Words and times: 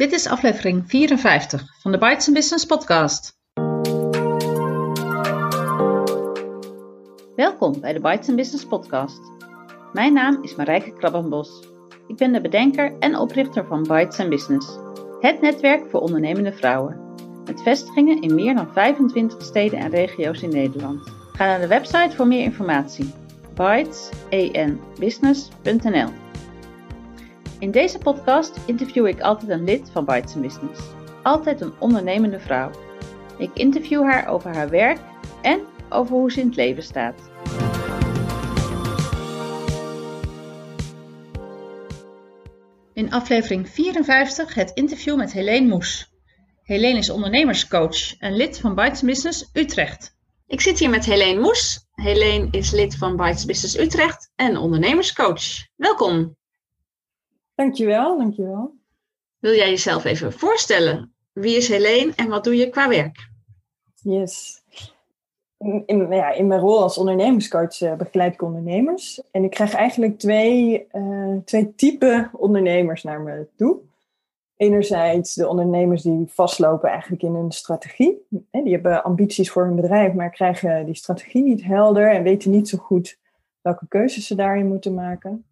Dit 0.00 0.12
is 0.12 0.26
aflevering 0.26 0.82
54 0.86 1.64
van 1.80 1.92
de 1.92 1.98
Bites 1.98 2.32
Business 2.32 2.64
podcast. 2.64 3.38
Welkom 7.36 7.80
bij 7.80 7.92
de 7.92 8.00
Bites 8.00 8.34
Business 8.34 8.64
podcast. 8.64 9.20
Mijn 9.92 10.12
naam 10.12 10.38
is 10.42 10.54
Marijke 10.54 10.92
Krabbenbos. 10.92 11.68
Ik 12.06 12.16
ben 12.16 12.32
de 12.32 12.40
bedenker 12.40 12.98
en 12.98 13.16
oprichter 13.16 13.66
van 13.66 13.82
Bites 13.82 14.28
Business, 14.28 14.78
het 15.20 15.40
netwerk 15.40 15.90
voor 15.90 16.00
ondernemende 16.00 16.52
vrouwen. 16.52 17.00
Met 17.44 17.62
vestigingen 17.62 18.22
in 18.22 18.34
meer 18.34 18.54
dan 18.54 18.72
25 18.72 19.42
steden 19.42 19.78
en 19.78 19.90
regio's 19.90 20.42
in 20.42 20.50
Nederland. 20.50 21.08
Ga 21.32 21.46
naar 21.46 21.60
de 21.60 21.66
website 21.66 22.16
voor 22.16 22.26
meer 22.26 22.42
informatie: 22.42 23.14
bitesbusiness.nl. 23.54 26.29
In 27.60 27.70
deze 27.70 27.98
podcast 27.98 28.58
interview 28.66 29.06
ik 29.06 29.20
altijd 29.20 29.50
een 29.50 29.64
lid 29.64 29.90
van 29.90 30.04
Bites 30.04 30.34
Business. 30.34 30.80
Altijd 31.22 31.60
een 31.60 31.72
ondernemende 31.78 32.40
vrouw. 32.40 32.70
Ik 33.38 33.50
interview 33.54 34.02
haar 34.02 34.28
over 34.28 34.54
haar 34.54 34.68
werk 34.68 34.98
en 35.42 35.60
over 35.88 36.16
hoe 36.16 36.32
ze 36.32 36.40
in 36.40 36.46
het 36.46 36.56
leven 36.56 36.82
staat. 36.82 37.30
In 42.92 43.12
aflevering 43.12 43.68
54 43.68 44.54
het 44.54 44.70
interview 44.74 45.16
met 45.16 45.32
Helene 45.32 45.68
Moes. 45.68 46.12
Helene 46.62 46.98
is 46.98 47.10
ondernemerscoach 47.10 48.16
en 48.18 48.36
lid 48.36 48.58
van 48.58 48.74
Bites 48.74 49.02
Business 49.02 49.50
Utrecht. 49.52 50.16
Ik 50.46 50.60
zit 50.60 50.78
hier 50.78 50.90
met 50.90 51.04
Helene 51.04 51.40
Moes. 51.40 51.88
Helene 51.92 52.48
is 52.50 52.70
lid 52.70 52.96
van 52.96 53.16
Bites 53.16 53.44
Business 53.44 53.78
Utrecht 53.78 54.30
en 54.36 54.56
ondernemerscoach. 54.56 55.42
Welkom. 55.76 56.38
Dankjewel, 57.60 58.18
dankjewel. 58.18 58.74
Wil 59.38 59.54
jij 59.54 59.68
jezelf 59.68 60.04
even 60.04 60.32
voorstellen? 60.32 61.14
Wie 61.32 61.56
is 61.56 61.68
Helene 61.68 62.12
en 62.16 62.28
wat 62.28 62.44
doe 62.44 62.56
je 62.56 62.68
qua 62.68 62.88
werk? 62.88 63.28
Yes. 63.94 64.62
In, 65.58 65.82
in, 65.86 66.12
ja, 66.12 66.32
in 66.32 66.46
mijn 66.46 66.60
rol 66.60 66.82
als 66.82 66.98
ondernemerscoach 66.98 67.80
uh, 67.80 67.94
begeleid 67.94 68.34
ik 68.34 68.42
ondernemers. 68.42 69.22
En 69.30 69.44
ik 69.44 69.50
krijg 69.50 69.74
eigenlijk 69.74 70.18
twee, 70.18 70.86
uh, 70.92 71.36
twee 71.44 71.74
typen 71.74 72.30
ondernemers 72.32 73.02
naar 73.02 73.20
me 73.20 73.46
toe. 73.56 73.78
Enerzijds 74.56 75.34
de 75.34 75.48
ondernemers 75.48 76.02
die 76.02 76.24
vastlopen 76.26 76.90
eigenlijk 76.90 77.22
in 77.22 77.34
hun 77.34 77.52
strategie. 77.52 78.26
Die 78.50 78.72
hebben 78.72 79.04
ambities 79.04 79.50
voor 79.50 79.64
hun 79.64 79.76
bedrijf, 79.76 80.12
maar 80.12 80.30
krijgen 80.30 80.84
die 80.86 80.94
strategie 80.94 81.42
niet 81.42 81.64
helder 81.64 82.10
en 82.10 82.22
weten 82.22 82.50
niet 82.50 82.68
zo 82.68 82.78
goed 82.78 83.18
welke 83.60 83.88
keuzes 83.88 84.26
ze 84.26 84.34
daarin 84.34 84.66
moeten 84.66 84.94
maken. 84.94 85.44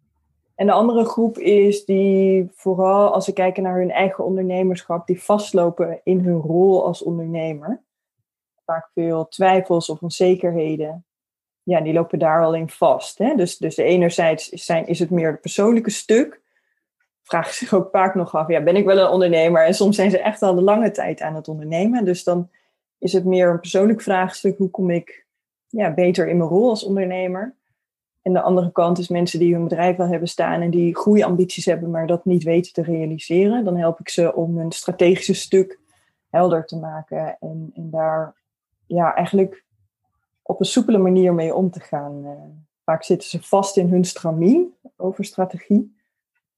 En 0.59 0.65
de 0.65 0.71
andere 0.71 1.05
groep 1.05 1.37
is 1.37 1.85
die 1.85 2.49
vooral 2.53 3.13
als 3.13 3.25
ze 3.25 3.33
kijken 3.33 3.63
naar 3.63 3.77
hun 3.77 3.91
eigen 3.91 4.23
ondernemerschap, 4.23 5.07
die 5.07 5.23
vastlopen 5.23 6.01
in 6.03 6.19
hun 6.19 6.39
rol 6.39 6.85
als 6.85 7.03
ondernemer. 7.03 7.83
Vaak 8.65 8.89
veel 8.93 9.27
twijfels 9.27 9.89
of 9.89 10.01
onzekerheden. 10.01 11.05
Ja, 11.63 11.81
die 11.81 11.93
lopen 11.93 12.19
daar 12.19 12.43
al 12.43 12.55
in 12.55 12.69
vast. 12.69 13.17
Hè? 13.17 13.35
Dus, 13.35 13.57
dus 13.57 13.77
enerzijds 13.77 14.49
zijn, 14.49 14.87
is 14.87 14.99
het 14.99 15.09
meer 15.09 15.31
het 15.31 15.41
persoonlijke 15.41 15.89
stuk. 15.89 16.41
Vragen 17.23 17.53
zich 17.53 17.73
ook 17.73 17.89
vaak 17.91 18.15
nog 18.15 18.35
af, 18.35 18.47
ja, 18.47 18.63
ben 18.63 18.75
ik 18.75 18.85
wel 18.85 18.97
een 18.97 19.11
ondernemer? 19.11 19.65
En 19.65 19.73
soms 19.73 19.95
zijn 19.95 20.11
ze 20.11 20.19
echt 20.19 20.41
al 20.41 20.55
de 20.55 20.61
lange 20.61 20.91
tijd 20.91 21.21
aan 21.21 21.35
het 21.35 21.47
ondernemen. 21.47 22.05
Dus 22.05 22.23
dan 22.23 22.49
is 22.97 23.13
het 23.13 23.25
meer 23.25 23.49
een 23.49 23.59
persoonlijk 23.59 24.01
vraagstuk. 24.01 24.57
Hoe 24.57 24.69
kom 24.69 24.89
ik 24.89 25.27
ja, 25.67 25.93
beter 25.93 26.27
in 26.27 26.37
mijn 26.37 26.49
rol 26.49 26.69
als 26.69 26.83
ondernemer? 26.83 27.57
En 28.29 28.35
de 28.35 28.41
andere 28.41 28.71
kant 28.71 28.97
is 28.97 29.07
mensen 29.07 29.39
die 29.39 29.53
hun 29.53 29.63
bedrijf 29.63 29.97
wel 29.97 30.07
hebben 30.07 30.27
staan 30.27 30.61
en 30.61 30.69
die 30.69 30.95
groeiambities 30.95 31.65
hebben, 31.65 31.91
maar 31.91 32.07
dat 32.07 32.25
niet 32.25 32.43
weten 32.43 32.73
te 32.73 32.81
realiseren. 32.81 33.63
Dan 33.65 33.77
help 33.77 33.99
ik 33.99 34.09
ze 34.09 34.35
om 34.35 34.57
hun 34.57 34.71
strategische 34.71 35.33
stuk 35.33 35.79
helder 36.29 36.65
te 36.65 36.77
maken 36.77 37.37
en, 37.39 37.71
en 37.75 37.89
daar 37.89 38.35
ja, 38.85 39.15
eigenlijk 39.15 39.63
op 40.41 40.59
een 40.59 40.65
soepele 40.65 40.97
manier 40.97 41.33
mee 41.33 41.55
om 41.55 41.71
te 41.71 41.79
gaan. 41.79 42.21
Uh, 42.23 42.31
vaak 42.83 43.03
zitten 43.03 43.29
ze 43.29 43.41
vast 43.41 43.77
in 43.77 43.89
hun 43.89 44.05
stramien 44.05 44.73
over 44.97 45.25
strategie. 45.25 45.97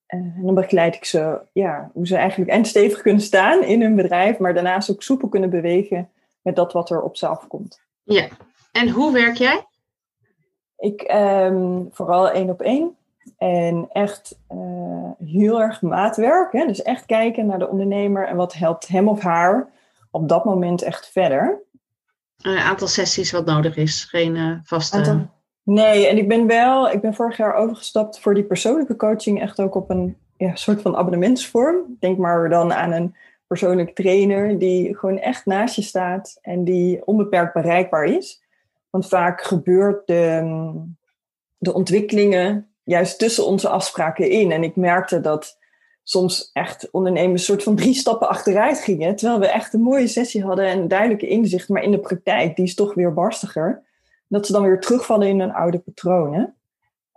Uh, 0.08 0.20
en 0.20 0.42
dan 0.44 0.56
begeleid 0.56 0.96
ik 0.96 1.06
ze 1.06 1.42
ja, 1.53 1.92
hoe 1.94 2.08
ze 2.08 2.16
eigenlijk 2.16 2.52
en 2.52 2.66
stevig 2.66 3.02
kunnen 3.02 3.22
staan 3.22 3.64
in 3.64 3.82
hun 3.82 3.96
bedrijf, 3.96 4.38
maar 4.38 4.53
daarnaast 4.53 4.92
ook 4.92 5.03
soepel 5.03 5.28
kunnen 5.28 5.50
bewegen 5.50 6.09
met 6.42 6.56
dat 6.56 6.74
wat 6.74 6.90
er 6.90 7.02
op 7.02 7.18
ze 7.18 7.28
afkomt. 7.28 7.82
Ja, 8.03 8.28
en 8.72 8.90
hoe 8.90 9.14
werk 9.14 9.36
jij? 9.36 9.66
Ik 10.81 11.14
um, 11.14 11.90
vooral 11.92 12.30
één 12.30 12.50
op 12.50 12.62
één. 12.62 12.96
En 13.38 13.88
echt 13.92 14.40
uh, 14.53 15.12
heel 15.25 15.62
erg 15.62 15.81
maatwerk. 15.81 16.52
Hè? 16.52 16.66
Dus 16.66 16.81
echt 16.81 17.06
kijken 17.06 17.46
naar 17.46 17.59
de 17.59 17.69
ondernemer 17.69 18.28
en 18.28 18.36
wat 18.36 18.53
helpt 18.53 18.88
hem 18.88 19.08
of 19.08 19.22
haar 19.22 19.70
op 20.12 20.30
dat 20.30 20.46
moment 20.46 20.81
echt 20.81 21.12
verder. 21.12 21.59
Een 22.41 22.58
aantal 22.58 22.88
sessies 22.88 23.31
wat 23.31 23.46
nodig 23.46 23.78
is, 23.78 24.03
geen 24.03 24.36
uh, 24.36 24.58
vaste. 24.64 24.97
Aantal... 24.97 25.28
Nee, 25.64 26.08
en 26.08 26.18
ik 26.18 26.28
ben 26.28 26.47
wel, 26.47 26.90
ik 26.90 27.02
ben 27.02 27.14
vorig 27.14 27.38
jaar 27.38 27.53
overgestapt 27.53 28.20
voor 28.20 28.34
die 28.34 28.44
persoonlijke 28.44 28.96
coaching 28.96 29.41
echt 29.41 29.62
ook 29.62 29.75
op 29.75 29.90
een 29.90 30.18
ja, 30.38 30.56
soort 30.56 30.81
van 30.81 30.96
abonnementsvorm. 30.96 31.97
Denk 32.00 32.18
maar 32.18 32.50
dan 32.50 32.74
aan 32.74 32.91
een 32.91 33.16
persoonlijk 33.47 33.96
trainer 33.96 34.59
die 34.59 34.97
gewoon 34.97 35.18
echt 35.18 35.46
naast 35.46 35.75
je 35.75 35.81
staat 35.81 36.40
en 36.41 36.64
die 36.64 37.06
onbeperkt 37.06 37.53
bereikbaar 37.53 38.03
is. 38.03 38.44
Want 38.91 39.07
vaak 39.07 39.41
gebeurt 39.41 40.07
de, 40.07 40.41
de 41.57 41.74
ontwikkelingen 41.74 42.72
juist 42.84 43.19
tussen 43.19 43.46
onze 43.46 43.69
afspraken 43.69 44.29
in. 44.29 44.52
En 44.52 44.63
ik 44.63 44.75
merkte 44.75 45.22
dat 45.22 45.59
soms 46.03 46.50
echt 46.53 46.91
ondernemers 46.91 47.46
soort 47.46 47.63
van 47.63 47.75
drie 47.75 47.94
stappen 47.94 48.29
achteruit 48.29 48.79
gingen. 48.79 49.16
Terwijl 49.16 49.40
we 49.40 49.47
echt 49.47 49.74
een 49.74 49.81
mooie 49.81 50.07
sessie 50.07 50.44
hadden 50.44 50.66
en 50.66 50.88
duidelijke 50.88 51.28
inzicht. 51.28 51.69
Maar 51.69 51.84
in 51.84 51.91
de 51.91 52.00
praktijk, 52.00 52.56
die 52.56 52.66
is 52.66 52.75
toch 52.75 52.94
weer 52.94 53.13
barstiger. 53.13 53.84
Dat 54.28 54.46
ze 54.46 54.52
dan 54.52 54.63
weer 54.63 54.79
terugvallen 54.79 55.28
in 55.28 55.40
hun 55.40 55.53
oude 55.53 55.79
patronen. 55.79 56.56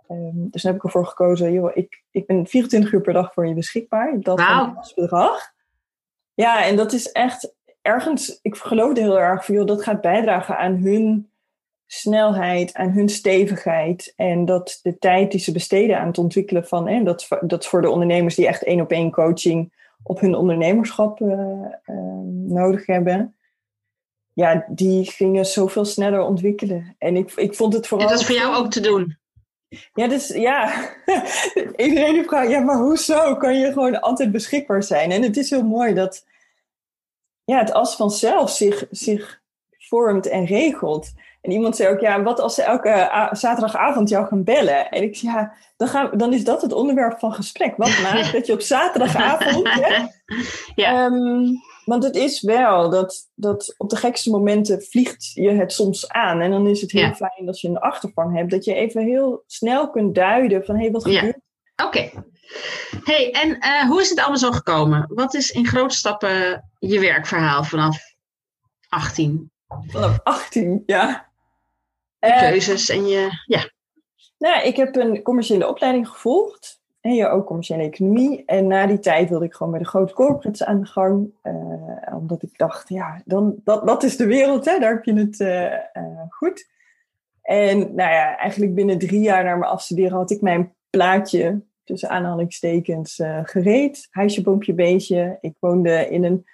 Um, 0.09 0.47
dus 0.51 0.61
dan 0.61 0.71
heb 0.71 0.81
ik 0.81 0.85
ervoor 0.85 1.05
gekozen, 1.05 1.51
joh, 1.51 1.71
ik, 1.73 2.03
ik 2.11 2.25
ben 2.25 2.47
24 2.47 2.91
uur 2.91 3.01
per 3.01 3.13
dag 3.13 3.33
voor 3.33 3.47
je 3.47 3.53
beschikbaar. 3.53 4.19
Dat 4.19 4.39
wow. 4.39 4.77
als 4.77 4.93
bedrag. 4.93 5.53
Ja, 6.33 6.65
en 6.65 6.75
dat 6.75 6.93
is 6.93 7.11
echt 7.11 7.53
ergens, 7.81 8.39
ik 8.41 8.55
geloofde 8.55 9.01
heel 9.01 9.19
erg 9.19 9.45
van, 9.45 9.55
joh, 9.55 9.65
dat 9.65 9.83
gaat 9.83 10.01
bijdragen 10.01 10.57
aan 10.57 10.75
hun 10.75 11.29
snelheid 11.87 12.71
en 12.71 12.91
hun 12.91 13.09
stevigheid. 13.09 14.13
En 14.15 14.45
dat 14.45 14.79
de 14.83 14.97
tijd 14.97 15.31
die 15.31 15.39
ze 15.39 15.51
besteden 15.51 15.99
aan 15.99 16.07
het 16.07 16.17
ontwikkelen 16.17 16.67
van, 16.67 16.87
en 16.87 17.03
dat, 17.03 17.27
dat 17.41 17.65
voor 17.65 17.81
de 17.81 17.89
ondernemers 17.89 18.35
die 18.35 18.47
echt 18.47 18.63
één 18.63 18.81
op 18.81 18.91
één 18.91 19.11
coaching 19.11 19.73
op 20.03 20.19
hun 20.19 20.35
ondernemerschap 20.35 21.19
uh, 21.19 21.29
uh, 21.29 21.95
nodig 22.47 22.85
hebben. 22.85 23.35
Ja, 24.33 24.65
die 24.69 25.11
gingen 25.11 25.45
zoveel 25.45 25.85
sneller 25.85 26.21
ontwikkelen. 26.21 26.95
En 26.97 27.15
ik, 27.15 27.31
ik 27.31 27.55
vond 27.55 27.73
het 27.73 27.87
vooral. 27.87 28.07
En 28.07 28.13
dat 28.13 28.21
is 28.21 28.27
voor 28.27 28.35
jou 28.35 28.55
ook 28.55 28.71
te 28.71 28.79
doen. 28.79 29.17
Ja, 29.93 30.07
dus 30.07 30.27
ja. 30.27 30.89
Iedereen 31.75 32.23
vraagt, 32.25 32.49
ja, 32.49 32.59
maar 32.59 32.77
hoezo 32.77 33.35
kan 33.35 33.59
je 33.59 33.71
gewoon 33.71 34.01
altijd 34.01 34.31
beschikbaar 34.31 34.83
zijn? 34.83 35.11
En 35.11 35.21
het 35.21 35.37
is 35.37 35.49
heel 35.49 35.63
mooi 35.63 35.93
dat 35.93 36.25
ja, 37.43 37.59
het 37.59 37.73
als 37.73 37.95
vanzelf 37.95 38.49
zich, 38.49 38.87
zich 38.91 39.41
vormt 39.77 40.27
en 40.27 40.45
regelt. 40.45 41.13
En 41.45 41.51
iemand 41.51 41.75
zei 41.75 41.93
ook, 41.93 41.99
ja, 41.99 42.23
wat 42.23 42.39
als 42.39 42.55
ze 42.55 42.63
elke 42.63 43.27
zaterdagavond 43.31 44.09
jou 44.09 44.27
gaan 44.27 44.43
bellen? 44.43 44.89
En 44.89 45.03
ik 45.03 45.15
zei, 45.15 45.31
ja, 45.31 45.53
dan, 45.77 45.87
gaan, 45.87 46.09
dan 46.17 46.33
is 46.33 46.43
dat 46.43 46.61
het 46.61 46.73
onderwerp 46.73 47.19
van 47.19 47.33
gesprek. 47.33 47.77
Wat 47.77 47.99
maakt 48.03 48.31
dat 48.31 48.45
je 48.45 48.53
op 48.53 48.61
zaterdagavond... 48.61 49.69
ja. 50.75 51.05
Um, 51.05 51.61
want 51.85 52.03
het 52.03 52.15
is 52.15 52.41
wel 52.41 52.89
dat, 52.89 53.29
dat 53.35 53.75
op 53.77 53.89
de 53.89 53.95
gekste 53.95 54.29
momenten 54.29 54.81
vliegt 54.81 55.31
je 55.33 55.49
het 55.49 55.73
soms 55.73 56.09
aan. 56.09 56.41
En 56.41 56.51
dan 56.51 56.67
is 56.67 56.81
het 56.81 56.91
heel 56.91 57.13
fijn 57.13 57.45
dat 57.45 57.59
je 57.61 57.67
een 57.67 57.77
achtervang 57.77 58.35
hebt. 58.35 58.51
Dat 58.51 58.65
je 58.65 58.73
even 58.73 59.03
heel 59.03 59.43
snel 59.47 59.89
kunt 59.89 60.15
duiden 60.15 60.65
van, 60.65 60.75
hé, 60.75 60.81
hey, 60.81 60.91
wat 60.91 61.03
gebeurt 61.03 61.43
Oké. 61.83 62.11
hey, 63.03 63.31
en 63.31 63.49
uh, 63.49 63.89
hoe 63.89 64.01
is 64.01 64.09
het 64.09 64.19
allemaal 64.19 64.37
zo 64.37 64.51
gekomen? 64.51 65.05
Wat 65.13 65.33
is 65.33 65.51
in 65.51 65.67
grote 65.67 65.95
stappen 65.95 66.69
je 66.79 66.99
werkverhaal 66.99 67.63
vanaf 67.63 67.97
18? 68.87 69.51
Vanaf 69.87 70.19
18, 70.23 70.83
ja. 70.85 71.24
Eh, 72.25 72.39
keuzes 72.39 72.89
en 72.89 73.07
je, 73.07 73.29
ja. 73.45 73.69
Nou, 74.37 74.63
ik 74.63 74.75
heb 74.75 74.95
een 74.95 75.21
commerciële 75.21 75.67
opleiding 75.67 76.07
gevolgd. 76.07 76.83
En 77.01 77.13
ja, 77.13 77.29
ook 77.29 77.45
commerciële 77.45 77.83
economie. 77.83 78.45
En 78.45 78.67
na 78.67 78.85
die 78.85 78.99
tijd 78.99 79.29
wilde 79.29 79.45
ik 79.45 79.53
gewoon 79.53 79.71
met 79.71 79.81
de 79.81 79.87
grote 79.87 80.13
corporates 80.13 80.63
aan 80.63 80.79
de 80.79 80.85
gang. 80.85 81.33
Uh, 81.43 82.15
omdat 82.15 82.43
ik 82.43 82.57
dacht, 82.57 82.89
ja, 82.89 83.21
dan, 83.25 83.55
dat, 83.63 83.87
dat 83.87 84.03
is 84.03 84.17
de 84.17 84.25
wereld, 84.25 84.65
hè? 84.65 84.79
daar 84.79 84.93
heb 84.93 85.03
je 85.03 85.13
het 85.13 85.39
uh, 85.39 86.01
goed. 86.29 86.69
En 87.41 87.77
nou 87.77 88.11
ja, 88.11 88.37
eigenlijk 88.37 88.75
binnen 88.75 88.97
drie 88.97 89.21
jaar 89.21 89.43
na 89.43 89.55
mijn 89.55 89.71
afstuderen 89.71 90.17
had 90.17 90.31
ik 90.31 90.41
mijn 90.41 90.75
plaatje, 90.89 91.61
tussen 91.83 92.09
aanhalingstekens, 92.09 93.21
gereed. 93.43 94.07
Huisje, 94.11 94.41
boompje, 94.41 94.73
beestje. 94.73 95.37
Ik 95.41 95.55
woonde 95.59 96.09
in 96.09 96.23
een 96.23 96.45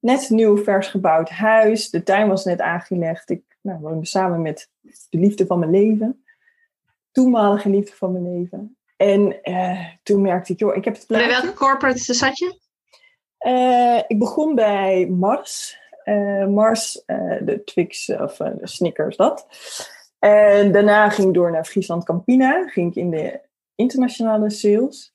net 0.00 0.30
nieuw, 0.30 0.56
vers 0.56 0.88
gebouwd 0.88 1.30
huis. 1.30 1.90
De 1.90 2.02
tuin 2.02 2.28
was 2.28 2.44
net 2.44 2.60
aangelegd. 2.60 3.30
Ik 3.30 3.42
nou, 3.60 3.80
woonde 3.80 4.06
samen 4.06 4.42
met 4.42 4.70
de 5.08 5.18
liefde 5.18 5.46
van 5.46 5.58
mijn 5.58 5.70
leven. 5.70 6.24
Toenmalige 7.12 7.68
liefde 7.68 7.96
van 7.96 8.12
mijn 8.12 8.38
leven. 8.38 8.76
En 8.96 9.38
uh, 9.42 9.86
toen 10.02 10.22
merkte 10.22 10.52
ik, 10.52 10.58
joh, 10.58 10.76
ik 10.76 10.84
heb 10.84 10.94
het 10.94 11.06
plaatje. 11.06 11.26
Bij 11.26 11.40
welke 11.40 11.56
corporate 11.56 12.14
zat 12.14 12.38
je? 12.38 12.58
ik 14.08 14.18
begon 14.18 14.54
bij 14.54 15.06
Mars. 15.06 15.78
Mars, 16.48 17.02
de 17.40 17.62
Twix 17.64 18.08
of 18.08 18.36
de 18.36 18.58
Snickers, 18.62 19.16
dat. 19.16 19.46
En 20.18 20.72
daarna 20.72 21.08
ging 21.08 21.28
ik 21.28 21.34
door 21.34 21.50
naar 21.50 21.64
Friesland 21.64 22.04
Campina. 22.04 22.68
Ging 22.68 22.90
ik 22.90 22.96
in 22.96 23.10
de 23.10 23.40
internationale 23.74 24.50
sales. 24.50 25.14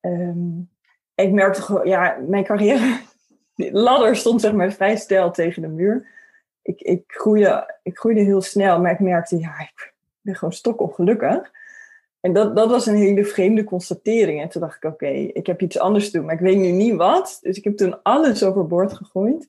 Ehm, 0.00 0.58
ik 1.14 1.32
merkte 1.32 1.62
gewoon, 1.62 1.86
ja, 1.86 2.18
mijn 2.28 2.44
carrière, 2.44 3.00
de 3.54 3.72
ladder 3.72 4.16
stond 4.16 4.40
zeg 4.40 4.52
maar 4.52 4.72
vrij 4.72 4.96
stijl 4.96 5.30
tegen 5.30 5.62
de 5.62 5.68
muur. 5.68 6.06
Ik, 6.62 6.80
ik, 6.80 7.02
groeide, 7.06 7.78
ik 7.82 7.98
groeide 7.98 8.20
heel 8.20 8.40
snel, 8.40 8.80
maar 8.80 8.92
ik 8.92 9.00
merkte, 9.00 9.38
ja, 9.38 9.60
ik 9.60 9.92
ben 10.20 10.36
gewoon 10.36 10.76
ongelukkig. 10.76 11.50
En 12.20 12.32
dat, 12.32 12.56
dat 12.56 12.70
was 12.70 12.86
een 12.86 12.96
hele 12.96 13.24
vreemde 13.24 13.64
constatering. 13.64 14.40
En 14.40 14.48
toen 14.48 14.60
dacht 14.60 14.76
ik, 14.76 14.90
oké, 14.90 15.06
ik 15.08 15.46
heb 15.46 15.60
iets 15.60 15.78
anders 15.78 16.10
te 16.10 16.16
doen, 16.16 16.26
maar 16.26 16.34
ik 16.34 16.40
weet 16.40 16.56
nu 16.56 16.70
niet 16.70 16.94
wat. 16.94 17.38
Dus 17.42 17.56
ik 17.56 17.64
heb 17.64 17.76
toen 17.76 18.02
alles 18.02 18.44
overboord 18.44 18.92
gegooid. 18.92 19.48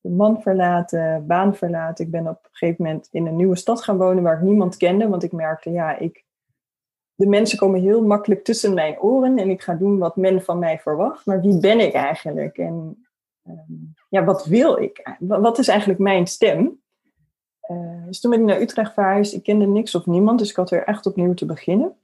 De 0.00 0.08
man 0.08 0.42
verlaten, 0.42 1.26
baan 1.26 1.56
verlaten. 1.56 2.04
Ik 2.04 2.10
ben 2.10 2.28
op 2.28 2.38
een 2.42 2.50
gegeven 2.52 2.84
moment 2.84 3.08
in 3.10 3.26
een 3.26 3.36
nieuwe 3.36 3.56
stad 3.56 3.82
gaan 3.82 3.96
wonen 3.96 4.22
waar 4.22 4.36
ik 4.36 4.42
niemand 4.42 4.76
kende. 4.76 5.08
Want 5.08 5.22
ik 5.22 5.32
merkte, 5.32 5.70
ja, 5.70 5.98
ik, 5.98 6.24
de 7.14 7.26
mensen 7.26 7.58
komen 7.58 7.80
heel 7.80 8.02
makkelijk 8.02 8.44
tussen 8.44 8.74
mijn 8.74 9.00
oren 9.00 9.38
en 9.38 9.50
ik 9.50 9.62
ga 9.62 9.74
doen 9.74 9.98
wat 9.98 10.16
men 10.16 10.42
van 10.42 10.58
mij 10.58 10.78
verwacht. 10.78 11.26
Maar 11.26 11.40
wie 11.40 11.58
ben 11.58 11.80
ik 11.80 11.92
eigenlijk? 11.92 12.58
En 12.58 13.05
ja, 14.08 14.24
wat 14.24 14.46
wil 14.46 14.78
ik? 14.78 15.16
Wat 15.18 15.58
is 15.58 15.68
eigenlijk 15.68 15.98
mijn 16.00 16.26
stem? 16.26 16.80
Uh, 17.70 18.06
dus 18.06 18.20
toen 18.20 18.30
ben 18.30 18.40
ik 18.40 18.46
naar 18.46 18.60
Utrecht 18.60 18.92
verhuisd. 18.92 19.34
Ik 19.34 19.42
kende 19.42 19.66
niks 19.66 19.94
of 19.94 20.06
niemand, 20.06 20.38
dus 20.38 20.50
ik 20.50 20.56
had 20.56 20.70
weer 20.70 20.84
echt 20.84 21.06
opnieuw 21.06 21.34
te 21.34 21.46
beginnen. 21.46 21.96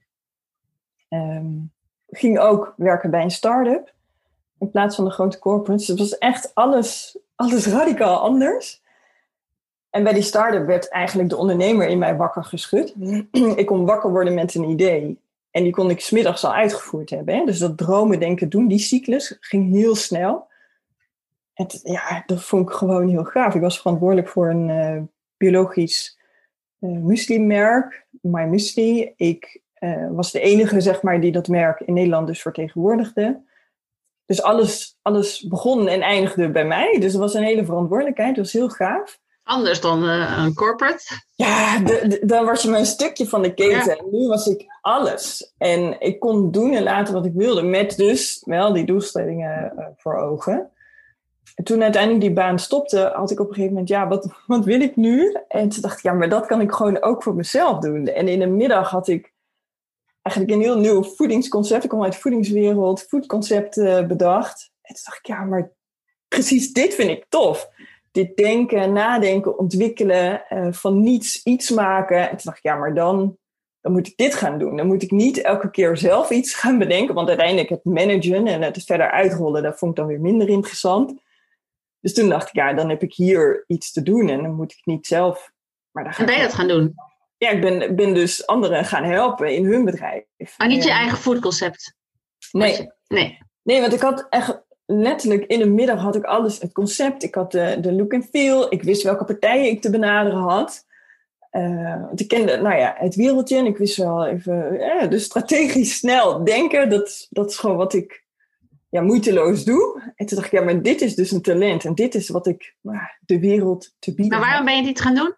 Um, 1.08 1.72
ging 2.06 2.38
ook 2.38 2.74
werken 2.76 3.10
bij 3.10 3.22
een 3.22 3.30
start-up 3.30 3.94
in 4.58 4.70
plaats 4.70 4.96
van 4.96 5.04
de 5.04 5.10
grote 5.10 5.38
corporates. 5.38 5.88
Het 5.88 5.98
was 5.98 6.18
echt 6.18 6.54
alles, 6.54 7.18
alles 7.34 7.66
radicaal 7.66 8.18
anders. 8.18 8.82
En 9.90 10.02
bij 10.02 10.12
die 10.12 10.22
start-up 10.22 10.66
werd 10.66 10.88
eigenlijk 10.88 11.28
de 11.28 11.36
ondernemer 11.36 11.88
in 11.88 11.98
mij 11.98 12.16
wakker 12.16 12.44
geschud. 12.44 12.94
ik 13.56 13.66
kon 13.66 13.84
wakker 13.84 14.10
worden 14.10 14.34
met 14.34 14.54
een 14.54 14.68
idee. 14.68 15.20
En 15.50 15.62
die 15.62 15.72
kon 15.72 15.90
ik 15.90 16.00
smiddags 16.00 16.44
al 16.44 16.52
uitgevoerd 16.52 17.10
hebben. 17.10 17.34
Hè? 17.34 17.44
Dus 17.44 17.58
dat 17.58 17.78
dromen, 17.78 18.20
denken, 18.20 18.48
doen, 18.48 18.68
die 18.68 18.78
cyclus 18.78 19.36
ging 19.40 19.72
heel 19.72 19.94
snel. 19.94 20.46
En 21.54 21.66
ja, 21.82 22.22
dat 22.26 22.43
vond 22.43 22.69
ik 22.69 22.75
gewoon 22.75 23.08
heel 23.08 23.25
gaaf. 23.25 23.54
Ik 23.54 23.60
was 23.60 23.81
verantwoordelijk 23.81 24.28
voor 24.28 24.50
een 24.50 24.69
uh, 24.69 25.02
biologisch 25.37 26.19
uh, 26.81 26.99
muesli-merk, 26.99 28.06
My 28.20 28.44
Muesli. 28.44 29.12
Ik 29.16 29.60
uh, 29.78 30.08
was 30.10 30.32
de 30.32 30.40
enige, 30.40 30.81
zeg 30.81 31.02
maar, 31.02 31.20
die 31.20 31.32
dat 31.32 31.49
merk 31.49 31.81
in 31.81 31.94
Nederland 31.94 32.26
dus 32.26 32.43
vertegenwoordigde. 32.43 33.43
Dus 34.26 34.43
alles, 34.43 34.99
alles 35.02 35.40
begon 35.49 35.88
en 35.88 36.00
eindigde 36.00 36.50
bij 36.50 36.64
mij. 36.64 36.99
Dus 37.00 37.12
dat 37.12 37.20
was 37.20 37.34
een 37.34 37.43
hele 37.43 37.64
verantwoordelijkheid. 37.64 38.34
Dat 38.37 38.44
was 38.44 38.52
heel 38.52 38.69
gaaf. 38.69 39.20
Anders 39.43 39.81
dan 39.81 40.04
uh, 40.04 40.43
een 40.44 40.54
corporate? 40.54 41.04
Ja, 41.34 41.78
dan 42.20 42.44
was 42.44 42.62
je 42.62 42.70
maar 42.70 42.78
een 42.78 42.87
stukje 42.87 43.26
van 43.26 43.43
de 43.43 43.54
keten. 43.54 43.99
En 43.99 44.04
nu 44.10 44.28
was 44.28 44.46
ik 44.46 44.64
alles. 44.81 45.52
En 45.58 46.00
ik 46.00 46.20
kon 46.20 46.50
doen 46.50 46.75
en 46.75 46.82
laten 46.82 47.14
wat 47.14 47.26
ik 47.26 47.32
wilde. 47.34 47.62
Met 47.62 47.96
dus 47.96 48.43
wel 48.44 48.72
die 48.72 48.84
doelstellingen 48.84 49.72
uh, 49.78 49.87
voor 49.96 50.16
ogen. 50.16 50.71
En 51.54 51.64
toen 51.64 51.82
uiteindelijk 51.82 52.22
die 52.22 52.32
baan 52.32 52.58
stopte, 52.58 53.12
had 53.14 53.30
ik 53.30 53.40
op 53.40 53.48
een 53.48 53.54
gegeven 53.54 53.72
moment, 53.72 53.90
ja, 53.90 54.08
wat, 54.08 54.28
wat 54.46 54.64
wil 54.64 54.80
ik 54.80 54.96
nu? 54.96 55.36
En 55.48 55.68
toen 55.68 55.82
dacht 55.82 55.96
ik, 55.96 56.02
ja, 56.02 56.12
maar 56.12 56.28
dat 56.28 56.46
kan 56.46 56.60
ik 56.60 56.72
gewoon 56.72 57.02
ook 57.02 57.22
voor 57.22 57.34
mezelf 57.34 57.78
doen. 57.78 58.06
En 58.06 58.28
in 58.28 58.38
de 58.38 58.46
middag 58.46 58.90
had 58.90 59.08
ik 59.08 59.32
eigenlijk 60.22 60.56
een 60.56 60.64
heel 60.66 60.78
nieuw 60.78 61.02
voedingsconcept. 61.02 61.84
Ik 61.84 61.90
kom 61.90 62.02
uit 62.02 62.12
de 62.12 62.18
voedingswereld, 62.18 63.02
foodconcept 63.02 63.76
uh, 63.76 64.06
bedacht. 64.06 64.70
En 64.82 64.94
toen 64.94 65.04
dacht 65.04 65.18
ik, 65.18 65.26
ja, 65.26 65.44
maar 65.44 65.72
precies 66.28 66.72
dit 66.72 66.94
vind 66.94 67.10
ik 67.10 67.26
tof 67.28 67.70
dit 68.12 68.36
denken, 68.36 68.92
nadenken, 68.92 69.58
ontwikkelen, 69.58 70.42
uh, 70.50 70.66
van 70.70 71.00
niets 71.00 71.42
iets 71.42 71.70
maken. 71.70 72.20
En 72.20 72.28
toen 72.28 72.40
dacht 72.42 72.56
ik, 72.56 72.62
ja, 72.62 72.76
maar 72.76 72.94
dan, 72.94 73.36
dan 73.80 73.92
moet 73.92 74.06
ik 74.06 74.16
dit 74.16 74.34
gaan 74.34 74.58
doen. 74.58 74.76
Dan 74.76 74.86
moet 74.86 75.02
ik 75.02 75.10
niet 75.10 75.42
elke 75.42 75.70
keer 75.70 75.96
zelf 75.96 76.30
iets 76.30 76.54
gaan 76.54 76.78
bedenken, 76.78 77.14
want 77.14 77.28
uiteindelijk 77.28 77.68
het 77.68 77.84
managen 77.84 78.46
en 78.46 78.62
het 78.62 78.84
verder 78.84 79.10
uitrollen, 79.10 79.62
dat 79.62 79.78
vond 79.78 79.90
ik 79.90 79.96
dan 79.96 80.06
weer 80.06 80.20
minder 80.20 80.48
interessant. 80.48 81.14
Dus 82.02 82.14
toen 82.14 82.28
dacht 82.28 82.49
ik, 82.49 82.54
ja, 82.54 82.72
dan 82.72 82.88
heb 82.88 83.02
ik 83.02 83.14
hier 83.14 83.64
iets 83.66 83.93
te 83.93 84.02
doen 84.02 84.28
en 84.28 84.43
dan 84.43 84.54
moet 84.54 84.72
ik 84.72 84.81
niet 84.84 85.06
zelf. 85.06 85.52
Maar 85.90 86.04
dan 86.04 86.12
ga 86.12 86.20
en 86.20 86.26
ben 86.26 86.37
je 86.37 86.43
dat 86.43 86.54
gaan 86.54 86.69
doen? 86.69 86.94
Ja, 87.37 87.50
ik 87.50 87.60
ben, 87.60 87.96
ben 87.96 88.14
dus 88.14 88.46
anderen 88.46 88.84
gaan 88.84 89.04
helpen 89.04 89.54
in 89.54 89.64
hun 89.64 89.84
bedrijf. 89.84 90.25
Maar 90.56 90.69
niet 90.69 90.84
je 90.84 90.90
eigen 90.90 91.19
foodconcept? 91.19 91.94
Nee. 92.50 92.90
nee. 93.06 93.38
Nee, 93.62 93.81
want 93.81 93.93
ik 93.93 94.00
had 94.00 94.26
echt 94.31 94.62
letterlijk 94.87 95.44
in 95.44 95.58
de 95.58 95.69
middag 95.69 96.00
had 96.00 96.16
ik 96.16 96.25
alles, 96.25 96.60
het 96.60 96.72
concept, 96.72 97.22
ik 97.22 97.34
had 97.34 97.52
de, 97.52 97.76
de 97.81 97.93
look 97.93 98.14
and 98.14 98.28
feel, 98.31 98.72
ik 98.72 98.82
wist 98.82 99.02
welke 99.02 99.25
partijen 99.25 99.70
ik 99.70 99.81
te 99.81 99.90
benaderen 99.90 100.38
had. 100.38 100.87
Uh, 101.52 102.00
want 102.00 102.20
ik 102.20 102.28
kende 102.28 102.56
nou 102.56 102.78
ja, 102.78 102.94
het 102.99 103.14
wereldje 103.14 103.56
en 103.56 103.66
ik 103.66 103.76
wist 103.76 103.96
wel 103.96 104.26
even, 104.26 104.78
ja, 104.78 105.06
dus 105.06 105.25
strategisch 105.25 105.96
snel 105.96 106.44
denken, 106.44 106.90
dat, 106.90 107.26
dat 107.31 107.50
is 107.50 107.58
gewoon 107.58 107.76
wat 107.76 107.94
ik 107.94 108.25
ja, 108.92 109.00
moeiteloos 109.00 109.64
doe. 109.64 110.12
En 110.14 110.26
toen 110.26 110.36
dacht 110.38 110.52
ik, 110.52 110.58
ja, 110.58 110.64
maar 110.64 110.82
dit 110.82 111.00
is 111.00 111.14
dus 111.14 111.30
een 111.30 111.42
talent 111.42 111.84
en 111.84 111.94
dit 111.94 112.14
is 112.14 112.28
wat 112.28 112.46
ik 112.46 112.74
nou, 112.80 112.98
de 113.20 113.38
wereld 113.38 113.94
te 113.98 114.14
bieden 114.14 114.38
Maar 114.38 114.48
waarom 114.48 114.64
ben 114.64 114.76
je 114.76 114.82
dit 114.82 115.00
gaan 115.00 115.14
doen? 115.14 115.34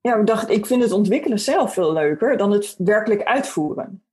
Ja, 0.00 0.16
ik 0.16 0.26
dacht, 0.26 0.50
ik 0.50 0.66
vind 0.66 0.82
het 0.82 0.92
ontwikkelen 0.92 1.38
zelf 1.38 1.72
veel 1.72 1.92
leuker 1.92 2.36
dan 2.36 2.50
het 2.50 2.74
werkelijk 2.78 3.22
uitvoeren. 3.22 4.04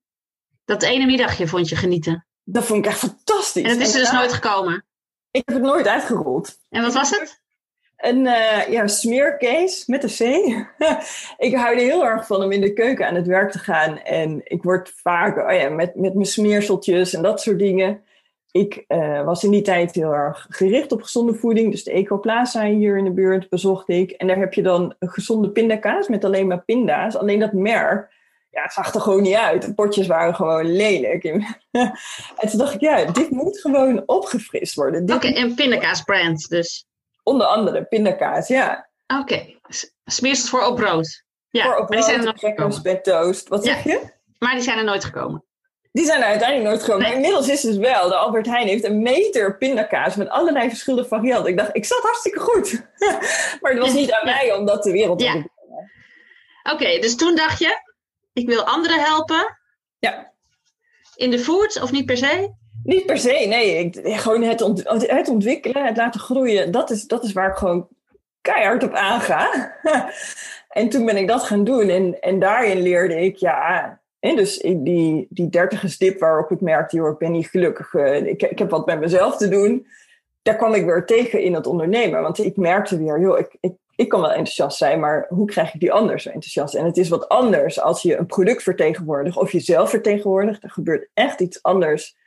Dat 0.66 0.84
ene 0.84 1.06
middagje 1.06 1.48
vond 1.48 1.70
je 1.70 1.76
genieten? 1.76 2.26
Dat 2.44 2.66
vond 2.66 2.86
ik 2.86 2.92
echt 2.92 3.00
fantastisch. 3.00 3.64
En 3.64 3.70
het 3.70 3.80
is 3.80 3.94
er 3.94 4.00
dus 4.00 4.12
nooit 4.12 4.34
gekomen? 4.34 4.86
Ik 5.32 5.42
heb 5.46 5.56
het 5.56 5.66
nooit 5.66 5.88
uitgerold. 5.88 6.58
En 6.70 6.82
wat 6.82 6.94
was 6.94 7.10
het? 7.10 7.42
Een 7.98 8.26
uh, 8.26 8.68
ja, 8.68 8.88
smeercase 8.88 9.84
met 9.88 10.04
een 10.04 10.10
C. 10.10 10.20
ik 11.48 11.56
hou 11.56 11.76
er 11.76 11.82
heel 11.82 12.06
erg 12.06 12.28
van 12.28 12.44
om 12.44 12.52
in 12.52 12.62
de 12.62 12.74
keuken 12.74 13.08
aan 13.08 13.16
het 13.16 13.28
werk 13.28 13.52
te 13.52 13.60
gaan. 13.60 13.98
En 13.98 14.42
ik 14.44 14.64
word 14.64 14.94
vaak 14.96 15.38
oh 15.38 15.54
ja, 15.54 15.70
met, 15.70 15.96
met 15.96 16.14
mijn 16.14 16.26
smeerseltjes 16.26 17.14
en 17.14 17.22
dat 17.22 17.42
soort 17.42 17.60
dingen. 17.60 18.04
Ik 18.56 18.84
uh, 18.88 19.24
was 19.24 19.44
in 19.44 19.52
die 19.52 19.62
tijd 19.62 19.96
heel 19.96 20.14
erg 20.14 20.46
gericht 20.50 20.92
op 20.92 21.02
gezonde 21.02 21.34
voeding. 21.34 21.72
Dus 21.72 21.84
de 21.84 21.92
Ecoplaza 21.92 22.66
hier 22.66 22.98
in 22.98 23.04
de 23.04 23.12
buurt 23.12 23.50
bezocht 23.50 23.90
ik. 23.90 24.12
En 24.12 24.28
daar 24.28 24.38
heb 24.38 24.54
je 24.54 24.62
dan 24.62 24.96
een 25.00 25.10
gezonde 25.10 25.50
pindakaas 25.50 26.08
met 26.08 26.26
alleen 26.26 26.48
maar 26.48 26.64
pinda's. 26.64 27.16
Alleen 27.16 27.40
dat 27.40 27.54
merk 27.54 28.14
ja, 28.56 28.62
het 28.62 28.74
zag 28.74 28.94
er 28.94 29.02
gewoon 29.02 29.22
niet 29.22 29.36
uit. 29.36 29.62
De 29.62 29.74
potjes 29.74 30.08
waren 30.08 30.36
gewoon 30.36 30.72
lelijk. 30.72 31.24
en 32.42 32.50
toen 32.50 32.58
dacht 32.58 32.74
ik, 32.74 32.80
ja, 32.80 33.06
dit 33.06 33.30
moet 33.30 33.60
gewoon 33.60 34.04
opgefrist 34.06 34.76
worden. 34.76 35.04
Oké, 35.04 35.14
okay, 35.14 35.34
en 35.34 35.56
pindakaasbrand 35.56 36.50
dus? 36.50 36.86
Onder 37.24 37.48
andere 37.48 37.84
pindakaas, 37.84 38.48
ja. 38.48 38.90
Oké, 39.08 39.22
okay. 39.22 39.60
smeersels 40.06 40.50
voor 40.50 40.66
op 40.66 40.76
brood. 40.76 41.24
Ja, 41.50 41.64
voor 41.64 41.78
op 41.78 41.88
brood, 41.88 42.08
er 42.08 42.38
gekomen. 42.38 43.02
toast. 43.02 43.48
Wat 43.48 43.66
zeg 43.66 43.84
je? 43.84 44.02
Maar 44.40 44.54
die 44.54 44.64
zijn 44.64 44.78
er 44.78 44.84
nooit 44.84 45.04
gekomen. 45.04 45.45
Die 45.96 46.06
zijn 46.06 46.22
er 46.22 46.28
uiteindelijk 46.28 46.70
nooit 46.70 46.84
gekomen. 46.84 47.08
Maar 47.08 47.16
inmiddels 47.16 47.50
is 47.50 47.64
het 47.64 47.78
wel. 47.78 48.08
De 48.08 48.16
Albert 48.16 48.46
Heijn 48.46 48.68
heeft 48.68 48.84
een 48.84 49.02
meter 49.02 49.58
pindakaas 49.58 50.16
met 50.16 50.30
allerlei 50.30 50.70
verschillende 50.70 51.08
varianten. 51.08 51.52
Ik 51.52 51.58
dacht, 51.58 51.70
ik 51.76 51.86
zat 51.86 52.02
hartstikke 52.02 52.40
goed. 52.40 52.82
maar 53.62 53.72
het 53.72 53.80
was 53.80 53.94
niet 53.94 54.12
aan 54.12 54.26
mij 54.26 54.54
om 54.54 54.66
dat 54.66 54.84
de 54.84 54.92
wereld 54.92 55.20
te 55.20 55.32
doen. 55.32 55.50
Oké, 56.74 57.00
dus 57.00 57.16
toen 57.16 57.36
dacht 57.36 57.60
je, 57.60 57.82
ik 58.34 58.48
wil 58.48 58.64
anderen 58.64 59.00
helpen. 59.00 59.58
Ja. 60.00 60.32
In 61.16 61.32
de 61.32 61.40
food 61.40 61.82
of 61.82 61.92
niet 61.92 62.06
per 62.06 62.18
se? 62.18 62.54
Niet 62.84 63.06
per 63.06 63.18
se, 63.18 63.46
nee. 63.48 63.78
Ik, 63.78 64.20
gewoon 64.20 64.42
het, 64.42 64.60
het 65.08 65.28
ontwikkelen, 65.28 65.86
het 65.86 65.98
laten 65.98 66.20
groeien, 66.20 66.72
dat 66.72 66.90
is, 66.90 67.04
dat 67.08 67.24
is 67.24 67.34
waar 67.34 67.50
ik 67.50 67.58
gewoon 67.58 67.88
keihard 68.42 68.84
op 68.84 68.94
aanga. 68.94 69.76
en 70.70 70.90
toen 70.90 71.06
ben 71.06 71.18
ik 71.18 71.28
dat 71.28 71.44
gaan 71.44 71.64
doen 71.64 71.90
en, 71.90 72.22
en 72.22 72.40
daarin 72.40 72.82
leerde 72.82 73.22
ik, 73.22 73.36
ja, 73.36 74.00
en 74.20 74.36
dus 74.36 74.58
die, 74.60 75.28
die 75.30 75.50
dertige 75.50 75.88
stip 75.88 76.20
waarop 76.20 76.52
ik 76.52 76.62
merkte, 76.62 76.96
joh, 76.96 77.12
ik 77.12 77.18
ben 77.18 77.32
niet 77.32 77.48
gelukkig, 77.48 77.94
uh, 77.94 78.26
ik, 78.26 78.42
ik 78.42 78.60
heb 78.60 78.70
wat 78.70 78.86
met 78.86 79.00
mezelf 79.00 79.38
te 79.38 79.48
doen. 79.48 79.88
Daar 80.42 80.56
kwam 80.56 80.74
ik 80.74 80.86
weer 80.86 81.06
tegen 81.06 81.42
in 81.42 81.54
het 81.54 81.68
ondernemen. 81.68 82.22
Want 82.22 82.38
ik 82.38 82.58
merkte 82.58 82.98
weer, 82.98 83.20
joh, 83.20 83.40
ik, 83.40 83.58
ik, 83.60 83.74
ik 83.96 84.10
kan 84.10 84.22
wel 84.22 84.30
enthousiast 84.30 84.78
zijn, 84.78 85.00
maar 85.00 85.26
hoe 85.30 85.48
krijg 85.48 85.74
ik 85.74 85.80
die 85.80 85.92
anders 85.92 86.24
zo 86.24 86.30
enthousiast? 86.30 86.76
En 86.76 86.86
het 86.86 86.98
is 86.98 87.10
wat 87.10 87.30
anders 87.30 87.82
als 87.82 88.02
je 88.02 88.18
een 88.18 88.26
product 88.26 88.64
vertegenwoordigt 88.64 89.38
of 89.38 89.52
jezelf 89.52 89.90
vertegenwoordigt. 89.90 90.64
Er 90.64 90.72
gebeurt 90.72 91.10
echt 91.14 91.40
iets 91.40 91.64
anders, 91.64 92.18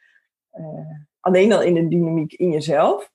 uh, 0.52 0.64
alleen 1.20 1.52
al 1.52 1.62
in 1.62 1.74
de 1.74 1.88
dynamiek 1.88 2.32
in 2.32 2.50
jezelf. 2.50 3.10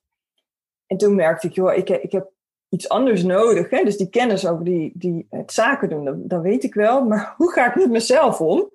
En 0.86 0.96
toen 0.96 1.14
merkte 1.14 1.46
ik, 1.46 1.54
joh, 1.54 1.76
ik, 1.76 1.88
ik 1.88 2.12
heb 2.12 2.30
iets 2.74 2.88
anders 2.88 3.22
nodig. 3.22 3.70
Hè? 3.70 3.84
Dus 3.84 3.96
die 3.96 4.10
kennis 4.10 4.46
over 4.46 4.64
die, 4.64 4.92
die, 4.94 5.26
het 5.30 5.52
zaken 5.52 5.88
doen, 5.88 6.22
dat, 6.26 6.42
weet 6.42 6.64
ik 6.64 6.74
wel. 6.74 7.04
Maar 7.04 7.34
hoe 7.36 7.52
ga 7.52 7.68
ik 7.68 7.74
met 7.74 7.90
mezelf 7.90 8.40
om? 8.40 8.70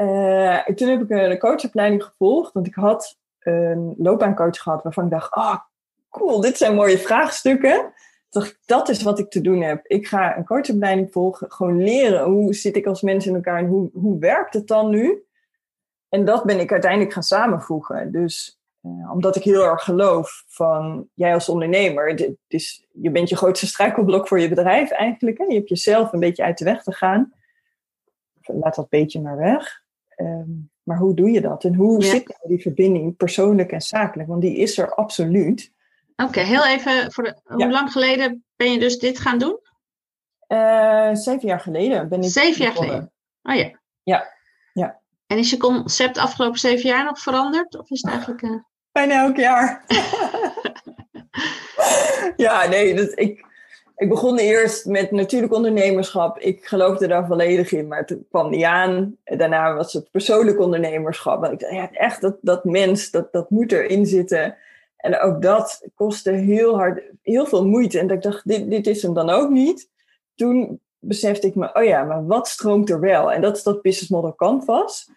Uh, 0.00 0.64
toen 0.64 0.88
heb 0.88 1.02
ik 1.02 1.10
een 1.10 1.38
coachopleiding 1.38 2.04
gevolgd, 2.04 2.52
want 2.52 2.66
ik 2.66 2.74
had 2.74 3.18
een 3.38 3.94
loopbaancoach 3.98 4.58
gehad 4.58 4.82
waarvan 4.82 5.04
ik 5.04 5.10
dacht, 5.10 5.36
oh 5.36 5.56
cool, 6.10 6.40
dit 6.40 6.56
zijn 6.56 6.74
mooie 6.74 6.98
vraagstukken 6.98 7.92
dat 8.64 8.88
is 8.88 9.02
wat 9.02 9.18
ik 9.18 9.30
te 9.30 9.40
doen 9.40 9.62
heb. 9.62 9.86
Ik 9.86 10.06
ga 10.06 10.36
een 10.36 10.44
coachopleiding 10.44 11.12
volgen, 11.12 11.52
gewoon 11.52 11.82
leren 11.82 12.24
hoe 12.24 12.54
zit 12.54 12.76
ik 12.76 12.86
als 12.86 13.02
mens 13.02 13.26
in 13.26 13.34
elkaar 13.34 13.58
en 13.58 13.66
hoe, 13.66 13.90
hoe 13.92 14.18
werkt 14.18 14.54
het 14.54 14.66
dan 14.66 14.90
nu? 14.90 15.24
En 16.08 16.24
dat 16.24 16.44
ben 16.44 16.60
ik 16.60 16.72
uiteindelijk 16.72 17.12
gaan 17.12 17.22
samenvoegen. 17.22 18.12
Dus 18.12 18.59
Uh, 18.82 19.12
omdat 19.12 19.36
ik 19.36 19.42
heel 19.42 19.64
erg 19.64 19.82
geloof 19.84 20.44
van 20.46 21.08
jij 21.14 21.34
als 21.34 21.48
ondernemer, 21.48 22.16
dit 22.16 22.36
is, 22.48 22.86
je 22.92 23.10
bent 23.10 23.28
je 23.28 23.36
grootste 23.36 23.66
struikelblok 23.66 24.28
voor 24.28 24.40
je 24.40 24.48
bedrijf 24.48 24.90
eigenlijk. 24.90 25.38
Hè? 25.38 25.44
Je 25.44 25.54
hebt 25.54 25.68
jezelf 25.68 26.12
een 26.12 26.20
beetje 26.20 26.42
uit 26.42 26.58
de 26.58 26.64
weg 26.64 26.82
te 26.82 26.92
gaan. 26.92 27.32
Laat 28.42 28.74
dat 28.74 28.88
beetje 28.88 29.20
maar 29.20 29.36
weg. 29.36 29.82
Um, 30.16 30.70
maar 30.82 30.98
hoe 30.98 31.14
doe 31.14 31.30
je 31.30 31.40
dat? 31.40 31.64
En 31.64 31.74
hoe 31.74 32.04
zit 32.04 32.28
nou 32.28 32.40
die 32.48 32.62
verbinding 32.62 33.16
persoonlijk 33.16 33.72
en 33.72 33.80
zakelijk? 33.80 34.28
Want 34.28 34.42
die 34.42 34.56
is 34.56 34.78
er 34.78 34.94
absoluut. 34.94 35.72
Oké, 36.16 36.40
heel 36.40 36.66
even. 36.66 37.12
Voor 37.12 37.24
de, 37.24 37.40
Hoe 37.44 37.70
lang 37.70 37.92
geleden 37.92 38.44
ben 38.56 38.72
je 38.72 38.78
dus 38.78 38.98
dit 38.98 39.18
gaan 39.18 39.38
doen? 39.38 39.58
Uh, 40.48 41.14
zeven 41.14 41.48
jaar 41.48 41.60
geleden 41.60 42.08
ben 42.08 42.22
ik. 42.22 42.30
Zeven 42.30 42.64
jaar 42.64 42.72
geleden. 42.72 43.12
Oh 43.42 43.54
ja. 43.54 43.80
Ja. 44.02 44.32
ja. 44.72 45.00
En 45.26 45.38
is 45.38 45.50
je 45.50 45.56
concept 45.56 46.18
afgelopen 46.18 46.58
zeven 46.58 46.88
jaar 46.88 47.04
nog 47.04 47.18
veranderd? 47.18 47.78
Of 47.78 47.90
is 47.90 48.02
het 48.02 48.10
eigenlijk. 48.10 48.42
Uh... 48.42 48.62
Bijna 48.92 49.24
elk 49.24 49.36
jaar. 49.36 49.84
ja, 52.36 52.68
nee, 52.68 52.94
dat, 52.94 53.12
ik, 53.14 53.44
ik 53.96 54.08
begon 54.08 54.38
eerst 54.38 54.86
met 54.86 55.10
natuurlijk 55.10 55.52
ondernemerschap. 55.52 56.38
Ik 56.38 56.66
geloofde 56.66 57.06
daar 57.06 57.26
volledig 57.26 57.72
in, 57.72 57.88
maar 57.88 57.98
het 57.98 58.18
kwam 58.30 58.50
niet 58.50 58.64
aan. 58.64 59.16
Daarna 59.24 59.74
was 59.74 59.92
het 59.92 60.10
persoonlijk 60.10 60.60
ondernemerschap. 60.60 61.44
En 61.44 61.52
ik 61.52 61.60
dacht, 61.60 61.72
ja, 61.72 61.90
echt, 61.92 62.20
dat, 62.20 62.36
dat 62.40 62.64
mens, 62.64 63.10
dat, 63.10 63.32
dat 63.32 63.50
moet 63.50 63.72
erin 63.72 64.06
zitten. 64.06 64.56
En 64.96 65.20
ook 65.20 65.42
dat 65.42 65.88
kostte 65.94 66.30
heel 66.30 66.76
hard, 66.76 67.02
heel 67.22 67.46
veel 67.46 67.66
moeite. 67.66 67.98
En 67.98 68.10
ik 68.10 68.22
dacht, 68.22 68.48
dit, 68.48 68.70
dit 68.70 68.86
is 68.86 69.02
hem 69.02 69.14
dan 69.14 69.30
ook 69.30 69.50
niet. 69.50 69.88
Toen 70.34 70.80
besefte 70.98 71.46
ik 71.46 71.54
me, 71.54 71.74
oh 71.74 71.84
ja, 71.84 72.04
maar 72.04 72.26
wat 72.26 72.48
stroomt 72.48 72.90
er 72.90 73.00
wel? 73.00 73.32
En 73.32 73.40
dat 73.40 73.56
is 73.56 73.62
dat 73.62 73.82
business 73.82 74.10
model 74.10 74.34
canvas. 74.34 75.10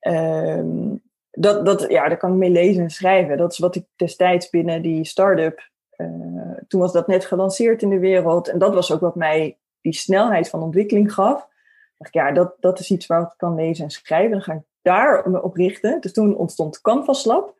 Um, 0.00 1.02
dat, 1.40 1.66
dat, 1.66 1.84
ja, 1.88 2.08
daar 2.08 2.16
kan 2.18 2.32
ik 2.32 2.38
mee 2.38 2.50
lezen 2.50 2.82
en 2.82 2.90
schrijven. 2.90 3.36
Dat 3.36 3.52
is 3.52 3.58
wat 3.58 3.76
ik 3.76 3.84
destijds 3.96 4.50
binnen 4.50 4.82
die 4.82 5.04
start-up 5.04 5.70
uh, 5.98 6.56
toen 6.68 6.80
was 6.80 6.92
dat 6.92 7.06
net 7.06 7.24
gelanceerd 7.24 7.82
in 7.82 7.88
de 7.88 7.98
wereld. 7.98 8.48
En 8.48 8.58
dat 8.58 8.74
was 8.74 8.92
ook 8.92 9.00
wat 9.00 9.14
mij 9.14 9.58
die 9.80 9.94
snelheid 9.94 10.48
van 10.48 10.62
ontwikkeling 10.62 11.12
gaf. 11.12 11.48
dacht 11.96 12.14
ja, 12.14 12.32
dat, 12.32 12.54
dat 12.60 12.78
is 12.78 12.90
iets 12.90 13.06
waar 13.06 13.22
ik 13.22 13.34
kan 13.36 13.54
lezen 13.54 13.84
en 13.84 13.90
schrijven. 13.90 14.30
Dan 14.30 14.42
ga 14.42 14.52
ik 14.52 14.62
daar 14.82 15.30
me 15.30 15.42
op 15.42 15.54
richten. 15.54 16.00
Dus 16.00 16.12
toen 16.12 16.36
ontstond 16.36 16.80
Canvas 16.80 17.24
Lab. 17.24 17.56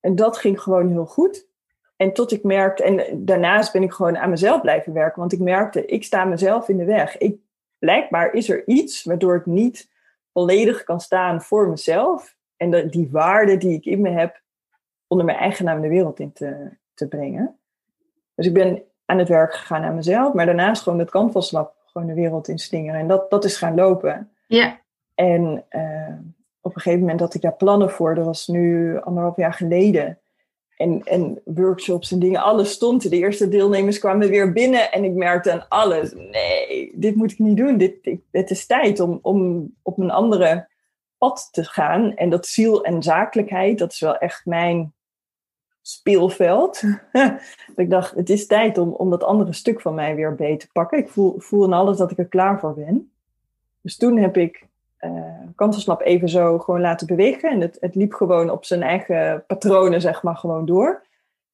En 0.00 0.14
dat 0.14 0.36
ging 0.36 0.60
gewoon 0.60 0.88
heel 0.88 1.06
goed. 1.06 1.46
En 1.96 2.12
tot 2.12 2.32
ik 2.32 2.42
merkte, 2.42 2.82
en 2.82 3.24
daarnaast 3.24 3.72
ben 3.72 3.82
ik 3.82 3.92
gewoon 3.92 4.16
aan 4.16 4.30
mezelf 4.30 4.60
blijven 4.60 4.92
werken. 4.92 5.20
Want 5.20 5.32
ik 5.32 5.40
merkte, 5.40 5.86
ik 5.86 6.04
sta 6.04 6.24
mezelf 6.24 6.68
in 6.68 6.76
de 6.76 6.84
weg. 6.84 7.18
Ik, 7.18 7.38
blijkbaar 7.78 8.32
is 8.32 8.48
er 8.48 8.66
iets 8.66 9.04
waardoor 9.04 9.36
ik 9.36 9.46
niet 9.46 9.90
volledig 10.32 10.84
kan 10.84 11.00
staan 11.00 11.42
voor 11.42 11.68
mezelf. 11.68 12.36
En 12.56 12.70
de, 12.70 12.88
die 12.88 13.08
waarde 13.10 13.56
die 13.56 13.72
ik 13.72 13.84
in 13.84 14.00
me 14.00 14.10
heb, 14.10 14.42
onder 15.06 15.26
mijn 15.26 15.38
eigen 15.38 15.64
naam 15.64 15.80
de 15.80 15.88
wereld 15.88 16.20
in 16.20 16.32
te, 16.32 16.76
te 16.94 17.08
brengen. 17.08 17.58
Dus 18.34 18.46
ik 18.46 18.52
ben 18.52 18.82
aan 19.04 19.18
het 19.18 19.28
werk 19.28 19.54
gegaan 19.54 19.82
aan 19.82 19.94
mezelf, 19.94 20.32
maar 20.32 20.46
daarnaast 20.46 20.82
gewoon 20.82 21.04
Canvas 21.04 21.50
Lab 21.50 21.74
gewoon 21.84 22.06
de 22.06 22.14
wereld 22.14 22.48
in 22.48 22.58
slingeren. 22.58 23.00
En 23.00 23.08
dat, 23.08 23.30
dat 23.30 23.44
is 23.44 23.56
gaan 23.56 23.74
lopen. 23.74 24.30
Ja. 24.46 24.80
En 25.14 25.64
uh, 25.70 26.14
op 26.60 26.74
een 26.74 26.80
gegeven 26.80 27.00
moment 27.00 27.20
had 27.20 27.34
ik 27.34 27.40
daar 27.40 27.56
plannen 27.56 27.90
voor. 27.90 28.14
Dat 28.14 28.24
was 28.24 28.46
nu 28.46 28.98
anderhalf 29.00 29.36
jaar 29.36 29.52
geleden. 29.52 30.18
En, 30.76 31.02
en 31.04 31.40
workshops 31.44 32.12
en 32.12 32.18
dingen, 32.18 32.42
alles 32.42 32.70
stond. 32.70 33.10
De 33.10 33.16
eerste 33.16 33.48
deelnemers 33.48 33.98
kwamen 33.98 34.28
weer 34.28 34.52
binnen 34.52 34.92
en 34.92 35.04
ik 35.04 35.12
merkte 35.12 35.52
aan 35.52 35.68
alles. 35.68 36.12
Nee, 36.12 36.92
dit 36.94 37.14
moet 37.14 37.32
ik 37.32 37.38
niet 37.38 37.56
doen. 37.56 37.76
Dit, 37.76 37.98
ik, 38.02 38.20
het 38.30 38.50
is 38.50 38.66
tijd 38.66 39.00
om, 39.00 39.18
om 39.22 39.70
op 39.82 39.98
een 39.98 40.10
andere 40.10 40.68
te 41.32 41.64
gaan. 41.64 42.14
En 42.14 42.30
dat 42.30 42.46
ziel 42.46 42.84
en 42.84 43.02
zakelijkheid, 43.02 43.78
dat 43.78 43.92
is 43.92 44.00
wel 44.00 44.18
echt 44.18 44.46
mijn 44.46 44.92
speelveld. 45.82 46.82
ik 47.76 47.90
dacht, 47.90 48.14
het 48.14 48.30
is 48.30 48.46
tijd 48.46 48.78
om, 48.78 48.92
om 48.92 49.10
dat 49.10 49.24
andere 49.24 49.52
stuk 49.52 49.80
van 49.80 49.94
mij 49.94 50.14
weer 50.14 50.34
beter 50.34 50.58
te 50.58 50.72
pakken. 50.72 50.98
Ik 50.98 51.08
voel, 51.08 51.34
voel 51.38 51.64
in 51.64 51.72
alles 51.72 51.96
dat 51.96 52.10
ik 52.10 52.18
er 52.18 52.26
klaar 52.26 52.60
voor 52.60 52.74
ben. 52.74 53.12
Dus 53.80 53.96
toen 53.96 54.16
heb 54.16 54.36
ik 54.36 54.66
uh, 55.00 55.98
even 55.98 56.28
zo 56.28 56.58
gewoon 56.58 56.80
laten 56.80 57.06
bewegen. 57.06 57.50
En 57.50 57.60
het, 57.60 57.76
het 57.80 57.94
liep 57.94 58.12
gewoon 58.12 58.50
op 58.50 58.64
zijn 58.64 58.82
eigen 58.82 59.44
patronen, 59.46 60.00
zeg 60.00 60.22
maar, 60.22 60.36
gewoon 60.36 60.66
door. 60.66 61.02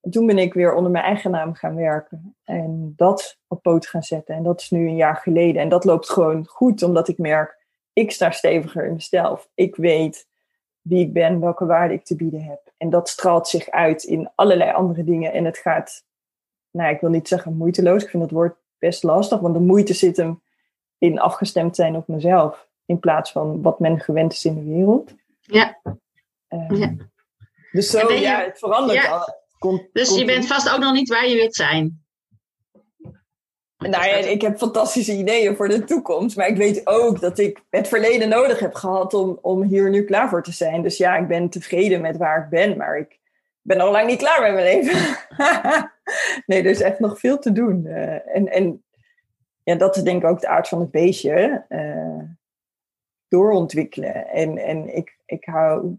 En 0.00 0.10
toen 0.10 0.26
ben 0.26 0.38
ik 0.38 0.54
weer 0.54 0.74
onder 0.74 0.90
mijn 0.90 1.04
eigen 1.04 1.30
naam 1.30 1.54
gaan 1.54 1.74
werken. 1.74 2.34
En 2.44 2.92
dat 2.96 3.38
op 3.48 3.62
poot 3.62 3.86
gaan 3.86 4.02
zetten. 4.02 4.34
En 4.34 4.42
dat 4.42 4.60
is 4.60 4.70
nu 4.70 4.88
een 4.88 4.96
jaar 4.96 5.16
geleden. 5.16 5.62
En 5.62 5.68
dat 5.68 5.84
loopt 5.84 6.10
gewoon 6.10 6.46
goed, 6.46 6.82
omdat 6.82 7.08
ik 7.08 7.18
merk, 7.18 7.58
ik 8.00 8.10
sta 8.10 8.30
steviger 8.30 8.86
in 8.86 8.92
mezelf. 8.92 9.48
Ik 9.54 9.76
weet 9.76 10.28
wie 10.80 11.00
ik 11.06 11.12
ben, 11.12 11.40
welke 11.40 11.66
waarde 11.66 11.94
ik 11.94 12.04
te 12.04 12.16
bieden 12.16 12.42
heb. 12.42 12.72
En 12.76 12.90
dat 12.90 13.08
straalt 13.08 13.48
zich 13.48 13.70
uit 13.70 14.02
in 14.02 14.30
allerlei 14.34 14.72
andere 14.72 15.04
dingen. 15.04 15.32
En 15.32 15.44
het 15.44 15.58
gaat, 15.58 16.04
nou, 16.70 16.94
ik 16.94 17.00
wil 17.00 17.10
niet 17.10 17.28
zeggen 17.28 17.56
moeiteloos. 17.56 18.02
Ik 18.02 18.10
vind 18.10 18.22
dat 18.22 18.32
woord 18.32 18.56
best 18.78 19.02
lastig, 19.02 19.40
want 19.40 19.54
de 19.54 19.60
moeite 19.60 19.94
zit 19.94 20.16
hem 20.16 20.42
in 20.98 21.20
afgestemd 21.20 21.76
zijn 21.76 21.96
op 21.96 22.08
mezelf. 22.08 22.68
In 22.86 22.98
plaats 22.98 23.32
van 23.32 23.62
wat 23.62 23.80
men 23.80 24.00
gewend 24.00 24.32
is 24.32 24.44
in 24.44 24.54
de 24.54 24.74
wereld. 24.74 25.14
Ja. 25.40 25.80
Uh, 26.48 26.78
ja. 26.78 26.94
Dus 27.72 27.90
zo, 27.90 28.12
ja, 28.12 28.44
het 28.44 28.58
verandert 28.58 29.02
ja. 29.02 29.24
al. 29.58 29.88
dus 29.92 30.16
je 30.18 30.24
bent 30.24 30.46
vast 30.46 30.70
ook 30.70 30.80
nog 30.80 30.92
niet 30.92 31.08
waar 31.08 31.28
je 31.28 31.34
wilt 31.34 31.54
zijn. 31.54 32.04
Nou 33.88 34.06
ja, 34.06 34.14
ik 34.16 34.40
heb 34.40 34.58
fantastische 34.58 35.16
ideeën 35.16 35.56
voor 35.56 35.68
de 35.68 35.84
toekomst. 35.84 36.36
Maar 36.36 36.48
ik 36.48 36.56
weet 36.56 36.86
ook 36.86 37.20
dat 37.20 37.38
ik 37.38 37.62
het 37.70 37.88
verleden 37.88 38.28
nodig 38.28 38.58
heb 38.58 38.74
gehad 38.74 39.14
om, 39.14 39.38
om 39.42 39.62
hier 39.62 39.90
nu 39.90 40.04
klaar 40.04 40.28
voor 40.28 40.42
te 40.42 40.52
zijn. 40.52 40.82
Dus 40.82 40.96
ja, 40.96 41.16
ik 41.16 41.28
ben 41.28 41.48
tevreden 41.48 42.00
met 42.00 42.16
waar 42.16 42.42
ik 42.42 42.48
ben. 42.48 42.76
Maar 42.76 42.98
ik 42.98 43.18
ben 43.62 43.76
nog 43.76 43.90
lang 43.90 44.06
niet 44.06 44.18
klaar 44.18 44.42
met 44.42 44.52
mijn 44.52 44.64
leven. 44.64 45.16
nee, 46.46 46.58
er 46.62 46.70
is 46.70 46.80
echt 46.80 46.98
nog 46.98 47.18
veel 47.18 47.38
te 47.38 47.52
doen. 47.52 47.84
Uh, 47.86 48.36
en, 48.36 48.48
en 48.48 48.84
ja, 49.62 49.74
dat 49.74 49.96
is 49.96 50.02
denk 50.02 50.22
ik 50.22 50.28
ook 50.28 50.40
de 50.40 50.48
aard 50.48 50.68
van 50.68 50.80
het 50.80 50.90
beestje. 50.90 51.64
Uh, 51.68 52.22
doorontwikkelen. 53.28 54.28
En, 54.28 54.58
en 54.58 54.96
ik, 54.96 55.16
ik 55.26 55.44
hou 55.44 55.98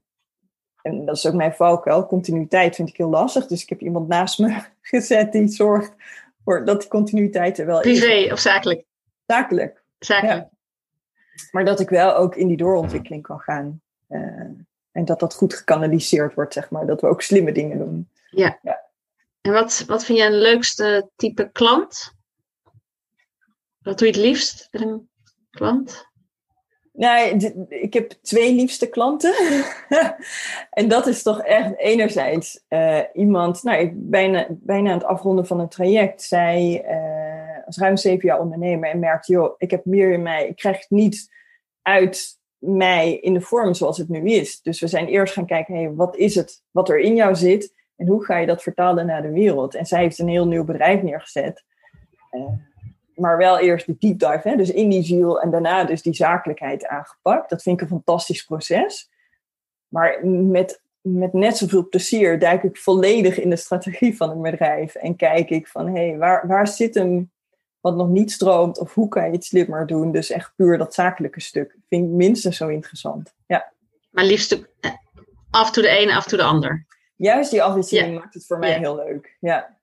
en 0.82 1.06
dat 1.06 1.16
is 1.16 1.28
ook 1.28 1.34
mijn 1.34 1.54
valkuil. 1.54 2.06
Continuïteit 2.06 2.76
vind 2.76 2.90
ik 2.90 2.98
heel 2.98 3.10
lastig. 3.10 3.48
Dus 3.48 3.62
ik 3.62 3.70
heb 3.70 3.82
iemand 3.82 4.08
naast 4.08 4.40
me 4.40 4.62
gezet 4.82 5.32
die 5.32 5.48
zorgt 5.48 5.94
voor 6.44 6.66
dat 6.66 6.80
die 6.80 6.90
continuïteit 6.90 7.58
er 7.60 7.66
wel 7.66 7.80
Privé 7.80 8.06
is. 8.06 8.14
Privé 8.14 8.34
of 8.34 8.40
zakelijk? 8.40 8.86
Zakelijk. 9.26 9.84
Zakelijk. 10.00 10.50
Maar 11.52 11.66
dat 11.66 11.80
ik 11.80 11.90
wel 11.90 12.16
ook 12.16 12.36
in 12.36 12.48
die 12.48 12.58
doorontwikkeling 12.58 13.24
kan 13.24 13.40
gaan. 13.40 13.82
Uh, 14.10 14.20
en 14.92 15.06
dat 15.06 15.20
dat 15.20 15.34
goed 15.34 15.54
gekanaliseerd 15.54 16.34
wordt, 16.34 16.54
zeg 16.54 16.70
maar. 16.70 16.86
Dat 16.86 17.02
we 17.02 17.08
ook 17.08 17.22
slimme 17.22 17.52
dingen 17.52 17.78
doen. 17.78 18.10
Ja. 18.30 18.60
ja. 18.62 18.90
En 19.42 19.52
wat, 19.52 19.84
wat 19.88 20.06
vind 20.06 20.18
jij 20.18 20.28
een 20.28 20.40
leukste 20.40 21.10
type 21.16 21.50
klant? 21.52 22.14
Wat 23.82 23.98
doe 23.98 24.08
je 24.08 24.14
het 24.14 24.24
liefst 24.24 24.68
met 24.72 24.82
een 24.82 25.10
klant? 25.50 26.10
Nou, 26.94 27.38
ik 27.70 27.94
heb 27.94 28.12
twee 28.22 28.54
liefste 28.54 28.90
klanten. 28.90 29.34
en 30.70 30.88
dat 30.88 31.08
is 31.08 31.24
toch 31.24 31.42
echt 31.42 31.78
enerzijds 31.78 32.64
uh, 32.70 33.00
iemand, 33.14 33.64
nou, 33.64 33.80
ik 33.80 33.92
bijna, 33.96 34.48
bijna 34.50 34.90
aan 34.90 34.98
het 34.98 35.08
afronden 35.08 35.48
van 35.48 35.60
een 35.60 35.70
traject. 35.70 36.22
Zij 36.22 36.86
uh, 36.88 37.66
als 37.66 37.78
ruim 37.78 37.98
zeven 37.98 38.28
jaar 38.28 38.40
ondernemer 38.40 38.90
en 38.90 39.00
merkt, 39.00 39.28
joh, 39.28 39.54
ik 39.58 39.72
heb 39.72 39.86
meer 39.86 40.12
in 40.12 40.22
mij, 40.22 40.48
ik 40.48 40.56
krijg 40.56 40.78
het 40.78 40.90
niet 40.90 41.30
uit 41.82 42.40
mij 42.58 43.14
in 43.14 43.34
de 43.34 43.42
vorm 43.42 43.74
zoals 43.74 43.98
het 43.98 44.10
nu 44.10 44.30
is. 44.30 44.62
Dus 44.62 44.80
we 44.80 44.88
zijn 44.88 45.08
eerst 45.08 45.34
gaan 45.34 45.46
kijken, 45.46 45.76
hey, 45.76 45.94
wat 45.94 46.16
is 46.16 46.36
het 46.36 46.64
wat 46.72 46.90
er 46.90 47.00
in 47.00 47.16
jou 47.16 47.36
zit 47.36 47.74
en 47.96 48.08
hoe 48.08 48.26
ga 48.26 48.38
je 48.38 48.48
dat 48.48 48.64
vertalen 48.64 49.06
naar 49.06 49.22
de 49.22 49.32
wereld? 49.32 49.76
En 49.76 49.86
zij 49.86 50.02
heeft 50.02 50.20
een 50.20 50.28
heel 50.28 50.48
nieuw 50.48 50.64
bedrijf 50.64 51.02
neergezet. 51.02 51.64
Uh, 52.32 52.44
maar 53.16 53.38
wel 53.38 53.60
eerst 53.60 53.86
de 53.86 53.96
deep 53.98 54.20
dive, 54.20 54.50
hè? 54.50 54.56
dus 54.56 54.72
in 54.72 54.90
die 54.90 55.04
ziel 55.04 55.42
en 55.42 55.52
daarna 55.52 55.84
dus 55.84 56.02
die 56.02 56.14
zakelijkheid 56.14 56.88
aangepakt. 56.88 57.50
Dat 57.50 57.62
vind 57.62 57.76
ik 57.76 57.82
een 57.82 57.96
fantastisch 57.96 58.44
proces. 58.44 59.10
Maar 59.88 60.28
met, 60.28 60.82
met 61.02 61.34
net 61.34 61.58
zoveel 61.58 61.90
plezier 61.90 62.40
duik 62.40 62.64
ik 62.64 62.78
volledig 62.78 63.40
in 63.40 63.50
de 63.50 63.56
strategie 63.56 64.18
van 64.18 64.30
een 64.30 64.42
bedrijf 64.42 64.96
en 64.96 65.16
kijk 65.16 65.50
ik 65.50 65.68
van 65.68 65.88
hé, 65.88 66.08
hey, 66.08 66.18
waar, 66.18 66.48
waar 66.48 66.68
zit 66.68 66.96
hem 66.96 67.32
wat 67.80 67.96
nog 67.96 68.08
niet 68.08 68.32
stroomt 68.32 68.80
of 68.80 68.94
hoe 68.94 69.08
kan 69.08 69.26
je 69.26 69.32
het 69.32 69.46
slimmer 69.46 69.88
doen? 69.88 70.12
Dus 70.12 70.30
echt 70.30 70.54
puur 70.56 70.78
dat 70.78 70.94
zakelijke 70.94 71.42
stuk 71.42 71.78
vind 71.90 72.06
ik 72.06 72.12
minstens 72.12 72.58
zo 72.58 72.68
interessant. 72.68 73.34
Ja. 73.48 73.74
Maar 74.12 74.26
liefst 74.26 74.70
af 75.50 75.68
en 75.68 75.74
toe 75.74 75.84
de 75.84 75.90
ene, 75.90 76.16
af 76.16 76.24
en 76.24 76.30
toe 76.30 76.38
de 76.38 76.44
ander. 76.44 76.86
Juist 77.16 77.52
die 77.52 77.64
afwisseling 77.64 78.20
maakt 78.20 78.34
het 78.34 78.46
voor 78.46 78.60
mij 78.60 78.78
heel 78.78 78.96
leuk. 78.96 79.38
Ja. 79.40 79.78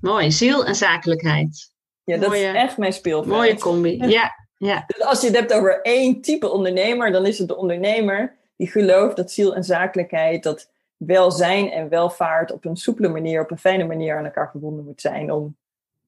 Mooi, 0.00 0.32
ziel 0.32 0.64
en 0.64 0.74
zakelijkheid. 0.74 1.72
Ja, 2.08 2.16
dat 2.16 2.34
is 2.34 2.42
echt 2.42 2.78
mijn 2.78 2.92
speelveld. 2.92 3.36
Mooie 3.36 3.58
combi, 3.58 3.96
ja. 4.06 4.34
ja. 4.56 4.84
Dus 4.86 5.02
als 5.02 5.20
je 5.20 5.26
het 5.26 5.36
hebt 5.36 5.52
over 5.52 5.80
één 5.82 6.20
type 6.20 6.48
ondernemer, 6.48 7.12
dan 7.12 7.26
is 7.26 7.38
het 7.38 7.48
de 7.48 7.56
ondernemer 7.56 8.36
die 8.56 8.70
gelooft 8.70 9.16
dat 9.16 9.30
ziel 9.30 9.54
en 9.54 9.64
zakelijkheid, 9.64 10.42
dat 10.42 10.70
welzijn 10.96 11.70
en 11.70 11.88
welvaart 11.88 12.52
op 12.52 12.64
een 12.64 12.76
soepele 12.76 13.08
manier, 13.08 13.42
op 13.42 13.50
een 13.50 13.58
fijne 13.58 13.84
manier 13.84 14.16
aan 14.16 14.24
elkaar 14.24 14.50
verbonden 14.50 14.84
moet 14.84 15.00
zijn 15.00 15.32
om 15.32 15.56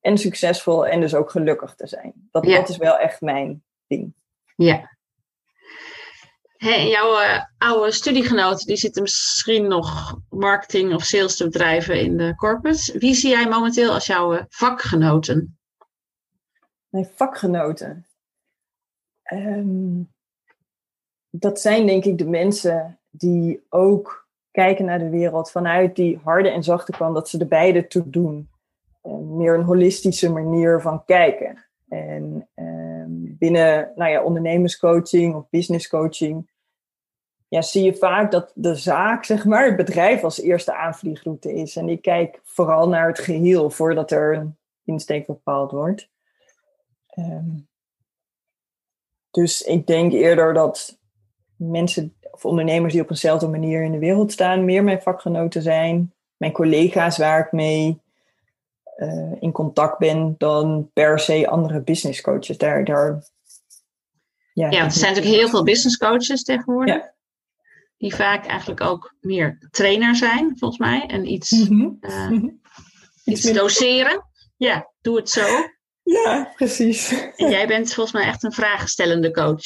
en 0.01 0.19
succesvol 0.19 0.87
en 0.87 1.01
dus 1.01 1.15
ook 1.15 1.31
gelukkig 1.31 1.75
te 1.75 1.87
zijn. 1.87 2.29
Dat, 2.31 2.45
dat 2.45 2.69
is 2.69 2.77
wel 2.77 2.99
echt 2.99 3.21
mijn 3.21 3.63
ding. 3.87 4.15
Ja. 4.57 4.99
Hey, 6.57 6.89
jouw 6.89 7.21
uh, 7.21 7.45
oude 7.59 7.93
studiegenoten 7.93 8.67
die 8.67 8.77
zitten 8.77 9.03
misschien 9.03 9.69
nog 9.69 10.17
marketing 10.31 10.95
of 10.95 11.03
sales 11.03 11.37
te 11.37 11.45
bedrijven 11.45 12.01
in 12.01 12.17
de 12.17 12.35
corpus. 12.35 12.93
Wie 12.93 13.15
zie 13.15 13.31
jij 13.31 13.49
momenteel 13.49 13.93
als 13.93 14.07
jouw 14.07 14.47
vakgenoten? 14.49 15.60
Mijn 16.91 17.09
vakgenoten? 17.15 18.07
Um, 19.33 20.13
dat 21.31 21.61
zijn 21.61 21.87
denk 21.87 22.05
ik 22.05 22.19
de 22.19 22.29
mensen 22.29 22.99
die 23.11 23.67
ook 23.69 24.29
kijken 24.51 24.85
naar 24.85 24.99
de 24.99 25.09
wereld 25.09 25.51
vanuit 25.51 25.97
die 25.97 26.21
harde 26.23 26.49
en 26.49 26.63
zachte 26.63 26.93
kant, 26.93 27.15
dat 27.15 27.29
ze 27.29 27.39
er 27.39 27.49
beide 27.49 27.87
toe 27.87 28.11
doen. 28.11 28.51
Uh, 29.03 29.13
meer 29.13 29.55
een 29.55 29.65
holistische 29.65 30.33
manier 30.33 30.81
van 30.81 31.05
kijken. 31.05 31.65
En 31.89 32.49
uh, 32.57 33.05
binnen 33.39 33.93
nou 33.97 34.11
ja, 34.11 34.23
ondernemerscoaching 34.23 35.35
of 35.35 35.51
businesscoaching 35.51 36.49
ja, 37.51 37.63
zie 37.63 37.85
je 37.85 37.95
vaak 37.95 38.31
dat 38.31 38.53
de 38.55 38.75
zaak, 38.75 39.25
zeg 39.25 39.45
maar, 39.45 39.67
het 39.67 39.77
bedrijf 39.77 40.25
als 40.25 40.41
eerste 40.41 40.75
aanvliegroute 40.75 41.53
is. 41.53 41.77
En 41.77 41.89
ik 41.89 42.03
kijk 42.03 42.41
vooral 42.45 42.89
naar 42.89 43.09
het 43.09 43.19
geheel 43.19 43.71
voordat 43.71 44.11
er 44.11 44.37
een 44.37 44.57
insteek 44.85 45.27
bepaald 45.27 45.71
wordt. 45.71 46.09
Um, 47.19 47.69
dus 49.31 49.63
ik 49.63 49.87
denk 49.87 50.13
eerder 50.13 50.55
dat 50.55 50.99
mensen 51.57 52.15
of 52.31 52.45
ondernemers 52.45 52.93
die 52.93 53.03
op 53.03 53.11
eenzelfde 53.11 53.49
manier 53.49 53.83
in 53.83 53.93
de 53.93 53.99
wereld 53.99 54.33
staan, 54.33 54.65
meer 54.65 54.85
mijn 54.85 55.03
vakgenoten 55.03 55.63
zijn, 55.63 56.15
mijn 56.37 56.53
collega's 56.53 57.19
waar 57.19 57.41
ik 57.47 57.53
mee 57.53 58.01
uh, 58.97 59.33
in 59.41 59.53
contact 59.53 59.99
ben, 59.99 60.35
dan 60.39 60.91
per 60.93 61.19
se 61.19 61.49
andere 61.49 61.81
business 61.81 62.21
coaches. 62.21 62.59
Daar, 62.59 62.85
daar, 62.85 63.25
ja, 64.53 64.71
ja 64.71 64.85
er 64.85 64.91
zijn 64.91 65.15
natuurlijk 65.15 65.41
heel 65.41 65.49
veel 65.49 65.65
business 65.65 65.97
coaches 65.97 66.43
tegenwoordig. 66.43 66.95
Ja. 66.95 67.15
Die 67.97 68.15
vaak 68.15 68.47
eigenlijk 68.47 68.81
ook 68.81 69.15
meer 69.21 69.69
trainer 69.71 70.17
zijn, 70.17 70.59
volgens 70.59 70.81
mij. 70.81 71.07
En 71.07 71.33
iets, 71.33 71.69
mm 71.69 71.99
-hmm. 71.99 72.61
iets 73.25 73.53
doseren. 73.53 74.25
Ja, 74.57 74.91
doe 75.01 75.17
het 75.17 75.31
zo. 75.31 75.47
Ja, 76.13 76.53
precies. 76.55 77.31
En 77.37 77.51
jij 77.51 77.67
bent 77.67 77.95
volgens 77.95 78.15
mij 78.15 78.27
echt 78.27 78.43
een 78.43 78.53
vraagstellende 78.53 79.31
coach. 79.31 79.65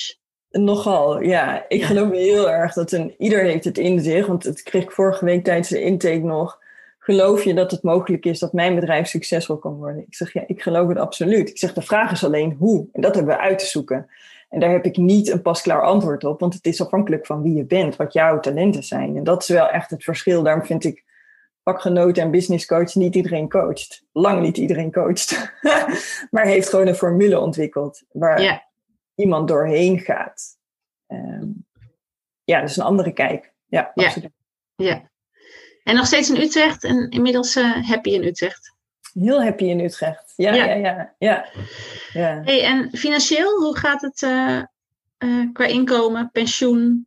Nogal, 0.51 1.21
ja. 1.21 1.65
Ik 1.69 1.85
geloof 1.85 2.11
heel 2.11 2.51
erg 2.51 2.73
dat 2.73 2.93
een, 2.93 3.15
ieder 3.19 3.43
heeft 3.43 3.65
het 3.65 3.79
in 3.79 4.01
zich. 4.01 4.27
Want 4.27 4.45
het 4.45 4.63
kreeg 4.63 4.83
ik 4.83 4.91
vorige 4.91 5.25
week 5.25 5.45
tijdens 5.45 5.69
de 5.69 5.81
intake 5.81 6.19
nog. 6.19 6.59
Geloof 6.99 7.45
je 7.45 7.55
dat 7.55 7.71
het 7.71 7.83
mogelijk 7.83 8.25
is 8.25 8.39
dat 8.39 8.53
mijn 8.53 8.75
bedrijf 8.75 9.09
succesvol 9.09 9.57
kan 9.57 9.75
worden? 9.75 10.03
Ik 10.07 10.15
zeg 10.15 10.33
ja, 10.33 10.45
ik 10.47 10.63
geloof 10.63 10.89
het 10.89 10.99
absoluut. 10.99 11.49
Ik 11.49 11.59
zeg 11.59 11.73
de 11.73 11.83
vraag 11.83 12.13
is 12.13 12.25
alleen 12.25 12.57
hoe. 12.59 12.89
En 12.93 13.01
dat 13.01 13.15
hebben 13.15 13.35
we 13.35 13.41
uit 13.41 13.59
te 13.59 13.67
zoeken. 13.67 14.11
En 14.49 14.61
daar 14.61 14.71
heb 14.71 14.85
ik 14.85 14.97
niet 14.97 15.31
een 15.31 15.43
pasklaar 15.43 15.83
antwoord 15.83 16.25
op, 16.25 16.41
want 16.41 16.55
het 16.55 16.67
is 16.67 16.81
afhankelijk 16.81 17.27
van 17.27 17.43
wie 17.43 17.55
je 17.55 17.65
bent, 17.65 17.97
wat 17.97 18.13
jouw 18.13 18.41
talenten 18.41 18.83
zijn. 18.83 19.17
En 19.17 19.25
dat 19.25 19.43
is 19.43 19.49
wel 19.49 19.69
echt 19.69 19.91
het 19.91 20.05
verschil. 20.05 20.43
Daarom 20.43 20.65
vind 20.65 20.85
ik 20.85 21.05
vakgenoten 21.64 22.23
en 22.23 22.30
business 22.30 22.66
coach 22.66 22.94
niet 22.94 23.14
iedereen 23.14 23.49
coacht. 23.49 24.04
Lang 24.12 24.42
niet 24.42 24.56
iedereen 24.56 24.92
coacht. 24.92 25.52
maar 26.30 26.47
heeft 26.47 26.68
gewoon 26.68 26.87
een 26.87 26.94
formule 26.94 27.38
ontwikkeld 27.38 28.02
waar 28.09 28.64
iemand 29.14 29.49
doorheen 29.49 30.00
gaat. 30.00 30.59
Um, 31.09 31.66
ja, 32.44 32.61
dat 32.61 32.71
is 32.71 32.76
een 32.76 32.85
andere 32.85 33.12
kijk. 33.12 33.52
Ja, 33.66 33.90
ja. 33.94 34.04
absoluut. 34.04 34.30
Ja. 34.75 35.11
En 35.83 35.94
nog 35.94 36.06
steeds 36.06 36.30
in 36.30 36.40
Utrecht 36.40 36.85
en 36.85 37.11
inmiddels 37.11 37.56
uh, 37.56 37.88
happy 37.88 38.11
in 38.11 38.25
Utrecht. 38.25 38.76
Heel 39.12 39.42
happy 39.42 39.64
in 39.64 39.80
Utrecht. 39.80 40.33
Ja, 40.37 40.54
ja, 40.54 40.64
ja. 40.75 41.14
ja, 41.18 41.49
ja. 42.12 42.40
Hey, 42.44 42.64
en 42.64 42.97
financieel, 42.97 43.61
hoe 43.61 43.78
gaat 43.78 44.00
het 44.00 44.23
uh, 44.23 44.62
uh, 45.18 45.52
qua 45.52 45.64
inkomen, 45.64 46.30
pensioen, 46.33 47.06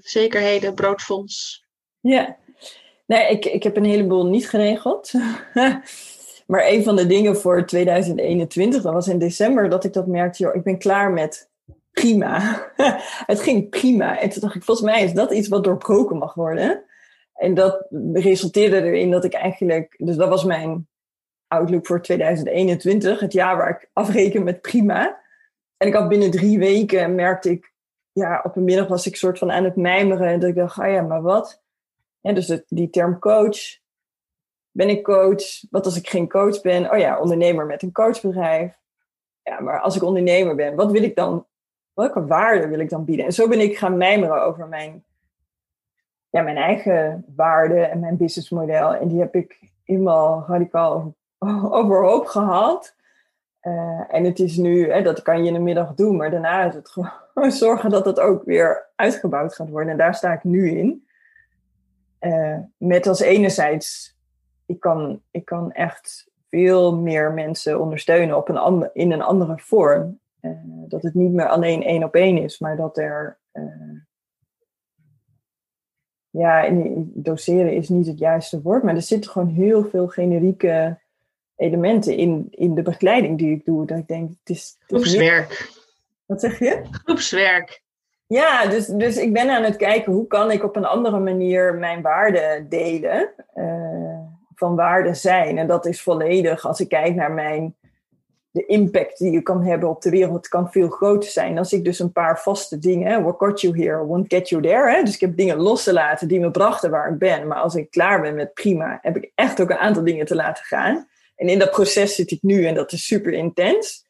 zekerheden, 0.00 0.74
broodfonds? 0.74 1.64
Ja, 2.00 2.36
Nee, 3.10 3.30
ik, 3.30 3.44
ik 3.44 3.62
heb 3.62 3.76
een 3.76 3.84
heleboel 3.84 4.26
niet 4.26 4.48
geregeld. 4.48 5.12
maar 6.50 6.68
een 6.68 6.82
van 6.84 6.96
de 6.96 7.06
dingen 7.06 7.36
voor 7.36 7.66
2021, 7.66 8.82
dat 8.82 8.92
was 8.92 9.08
in 9.08 9.18
december, 9.18 9.68
dat 9.68 9.84
ik 9.84 9.92
dat 9.92 10.06
merkte, 10.06 10.42
joh, 10.42 10.54
ik 10.54 10.62
ben 10.62 10.78
klaar 10.78 11.12
met 11.12 11.50
prima. 11.90 12.38
het 13.32 13.40
ging 13.40 13.68
prima. 13.68 14.20
En 14.20 14.28
toen 14.28 14.40
dacht 14.40 14.54
ik, 14.54 14.64
volgens 14.64 14.86
mij 14.86 15.04
is 15.04 15.12
dat 15.12 15.32
iets 15.32 15.48
wat 15.48 15.64
doorbroken 15.64 16.18
mag 16.18 16.34
worden. 16.34 16.84
En 17.34 17.54
dat 17.54 17.86
resulteerde 18.12 18.82
erin 18.82 19.10
dat 19.10 19.24
ik 19.24 19.32
eigenlijk, 19.32 19.94
dus 19.98 20.16
dat 20.16 20.28
was 20.28 20.44
mijn 20.44 20.88
outlook 21.48 21.86
voor 21.86 22.02
2021, 22.02 23.20
het 23.20 23.32
jaar 23.32 23.56
waar 23.56 23.70
ik 23.70 23.90
afreken 23.92 24.44
met 24.44 24.60
prima. 24.60 25.20
En 25.76 25.88
ik 25.88 25.94
had 25.94 26.08
binnen 26.08 26.30
drie 26.30 26.58
weken, 26.58 27.14
merkte 27.14 27.50
ik, 27.50 27.72
ja, 28.12 28.40
op 28.44 28.56
een 28.56 28.64
middag 28.64 28.88
was 28.88 29.06
ik 29.06 29.16
soort 29.16 29.38
van 29.38 29.50
aan 29.50 29.64
het 29.64 29.76
mijmeren. 29.76 30.40
Dat 30.40 30.48
ik 30.48 30.54
dacht, 30.54 30.78
ah 30.78 30.92
ja, 30.92 31.02
maar 31.02 31.22
wat? 31.22 31.62
Dus 32.22 32.62
die 32.68 32.90
term 32.90 33.18
coach. 33.18 33.78
Ben 34.70 34.88
ik 34.88 35.04
coach? 35.04 35.42
Wat 35.70 35.84
als 35.84 35.96
ik 35.96 36.08
geen 36.08 36.28
coach 36.28 36.60
ben? 36.60 36.90
Oh 36.90 36.98
ja, 36.98 37.20
ondernemer 37.20 37.66
met 37.66 37.82
een 37.82 37.92
coachbedrijf. 37.92 38.78
Ja, 39.42 39.60
maar 39.60 39.80
als 39.80 39.96
ik 39.96 40.02
ondernemer 40.02 40.54
ben, 40.54 40.74
wat 40.74 40.90
wil 40.90 41.02
ik 41.02 41.16
dan? 41.16 41.46
Welke 41.92 42.26
waarde 42.26 42.68
wil 42.68 42.78
ik 42.78 42.90
dan 42.90 43.04
bieden? 43.04 43.24
En 43.24 43.32
zo 43.32 43.48
ben 43.48 43.60
ik 43.60 43.78
gaan 43.78 43.96
mijmeren 43.96 44.42
over 44.42 44.68
mijn, 44.68 45.04
ja, 46.28 46.42
mijn 46.42 46.56
eigen 46.56 47.24
waarde 47.36 47.80
en 47.80 48.00
mijn 48.00 48.16
businessmodel. 48.16 48.94
En 48.94 49.08
die 49.08 49.20
heb 49.20 49.34
ik 49.34 49.58
helemaal 49.84 50.44
radicaal 50.48 51.14
overhoop 51.80 52.26
gehad. 52.26 52.94
Uh, 53.62 54.14
en 54.14 54.24
het 54.24 54.38
is 54.38 54.56
nu, 54.56 54.90
hè, 54.90 55.02
dat 55.02 55.22
kan 55.22 55.40
je 55.40 55.46
in 55.46 55.52
de 55.52 55.60
middag 55.60 55.94
doen, 55.94 56.16
maar 56.16 56.30
daarna 56.30 56.64
is 56.64 56.74
het 56.74 56.88
gewoon 57.32 57.50
zorgen 57.50 57.90
dat 57.90 58.04
het 58.04 58.20
ook 58.20 58.44
weer 58.44 58.90
uitgebouwd 58.96 59.54
gaat 59.54 59.68
worden. 59.68 59.90
En 59.92 59.98
daar 59.98 60.14
sta 60.14 60.32
ik 60.32 60.44
nu 60.44 60.70
in. 60.70 61.08
Uh, 62.20 62.58
met 62.76 63.06
als 63.06 63.20
enerzijds, 63.20 64.16
ik 64.66 64.80
kan, 64.80 65.22
ik 65.30 65.44
kan 65.44 65.72
echt 65.72 66.30
veel 66.50 66.96
meer 66.96 67.32
mensen 67.32 67.80
ondersteunen 67.80 68.36
op 68.36 68.48
een 68.48 68.56
ander, 68.56 68.90
in 68.92 69.12
een 69.12 69.22
andere 69.22 69.58
vorm. 69.58 70.20
Uh, 70.40 70.50
dat 70.64 71.02
het 71.02 71.14
niet 71.14 71.32
meer 71.32 71.48
alleen 71.48 71.82
één 71.82 72.04
op 72.04 72.14
één 72.14 72.38
is, 72.38 72.58
maar 72.58 72.76
dat 72.76 72.98
er. 72.98 73.38
Uh, 73.52 74.00
ja, 76.30 76.68
doseren 77.00 77.72
is 77.72 77.88
niet 77.88 78.06
het 78.06 78.18
juiste 78.18 78.62
woord, 78.62 78.82
maar 78.82 78.94
er 78.94 79.02
zitten 79.02 79.30
gewoon 79.30 79.48
heel 79.48 79.84
veel 79.84 80.08
generieke 80.08 81.00
elementen 81.56 82.16
in, 82.16 82.46
in 82.50 82.74
de 82.74 82.82
begeleiding 82.82 83.38
die 83.38 83.50
ik 83.50 83.64
doe. 83.64 83.86
Dat 83.86 83.98
ik 83.98 84.08
denk, 84.08 84.28
het 84.28 84.50
is. 84.56 84.76
Het 84.78 84.88
Groepswerk. 84.88 85.70
Wat 86.26 86.40
zeg 86.40 86.58
je? 86.58 86.82
Groepswerk. 86.90 87.82
Ja, 88.30 88.66
dus, 88.66 88.86
dus 88.86 89.16
ik 89.16 89.32
ben 89.32 89.50
aan 89.50 89.62
het 89.62 89.76
kijken 89.76 90.12
hoe 90.12 90.26
kan 90.26 90.50
ik 90.50 90.64
op 90.64 90.76
een 90.76 90.84
andere 90.84 91.18
manier 91.18 91.74
mijn 91.74 92.02
waarden 92.02 92.68
delen. 92.68 93.30
Uh, 93.54 94.18
van 94.54 94.76
waarde 94.76 95.14
zijn. 95.14 95.58
En 95.58 95.66
dat 95.66 95.86
is 95.86 96.02
volledig, 96.02 96.66
als 96.66 96.80
ik 96.80 96.88
kijk 96.88 97.14
naar 97.14 97.32
mijn, 97.32 97.74
de 98.50 98.66
impact 98.66 99.18
die 99.18 99.30
je 99.30 99.42
kan 99.42 99.64
hebben 99.64 99.88
op 99.88 100.02
de 100.02 100.10
wereld, 100.10 100.48
kan 100.48 100.70
veel 100.70 100.88
groter 100.88 101.30
zijn. 101.30 101.58
Als 101.58 101.72
ik 101.72 101.84
dus 101.84 101.98
een 101.98 102.12
paar 102.12 102.40
vaste 102.40 102.78
dingen, 102.78 103.22
what 103.22 103.34
got 103.38 103.60
you 103.60 103.82
here, 103.82 104.04
won't 104.04 104.32
get 104.32 104.48
you 104.48 104.62
there. 104.62 104.90
Hè? 104.90 105.02
Dus 105.02 105.14
ik 105.14 105.20
heb 105.20 105.36
dingen 105.36 105.56
los 105.56 105.84
te 105.84 105.92
laten 105.92 106.28
die 106.28 106.40
me 106.40 106.50
brachten 106.50 106.90
waar 106.90 107.12
ik 107.12 107.18
ben. 107.18 107.46
Maar 107.46 107.60
als 107.60 107.74
ik 107.74 107.90
klaar 107.90 108.20
ben 108.20 108.34
met 108.34 108.54
prima, 108.54 108.98
heb 109.02 109.16
ik 109.16 109.32
echt 109.34 109.60
ook 109.60 109.70
een 109.70 109.78
aantal 109.78 110.04
dingen 110.04 110.26
te 110.26 110.34
laten 110.34 110.64
gaan. 110.64 111.08
En 111.36 111.48
in 111.48 111.58
dat 111.58 111.70
proces 111.70 112.14
zit 112.14 112.30
ik 112.30 112.42
nu 112.42 112.66
en 112.66 112.74
dat 112.74 112.92
is 112.92 113.06
super 113.06 113.32
intens. 113.32 114.06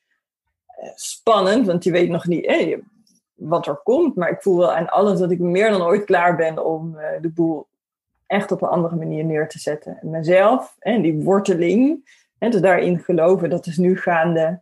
Uh, 0.83 0.91
spannend, 0.95 1.67
want 1.67 1.85
je 1.85 1.91
weet 1.91 2.09
nog 2.09 2.27
niet, 2.27 2.47
wat 3.41 3.67
er 3.67 3.81
komt. 3.85 4.17
Maar 4.17 4.31
ik 4.31 4.43
voel 4.43 4.57
wel 4.57 4.73
aan 4.73 4.89
alles 4.89 5.19
dat 5.19 5.31
ik 5.31 5.39
meer 5.39 5.71
dan 5.71 5.83
ooit 5.83 6.05
klaar 6.05 6.37
ben 6.37 6.65
om 6.65 6.95
uh, 6.95 7.07
de 7.21 7.29
boel 7.29 7.69
echt 8.27 8.53
op 8.53 8.63
een 8.63 8.69
andere 8.69 8.97
manier 8.97 9.25
neer 9.25 9.49
te 9.49 9.59
zetten. 9.59 9.99
En 10.01 10.11
mezelf 10.11 10.77
en 10.79 11.03
die 11.03 11.23
worteling, 11.23 12.09
en 12.39 12.51
dus 12.51 12.61
daarin 12.61 12.99
geloven, 12.99 13.51
dat 13.51 13.67
is 13.67 13.77
nu 13.77 13.99
gaande. 13.99 14.61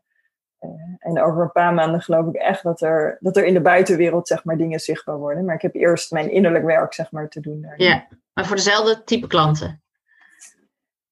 Uh, 0.60 0.70
en 0.98 1.22
over 1.22 1.42
een 1.42 1.52
paar 1.52 1.74
maanden 1.74 2.00
geloof 2.00 2.26
ik 2.26 2.34
echt 2.34 2.62
dat 2.62 2.80
er, 2.80 3.16
dat 3.20 3.36
er 3.36 3.44
in 3.44 3.54
de 3.54 3.60
buitenwereld 3.60 4.28
zeg 4.28 4.44
maar, 4.44 4.56
dingen 4.56 4.80
zichtbaar 4.80 5.18
worden. 5.18 5.44
Maar 5.44 5.54
ik 5.54 5.62
heb 5.62 5.74
eerst 5.74 6.10
mijn 6.10 6.30
innerlijk 6.30 6.64
werk 6.64 6.94
zeg 6.94 7.12
maar, 7.12 7.28
te 7.28 7.40
doen. 7.40 7.60
Daarin. 7.60 7.86
Ja, 7.86 8.06
maar 8.34 8.46
voor 8.46 8.56
dezelfde 8.56 9.04
type 9.04 9.26
klanten? 9.26 9.82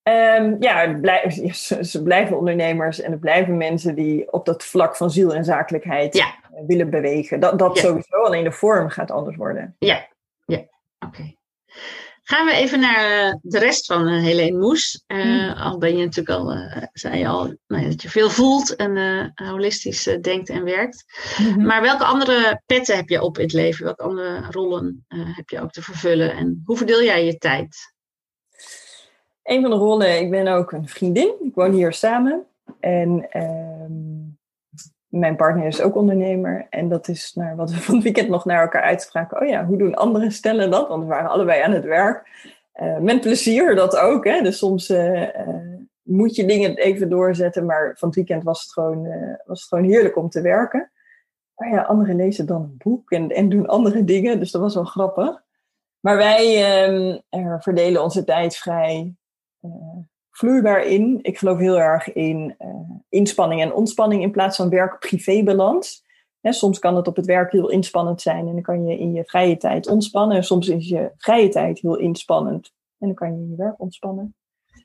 Um, 0.09 0.57
ja, 0.61 0.99
blijf, 1.01 1.35
ze, 1.91 2.03
blijven 2.03 2.39
ondernemers 2.39 3.01
en 3.01 3.11
het 3.11 3.21
blijven 3.21 3.57
mensen 3.57 3.95
die 3.95 4.33
op 4.33 4.45
dat 4.45 4.65
vlak 4.65 4.97
van 4.97 5.11
ziel 5.11 5.35
en 5.35 5.45
zakelijkheid 5.45 6.17
ja. 6.17 6.35
Eh, 6.57 6.67
willen 6.67 6.91
bewegen. 6.91 7.41
Dat, 7.41 7.59
dat 7.59 7.79
sowieso, 7.79 8.17
alleen 8.17 8.45
de 8.45 8.53
vorm 8.53 8.89
gaat 8.89 9.11
anders 9.11 9.37
worden. 9.37 9.77
Ja, 9.79 10.09
ja. 10.47 10.65
oké. 11.07 11.35
Gaan 12.23 12.47
we 12.47 12.53
even 12.53 12.81
naar 12.81 13.29
eh, 13.29 13.35
de 13.43 13.59
rest 13.59 13.87
van 13.87 14.09
uh, 14.09 14.23
Helene 14.23 14.59
Moes. 14.59 15.05
Uh, 15.07 15.65
Al 15.65 15.79
ben 15.79 15.97
je 15.97 16.05
natuurlijk 16.05 16.39
al, 16.39 16.53
uh, 16.53 16.83
zei 16.93 17.19
je 17.19 17.27
al, 17.27 17.55
nou, 17.67 17.89
dat 17.89 18.03
je 18.03 18.11
veel 18.11 18.31
voelt 18.31 18.77
en 18.77 19.33
holistisch 19.35 20.19
denkt 20.21 20.49
en 20.49 20.65
werkt. 20.65 21.05
Mhm. 21.39 21.67
Maar 21.67 21.83
welke 21.83 22.05
andere 22.05 22.63
petten 22.67 22.97
heb 22.97 23.09
je 23.09 23.23
op 23.23 23.39
in 23.39 23.45
het 23.45 23.53
leven? 23.53 23.85
Welke 23.85 24.03
andere 24.03 24.41
rollen 24.51 25.07
heb 25.09 25.49
je 25.49 25.61
ook 25.61 25.71
te 25.71 25.83
vervullen? 25.83 26.33
En 26.33 26.63
hoe 26.65 26.77
verdeel 26.77 27.03
jij 27.03 27.25
je 27.25 27.39
tijd? 27.39 27.95
een 29.47 29.61
van 29.61 29.71
de 29.71 29.77
rollen, 29.77 30.21
ik 30.21 30.31
ben 30.31 30.49
ook 30.49 30.73
een 30.73 30.89
vriendin. 30.89 31.35
Ik 31.43 31.55
woon 31.55 31.73
hier 31.73 31.93
samen. 31.93 32.47
En 32.81 33.27
ehm, 33.31 34.26
mijn 35.19 35.37
partner 35.37 35.67
is 35.67 35.81
ook 35.81 35.97
ondernemer. 35.97 36.67
En 36.71 36.89
dat 36.89 37.09
is 37.09 37.35
naar 37.35 37.57
wat 37.57 37.71
we 37.71 37.77
van 37.77 37.95
het 37.95 38.05
weekend 38.05 38.29
nog 38.29 38.45
naar 38.45 38.63
elkaar 38.63 38.83
uitspraken. 38.83 39.41
Oh 39.41 39.49
ja, 39.49 39.65
hoe 39.65 39.79
doen 39.79 39.95
andere 39.95 40.31
stellen 40.31 40.71
dat? 40.71 40.89
Want 40.89 41.03
we 41.03 41.09
waren 41.09 41.31
allebei 41.31 41.63
aan 41.63 41.73
het 41.73 41.85
werk. 41.85 42.29
Uh, 42.83 42.99
met 42.99 43.21
plezier 43.21 43.75
dat 43.75 43.97
ook. 43.97 44.25
Hè? 44.25 44.43
Dus 44.43 44.59
soms 44.59 44.91
uh, 44.91 45.29
moet 46.03 46.35
je 46.35 46.45
dingen 46.47 46.77
even 46.77 47.09
doorzetten. 47.09 47.67
Maar 47.67 47.95
van 47.99 48.09
het 48.09 48.17
weekend 48.17 48.43
was 48.43 48.63
het 48.63 48.73
gewoon, 48.73 49.09
was 49.45 49.61
het 49.61 49.69
gewoon 49.69 49.85
heerlijk 49.85 50.17
om 50.17 50.29
te 50.29 50.41
werken. 50.41 50.91
Maar 51.55 51.71
ja, 51.71 51.83
anderen 51.83 52.17
lezen 52.17 52.47
dan 52.47 52.63
een 52.63 52.75
boek 52.79 53.11
en, 53.11 53.29
en 53.29 53.49
doen 53.49 53.67
andere 53.67 54.05
dingen. 54.05 54.39
Dus 54.39 54.51
dat 54.51 54.61
was 54.61 54.75
wel 54.75 54.85
grappig. 54.85 55.45
Maar 56.01 56.17
wij 56.17 56.85
um, 56.89 57.23
verdelen 57.61 58.03
onze 58.03 58.25
tijd 58.25 58.57
vrij 58.57 59.15
vloeibaar 60.37 60.85
in. 60.85 61.19
Ik 61.23 61.39
geloof 61.39 61.59
heel 61.59 61.81
erg 61.81 62.13
in 62.13 62.55
uh, 62.59 62.69
inspanning 63.09 63.63
en 63.63 63.73
ontspanning 63.73 64.23
in 64.23 64.31
plaats 64.31 64.57
van 64.57 64.69
werk-privé-balans. 64.69 66.05
soms 66.43 66.79
kan 66.79 66.97
het 66.97 67.09
op 67.09 67.17
het 67.17 67.27
werk 67.27 67.53
heel 67.53 67.71
inspannend 67.71 68.21
zijn 68.21 68.47
en 68.47 68.53
dan 68.53 68.63
kan 68.63 68.87
je 68.87 68.99
in 68.99 69.13
je 69.13 69.25
vrije 69.25 69.57
tijd 69.57 69.89
ontspannen. 69.89 70.37
En 70.37 70.45
soms 70.45 70.69
is 70.69 70.89
je 70.89 71.11
vrije 71.17 71.49
tijd 71.49 71.79
heel 71.79 71.97
inspannend 71.97 72.73
en 72.99 73.07
dan 73.07 73.15
kan 73.15 73.29
je 73.33 73.43
in 73.43 73.51
je 73.51 73.57
werk 73.57 73.81
ontspannen. 73.81 74.35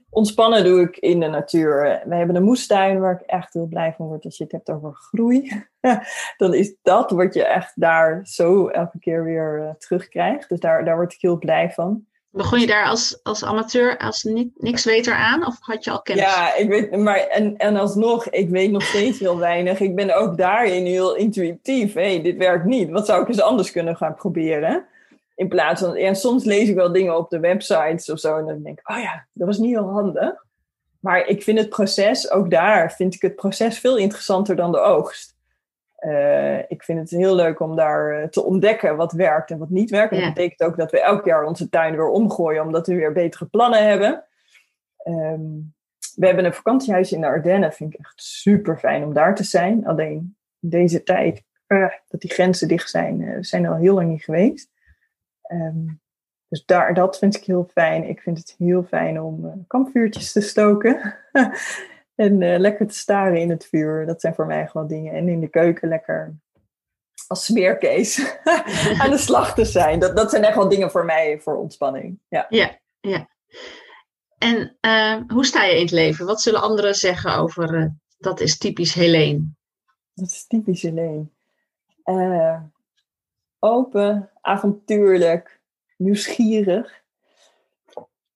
Ontspannen 0.09 0.63
doe 0.63 0.81
ik 0.81 0.97
in 0.97 1.19
de 1.19 1.27
natuur. 1.27 2.01
We 2.05 2.15
hebben 2.15 2.35
een 2.35 2.43
moestuin 2.43 2.99
waar 2.99 3.13
ik 3.13 3.27
echt 3.27 3.53
heel 3.53 3.67
blij 3.67 3.93
van 3.93 4.07
word 4.07 4.25
als 4.25 4.37
je 4.37 4.43
het 4.43 4.51
hebt 4.51 4.71
over 4.71 4.93
groei. 4.93 5.51
dan 6.37 6.53
is 6.53 6.75
dat 6.81 7.11
wat 7.11 7.33
je 7.33 7.45
echt 7.45 7.71
daar 7.75 8.19
zo 8.23 8.67
elke 8.67 8.99
keer 8.99 9.23
weer 9.23 9.59
uh, 9.59 9.69
terugkrijgt. 9.73 10.49
Dus 10.49 10.59
daar, 10.59 10.85
daar 10.85 10.95
word 10.95 11.13
ik 11.13 11.21
heel 11.21 11.37
blij 11.37 11.71
van. 11.71 12.05
Begon 12.33 12.59
je 12.59 12.67
daar 12.67 12.85
als, 12.85 13.19
als 13.23 13.43
amateur, 13.43 13.97
als 13.97 14.23
niks 14.57 14.85
weter 14.85 15.13
aan? 15.13 15.45
Of 15.45 15.57
had 15.59 15.83
je 15.83 15.91
al 15.91 16.01
kennis? 16.01 16.23
Ja, 16.23 16.55
ik 16.55 16.69
weet, 16.69 16.97
maar 16.97 17.17
en, 17.17 17.57
en 17.57 17.77
alsnog, 17.77 18.29
ik 18.29 18.49
weet 18.49 18.71
nog 18.71 18.83
steeds 18.83 19.19
heel 19.19 19.37
weinig. 19.37 19.79
Ik 19.79 19.95
ben 19.95 20.15
ook 20.15 20.37
daarin 20.37 20.85
heel 20.85 21.15
intuïtief. 21.15 21.93
Hé, 21.93 22.01
hey, 22.13 22.21
dit 22.21 22.37
werkt 22.37 22.65
niet. 22.65 22.89
Wat 22.89 23.05
zou 23.05 23.21
ik 23.21 23.27
eens 23.27 23.41
anders 23.41 23.71
kunnen 23.71 23.95
gaan 23.95 24.15
proberen? 24.15 24.85
In 25.35 25.47
plaats 25.47 25.81
van, 25.81 25.95
en 25.95 26.15
soms 26.15 26.43
lees 26.43 26.69
ik 26.69 26.75
wel 26.75 26.91
dingen 26.91 27.17
op 27.17 27.29
de 27.29 27.39
websites 27.39 28.09
of 28.09 28.19
zo. 28.19 28.37
En 28.37 28.45
dan 28.45 28.63
denk 28.63 28.79
ik, 28.79 28.89
oh 28.89 28.99
ja, 28.99 29.25
dat 29.33 29.47
was 29.47 29.57
niet 29.57 29.75
heel 29.75 29.89
handig. 29.89 30.45
Maar 30.99 31.27
ik 31.27 31.43
vind 31.43 31.59
het 31.59 31.69
proces, 31.69 32.31
ook 32.31 32.51
daar 32.51 32.91
vind 32.91 33.13
ik 33.13 33.21
het 33.21 33.35
proces 33.35 33.79
veel 33.79 33.97
interessanter 33.97 34.55
dan 34.55 34.71
de 34.71 34.79
oogst. 34.79 35.35
Uh, 36.01 36.57
ik 36.57 36.83
vind 36.83 36.99
het 36.99 37.09
heel 37.09 37.35
leuk 37.35 37.59
om 37.59 37.75
daar 37.75 38.21
uh, 38.21 38.27
te 38.27 38.43
ontdekken 38.43 38.95
wat 38.95 39.11
werkt 39.11 39.51
en 39.51 39.57
wat 39.57 39.69
niet 39.69 39.89
werkt. 39.89 40.15
Dat 40.15 40.33
betekent 40.33 40.63
ook 40.63 40.77
dat 40.77 40.91
we 40.91 41.01
elk 41.01 41.25
jaar 41.25 41.43
onze 41.43 41.69
tuin 41.69 41.95
weer 41.95 42.09
omgooien, 42.09 42.63
omdat 42.63 42.87
we 42.87 42.95
weer 42.95 43.13
betere 43.13 43.45
plannen 43.45 43.87
hebben. 43.87 44.23
Um, 45.07 45.73
we 46.15 46.25
hebben 46.25 46.45
een 46.45 46.53
vakantiehuis 46.53 47.11
in 47.11 47.21
de 47.21 47.27
Ardennen. 47.27 47.73
Vind 47.73 47.93
ik 47.93 47.99
echt 47.99 48.21
super 48.21 48.77
fijn 48.77 49.03
om 49.03 49.13
daar 49.13 49.35
te 49.35 49.43
zijn. 49.43 49.85
Alleen 49.85 50.35
deze 50.59 51.03
tijd, 51.03 51.43
uh, 51.67 51.89
dat 52.07 52.21
die 52.21 52.31
grenzen 52.31 52.67
dicht 52.67 52.89
zijn, 52.89 53.43
zijn 53.43 53.65
al 53.65 53.75
heel 53.75 53.93
lang 53.93 54.09
niet 54.09 54.23
geweest. 54.23 54.71
Um, 55.51 56.01
dus 56.47 56.65
daar, 56.65 56.93
dat 56.93 57.17
vind 57.17 57.35
ik 57.35 57.43
heel 57.43 57.69
fijn. 57.73 58.09
Ik 58.09 58.21
vind 58.21 58.37
het 58.37 58.55
heel 58.57 58.83
fijn 58.83 59.21
om 59.21 59.65
kampvuurtjes 59.67 60.31
te 60.31 60.41
stoken. 60.41 61.15
En 62.21 62.41
uh, 62.41 62.60
lekker 62.60 62.88
te 62.88 62.93
staren 62.93 63.38
in 63.38 63.49
het 63.49 63.65
vuur. 63.65 64.05
Dat 64.05 64.21
zijn 64.21 64.34
voor 64.34 64.45
mij 64.45 64.67
gewoon 64.67 64.88
dingen. 64.88 65.13
En 65.13 65.27
in 65.27 65.39
de 65.39 65.47
keuken 65.47 65.89
lekker 65.89 66.36
als 67.27 67.45
smeerkees 67.45 68.38
aan 69.01 69.10
de 69.10 69.17
slag 69.17 69.53
te 69.53 69.65
zijn. 69.65 69.99
Dat, 69.99 70.15
dat 70.15 70.29
zijn 70.29 70.43
echt 70.43 70.55
wel 70.55 70.69
dingen 70.69 70.91
voor 70.91 71.05
mij 71.05 71.39
voor 71.39 71.55
ontspanning. 71.55 72.19
Ja, 72.27 72.45
ja. 72.49 72.79
ja. 72.99 73.29
En 74.38 74.77
uh, 74.81 75.17
hoe 75.27 75.45
sta 75.45 75.63
je 75.63 75.75
in 75.75 75.81
het 75.81 75.91
leven? 75.91 76.25
Wat 76.25 76.41
zullen 76.41 76.62
anderen 76.62 76.95
zeggen 76.95 77.36
over 77.36 77.73
uh, 77.73 77.86
dat 78.17 78.39
is 78.39 78.57
typisch 78.57 78.93
Helene? 78.93 79.43
Dat 80.13 80.27
is 80.27 80.47
typisch 80.47 80.81
Helene. 80.81 81.25
open, 83.60 84.29
avontuurlijk, 84.41 85.60
nieuwsgierig. 85.97 87.01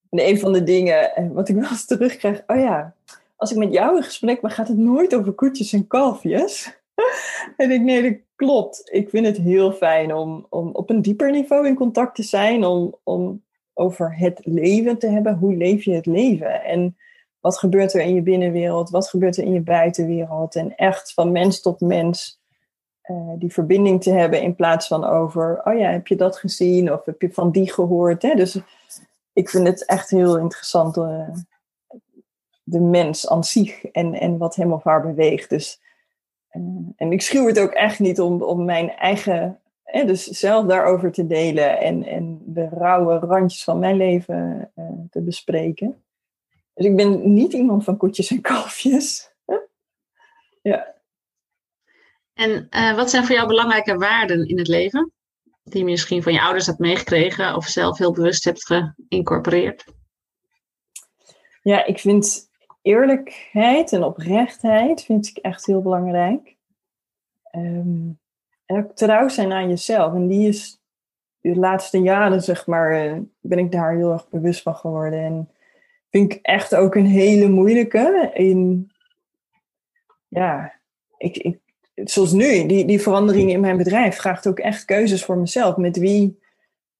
En 0.10 0.28
een 0.28 0.40
van 0.40 0.54
de 0.54 0.64
dingen 0.64 1.34
wat 1.34 1.50
ik 1.50 1.56
wel 1.56 1.70
eens 1.70 1.86
terugkrijg, 1.86 2.44
oh 2.48 2.58
ja, 2.58 2.96
als 3.36 3.52
ik 3.52 3.58
met 3.58 3.74
jou 3.74 3.96
in 3.96 4.04
gesprek 4.04 4.42
ben, 4.42 4.52
gaat 4.52 4.68
het 4.68 4.78
nooit 4.78 5.16
over 5.16 5.34
koetjes 5.34 5.74
en 5.74 5.88
kalfjes. 5.88 6.80
en 7.58 7.72
ik, 7.72 7.82
nee, 7.82 8.02
dat 8.02 8.20
klopt. 8.36 8.90
Ik 8.92 9.10
vind 9.10 9.26
het 9.26 9.38
heel 9.38 9.72
fijn 9.72 10.14
om, 10.14 10.46
om 10.50 10.70
op 10.74 10.90
een 10.90 11.02
dieper 11.02 11.32
niveau 11.32 11.68
in 11.68 11.76
contact 11.76 12.16
te 12.16 12.24
zijn, 12.24 12.66
om, 12.66 12.96
om 13.04 13.44
over 13.74 14.18
het 14.18 14.40
leven 14.44 14.98
te 14.98 15.08
hebben. 15.08 15.38
Hoe 15.38 15.56
leef 15.56 15.84
je 15.84 15.94
het 15.94 16.06
leven? 16.06 16.64
En 16.64 16.98
wat 17.40 17.58
gebeurt 17.58 17.94
er 17.94 18.02
in 18.02 18.14
je 18.14 18.22
binnenwereld? 18.22 18.90
Wat 18.90 19.10
gebeurt 19.10 19.38
er 19.38 19.44
in 19.44 19.52
je 19.52 19.62
buitenwereld? 19.62 20.56
En 20.56 20.76
echt 20.76 21.14
van 21.14 21.32
mens 21.32 21.62
tot 21.62 21.80
mens 21.80 22.40
uh, 23.04 23.34
die 23.38 23.54
verbinding 23.54 24.04
te 24.04 24.12
hebben 24.12 24.42
in 24.42 24.56
plaats 24.56 24.88
van 24.88 25.04
over, 25.04 25.62
oh 25.64 25.80
ja, 25.80 25.90
heb 25.90 26.08
je 26.08 26.16
dat 26.16 26.38
gezien? 26.38 26.94
Of 26.94 27.06
heb 27.06 27.22
je 27.22 27.34
van 27.34 27.52
die 27.52 27.74
gehoord? 27.74 28.22
Hè? 28.22 28.36
Dus 28.36 28.60
ik 29.34 29.50
vind 29.50 29.68
het 29.68 29.86
echt 29.86 30.10
heel 30.10 30.38
interessant 30.38 30.98
uh, 30.98 31.30
de 32.68 32.80
mens 32.80 33.30
aan 33.30 33.44
zich 33.44 33.86
en, 33.86 34.14
en 34.14 34.38
wat 34.38 34.56
hem 34.56 34.74
of 34.74 34.84
haar 34.84 35.02
beweegt. 35.02 35.50
Dus, 35.50 35.82
uh, 36.52 36.62
en 36.96 37.12
ik 37.12 37.22
schuw 37.22 37.48
het 37.48 37.60
ook 37.60 37.72
echt 37.72 38.00
niet 38.00 38.20
om, 38.20 38.42
om 38.42 38.66
mijn 38.66 38.92
eigen, 38.92 39.60
eh, 39.84 40.06
dus 40.06 40.24
zelf 40.24 40.66
daarover 40.66 41.12
te 41.12 41.28
delen 41.28 41.80
en, 41.80 42.04
en 42.04 42.42
de 42.46 42.70
rauwe 42.70 43.18
randjes 43.20 43.64
van 43.64 43.80
mijn 43.80 43.98
leven 43.98 44.72
uh, 44.76 44.86
te 45.10 45.22
bespreken. 45.22 46.04
Dus 46.74 46.86
ik 46.86 46.96
ben 46.96 47.34
niet 47.34 47.54
iemand 47.54 47.84
van 47.84 47.98
koetjes 47.98 48.32
en 48.32 48.42
kalfjes. 48.42 49.32
ja. 50.62 50.94
En 52.34 52.68
wat 52.96 53.10
zijn 53.10 53.26
voor 53.26 53.36
jou 53.36 53.48
belangrijke 53.48 53.96
waarden 53.96 54.48
in 54.48 54.58
het 54.58 54.68
leven? 54.68 55.12
Die 55.64 55.80
je 55.80 55.90
misschien 55.90 56.24
van 56.24 56.34
je 56.34 56.42
ouders 56.42 56.66
hebt 56.66 56.80
meegekregen 56.80 57.56
of 57.56 57.66
zelf 57.66 57.98
heel 57.98 58.12
bewust 58.12 58.44
hebt 58.44 58.66
geïncorporeerd? 58.66 59.86
Ja, 61.62 61.86
ik 61.86 62.00
vind 62.00 62.50
eerlijkheid 62.86 63.94
en 63.94 64.04
oprechtheid 64.04 65.04
vind 65.04 65.28
ik 65.28 65.38
echt 65.38 65.66
heel 65.66 65.82
belangrijk. 65.82 66.56
Um, 67.56 68.20
en 68.66 68.78
ook 68.78 68.96
trouw 68.96 69.28
zijn 69.28 69.52
aan 69.52 69.70
jezelf. 69.70 70.14
En 70.14 70.28
die 70.28 70.48
is 70.48 70.82
de 71.42 71.56
laatste 71.56 71.98
jaren, 71.98 72.42
zeg 72.42 72.68
maar, 72.68 72.92
eh, 72.92 73.18
ben 73.42 73.60
ik 73.60 73.72
daar 73.72 73.96
heel 73.96 74.12
erg 74.12 74.30
bewust 74.30 74.62
van 74.62 74.76
geworden. 74.76 75.20
En 75.20 75.50
vind 76.10 76.34
ik 76.34 76.40
echt 76.42 76.76
ook 76.76 76.96
een 76.96 77.06
hele 77.06 77.50
moeilijke. 77.50 78.32
In, 78.34 78.92
ja, 80.28 80.74
ik, 81.18 81.38
ik, 81.38 81.60
zoals 81.94 82.32
nu, 82.32 82.66
die, 82.66 82.86
die 82.86 83.02
verandering 83.02 83.52
in 83.52 83.60
mijn 83.60 83.78
bedrijf 83.78 84.16
vraagt 84.16 84.48
ook 84.48 84.60
echt 84.60 84.86
keuzes 84.86 85.26
voor 85.26 85.38
mezelf. 85.38 85.78
Met 85.78 85.98
wie 85.98 86.40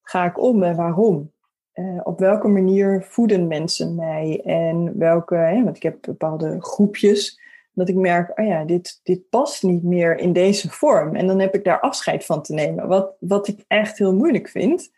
ga 0.02 0.26
ik 0.26 0.42
om 0.42 0.64
en 0.64 0.76
waarom? 0.76 1.34
Uh, 1.76 2.00
op 2.04 2.20
welke 2.20 2.48
manier 2.48 3.04
voeden 3.04 3.48
mensen 3.48 3.96
mij 3.96 4.42
en 4.46 4.98
welke, 4.98 5.36
hè, 5.36 5.64
want 5.64 5.76
ik 5.76 5.84
heb 5.84 5.98
bepaalde 6.02 6.62
groepjes, 6.62 7.40
dat 7.74 7.90
ik 7.90 7.96
merk, 7.96 8.40
oh 8.40 8.46
ja, 8.46 8.64
dit, 8.64 9.00
dit 9.04 9.30
past 9.30 9.64
niet 9.64 9.84
meer 9.84 10.18
in 10.18 10.34
deze 10.34 10.70
vorm. 10.70 11.16
En 11.16 11.28
dan 11.28 11.40
heb 11.40 11.56
ik 11.56 11.64
daar 11.64 11.80
afscheid 11.80 12.26
van 12.26 12.42
te 12.42 12.54
nemen, 12.54 12.88
wat, 12.88 13.16
wat 13.20 13.48
ik 13.48 13.64
echt 13.68 13.98
heel 13.98 14.16
moeilijk 14.16 14.48
vind. 14.48 14.92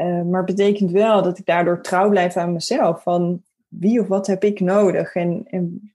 Uh, 0.00 0.22
maar 0.22 0.44
betekent 0.44 0.90
wel 0.90 1.22
dat 1.22 1.38
ik 1.38 1.46
daardoor 1.46 1.82
trouw 1.82 2.08
blijf 2.08 2.36
aan 2.36 2.52
mezelf, 2.52 3.02
van 3.02 3.42
wie 3.68 4.00
of 4.00 4.06
wat 4.06 4.26
heb 4.26 4.44
ik 4.44 4.60
nodig 4.60 5.14
en, 5.14 5.44
en 5.50 5.92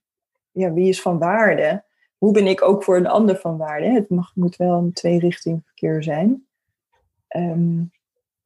ja, 0.50 0.72
wie 0.72 0.88
is 0.88 1.02
van 1.02 1.18
waarde? 1.18 1.84
Hoe 2.18 2.32
ben 2.32 2.46
ik 2.46 2.62
ook 2.62 2.84
voor 2.84 2.96
een 2.96 3.06
ander 3.06 3.36
van 3.36 3.56
waarde? 3.56 3.86
Het 3.86 4.10
mag, 4.10 4.32
moet 4.34 4.56
wel 4.56 4.78
een 4.78 4.92
twee-richting 4.92 5.62
verkeer 5.64 6.02
zijn. 6.02 6.46
Um, 7.36 7.90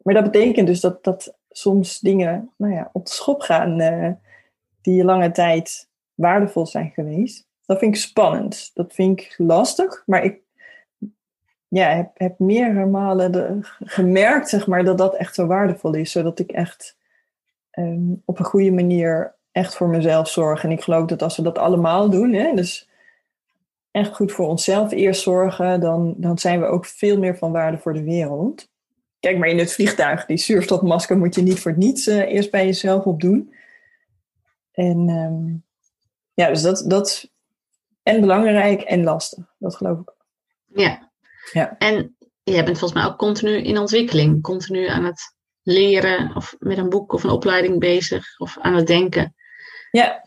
maar 0.02 0.14
dat 0.14 0.32
betekent 0.32 0.66
dus 0.66 0.80
dat, 0.80 1.04
dat 1.04 1.38
soms 1.50 1.98
dingen 1.98 2.50
nou 2.56 2.72
ja, 2.72 2.90
op 2.92 3.04
de 3.04 3.12
schop 3.12 3.40
gaan 3.40 3.80
uh, 3.80 4.10
die 4.80 5.04
lange 5.04 5.30
tijd 5.30 5.88
waardevol 6.14 6.66
zijn 6.66 6.90
geweest. 6.90 7.48
Dat 7.66 7.78
vind 7.78 7.94
ik 7.94 8.00
spannend. 8.00 8.70
Dat 8.74 8.92
vind 8.92 9.20
ik 9.20 9.34
lastig. 9.36 10.02
Maar 10.06 10.24
ik 10.24 10.40
ja, 11.68 11.88
heb, 11.88 12.10
heb 12.14 12.38
meerdere 12.38 12.86
malen 12.86 13.60
gemerkt 13.84 14.48
zeg 14.48 14.66
maar, 14.66 14.84
dat 14.84 14.98
dat 14.98 15.14
echt 15.14 15.34
zo 15.34 15.46
waardevol 15.46 15.94
is. 15.94 16.12
Zodat 16.12 16.38
ik 16.38 16.50
echt 16.50 16.96
um, 17.72 18.22
op 18.24 18.38
een 18.38 18.44
goede 18.44 18.70
manier 18.72 19.34
echt 19.52 19.76
voor 19.76 19.88
mezelf 19.88 20.28
zorg. 20.28 20.64
En 20.64 20.70
ik 20.70 20.82
geloof 20.82 21.06
dat 21.06 21.22
als 21.22 21.36
we 21.36 21.42
dat 21.42 21.58
allemaal 21.58 22.10
doen, 22.10 22.32
hè, 22.32 22.54
dus 22.54 22.88
echt 23.90 24.14
goed 24.14 24.32
voor 24.32 24.48
onszelf 24.48 24.92
eerst 24.92 25.22
zorgen, 25.22 25.80
dan, 25.80 26.14
dan 26.16 26.38
zijn 26.38 26.60
we 26.60 26.66
ook 26.66 26.86
veel 26.86 27.18
meer 27.18 27.36
van 27.36 27.52
waarde 27.52 27.78
voor 27.78 27.92
de 27.92 28.04
wereld. 28.04 28.69
Kijk 29.20 29.38
maar 29.38 29.48
in 29.48 29.58
het 29.58 29.72
vliegtuig, 29.72 30.26
die 30.26 30.36
zuurstofmasker 30.36 31.18
moet 31.18 31.34
je 31.34 31.42
niet 31.42 31.60
voor 31.60 31.76
niets 31.76 32.06
uh, 32.06 32.32
eerst 32.32 32.50
bij 32.50 32.66
jezelf 32.66 33.04
opdoen. 33.04 33.54
En 34.72 35.08
um, 35.08 35.64
ja, 36.34 36.48
dus 36.48 36.62
dat, 36.62 36.84
dat 36.86 37.30
en 38.02 38.20
belangrijk 38.20 38.80
en 38.80 39.02
lastig, 39.02 39.54
dat 39.58 39.76
geloof 39.76 39.98
ik. 40.00 40.14
Ja. 40.66 41.10
ja. 41.52 41.78
En 41.78 42.16
jij 42.42 42.64
bent 42.64 42.78
volgens 42.78 43.00
mij 43.00 43.10
ook 43.10 43.18
continu 43.18 43.56
in 43.56 43.78
ontwikkeling, 43.78 44.42
continu 44.42 44.86
aan 44.86 45.04
het 45.04 45.34
leren 45.62 46.36
of 46.36 46.56
met 46.58 46.78
een 46.78 46.88
boek 46.88 47.12
of 47.12 47.24
een 47.24 47.30
opleiding 47.30 47.78
bezig 47.78 48.38
of 48.38 48.58
aan 48.58 48.74
het 48.74 48.86
denken. 48.86 49.34
Ja, 49.90 50.24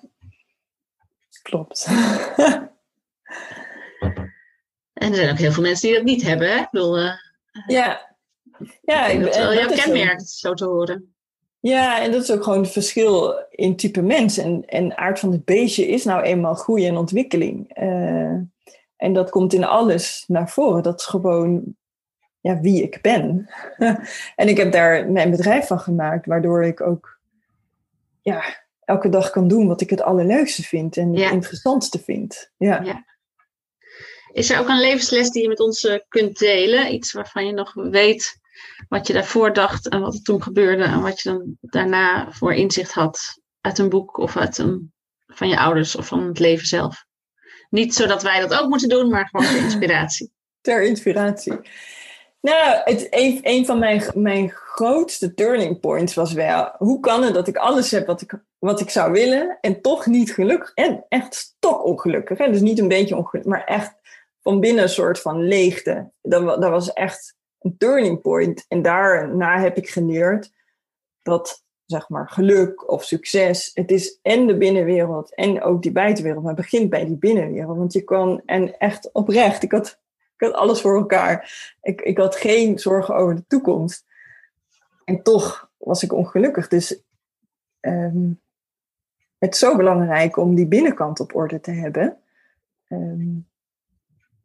klopt. 1.41 1.87
En 4.93 5.09
er 5.09 5.15
zijn 5.15 5.31
ook 5.31 5.37
heel 5.37 5.51
veel 5.51 5.63
mensen 5.63 5.87
die 5.87 5.97
dat 5.97 6.05
niet 6.05 6.21
hebben. 6.21 6.49
Hè? 6.49 6.59
Ik 6.59 6.69
bedoel, 6.71 6.99
uh, 6.99 7.13
ja. 7.67 8.12
Ja, 8.81 9.07
ik 9.07 9.21
dat 9.21 9.35
wel 9.35 9.53
jouw 9.53 9.67
kenmerk, 9.67 10.21
zo 10.25 10.53
te 10.53 10.65
horen. 10.65 11.13
Ja, 11.59 12.01
en 12.01 12.11
dat 12.11 12.21
is 12.21 12.31
ook 12.31 12.43
gewoon 12.43 12.61
het 12.61 12.71
verschil 12.71 13.45
in 13.49 13.75
type 13.75 14.01
mens. 14.01 14.37
En, 14.37 14.65
en 14.65 14.97
aard 14.97 15.19
van 15.19 15.31
het 15.31 15.45
beestje 15.45 15.87
is 15.87 16.03
nou 16.03 16.23
eenmaal 16.23 16.53
groei 16.53 16.87
en 16.87 16.97
ontwikkeling. 16.97 17.77
Uh, 17.77 18.39
en 18.97 19.13
dat 19.13 19.29
komt 19.29 19.53
in 19.53 19.63
alles 19.63 20.23
naar 20.27 20.49
voren. 20.49 20.83
Dat 20.83 20.99
is 20.99 21.05
gewoon 21.05 21.75
ja, 22.41 22.59
wie 22.59 22.83
ik 22.83 23.01
ben. 23.01 23.49
en 24.35 24.47
ik 24.47 24.57
heb 24.57 24.71
daar 24.71 25.11
mijn 25.11 25.31
bedrijf 25.31 25.67
van 25.67 25.79
gemaakt, 25.79 26.25
waardoor 26.25 26.63
ik 26.63 26.81
ook 26.81 27.19
ja, 28.21 28.43
elke 28.79 29.09
dag 29.09 29.29
kan 29.29 29.47
doen 29.47 29.67
wat 29.67 29.81
ik 29.81 29.89
het 29.89 30.01
allerleukste 30.01 30.63
vind 30.63 30.97
en 30.97 31.15
het 31.15 31.31
interessantste 31.31 31.99
vind. 31.99 32.51
Ja. 32.57 32.81
ja. 32.81 33.05
Is 34.31 34.49
er 34.49 34.59
ook 34.59 34.67
een 34.67 34.79
levensles 34.79 35.29
die 35.29 35.41
je 35.41 35.47
met 35.47 35.59
ons 35.59 35.85
eh, 35.85 35.99
kunt 36.09 36.37
delen? 36.37 36.93
Iets 36.93 37.11
waarvan 37.11 37.45
je 37.45 37.53
nog 37.53 37.73
weet 37.73 38.41
wat 38.87 39.07
je 39.07 39.13
daarvoor 39.13 39.53
dacht 39.53 39.89
en 39.89 40.01
wat 40.01 40.13
er 40.13 40.21
toen 40.21 40.43
gebeurde 40.43 40.83
en 40.83 41.01
wat 41.01 41.21
je 41.21 41.29
dan 41.29 41.57
daarna 41.61 42.31
voor 42.31 42.53
inzicht 42.53 42.91
had 42.91 43.41
uit 43.61 43.77
een 43.77 43.89
boek 43.89 44.17
of 44.17 44.37
uit 44.37 44.57
een, 44.57 44.93
van 45.27 45.49
je 45.49 45.59
ouders 45.59 45.95
of 45.95 46.07
van 46.07 46.27
het 46.27 46.39
leven 46.39 46.67
zelf? 46.67 47.05
Niet 47.69 47.93
zodat 47.93 48.23
wij 48.23 48.39
dat 48.39 48.59
ook 48.59 48.69
moeten 48.69 48.89
doen, 48.89 49.09
maar 49.09 49.27
gewoon 49.27 49.45
ter 49.45 49.63
inspiratie. 49.63 50.31
ter 50.61 50.83
inspiratie. 50.83 51.53
Nou, 52.41 52.81
het, 52.83 53.07
een, 53.09 53.39
een 53.41 53.65
van 53.65 53.79
mijn, 53.79 54.03
mijn 54.13 54.49
grootste 54.49 55.33
turning 55.33 55.79
points 55.79 56.13
was 56.13 56.33
wel... 56.33 56.75
hoe 56.77 56.99
kan 56.99 57.23
het 57.23 57.33
dat 57.33 57.47
ik 57.47 57.55
alles 57.55 57.91
heb 57.91 58.07
wat 58.07 58.21
ik, 58.21 58.43
wat 58.59 58.79
ik 58.79 58.89
zou 58.89 59.11
willen... 59.11 59.57
en 59.61 59.81
toch 59.81 60.05
niet 60.05 60.33
gelukkig 60.33 60.71
en 60.73 61.05
echt 61.09 61.35
stok 61.35 61.85
ongelukkig. 61.85 62.37
Hè? 62.37 62.51
Dus 62.51 62.61
niet 62.61 62.79
een 62.79 62.87
beetje 62.87 63.15
ongelukkig, 63.15 63.51
maar 63.51 63.63
echt 63.63 63.95
van 64.41 64.59
binnen 64.59 64.83
een 64.83 64.89
soort 64.89 65.19
van 65.19 65.43
leegte. 65.43 66.11
Dat, 66.21 66.45
dat 66.45 66.69
was 66.69 66.93
echt 66.93 67.35
een 67.63 67.77
turning 67.77 68.21
point. 68.21 68.65
En 68.67 68.81
daarna 68.81 69.59
heb 69.59 69.77
ik 69.77 69.89
geleerd 69.89 70.51
dat 71.21 71.63
zeg 71.85 72.09
maar 72.09 72.29
geluk 72.29 72.91
of 72.91 73.03
succes, 73.03 73.71
het 73.73 73.91
is 73.91 74.19
en 74.21 74.47
de 74.47 74.57
binnenwereld 74.57 75.35
en 75.35 75.61
ook 75.61 75.81
die 75.81 75.91
buitenwereld. 75.91 76.43
Maar 76.43 76.53
begint 76.53 76.89
bij 76.89 77.05
die 77.05 77.17
binnenwereld. 77.17 77.77
Want 77.77 77.93
je 77.93 78.01
kan, 78.01 78.41
en 78.45 78.77
echt 78.77 79.09
oprecht, 79.11 79.63
ik 79.63 79.71
had 79.71 80.01
ik 80.35 80.49
had 80.49 80.53
alles 80.53 80.81
voor 80.81 80.97
elkaar. 80.97 81.53
Ik, 81.81 82.01
ik 82.01 82.17
had 82.17 82.35
geen 82.35 82.79
zorgen 82.79 83.15
over 83.15 83.35
de 83.35 83.47
toekomst. 83.47 84.05
En 85.05 85.23
toch 85.23 85.69
was 85.77 86.03
ik 86.03 86.13
ongelukkig. 86.13 86.67
Dus 86.67 87.01
ehm, 87.79 88.31
het 89.37 89.53
is 89.53 89.59
zo 89.59 89.75
belangrijk 89.75 90.37
om 90.37 90.55
die 90.55 90.67
binnenkant 90.67 91.19
op 91.19 91.35
orde 91.35 91.59
te 91.59 91.71
hebben. 91.71 92.17
Ehm, 92.87 93.39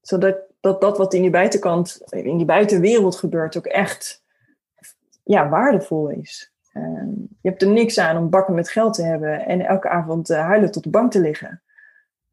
zodat 0.01 0.39
dat, 0.61 0.81
dat 0.81 0.99
wat 0.99 1.15
in 1.15 1.23
die 1.23 1.31
buitenkant, 1.31 2.01
in 2.09 2.37
die 2.37 2.47
buitenwereld 2.47 3.17
gebeurt, 3.17 3.57
ook 3.57 3.67
echt 3.67 4.25
ja, 5.23 5.49
waardevol 5.49 6.09
is. 6.09 6.53
Ehm, 6.73 7.11
je 7.41 7.49
hebt 7.49 7.63
er 7.63 7.69
niks 7.69 7.99
aan 7.99 8.17
om 8.17 8.31
bakken 8.31 8.55
met 8.55 8.71
geld 8.71 8.95
te 8.95 9.03
hebben 9.03 9.47
en 9.47 9.61
elke 9.61 9.89
avond 9.89 10.31
uh, 10.31 10.41
huilen 10.41 10.71
tot 10.71 10.83
de 10.83 10.91
bank 10.91 11.11
te 11.11 11.21
liggen. 11.21 11.63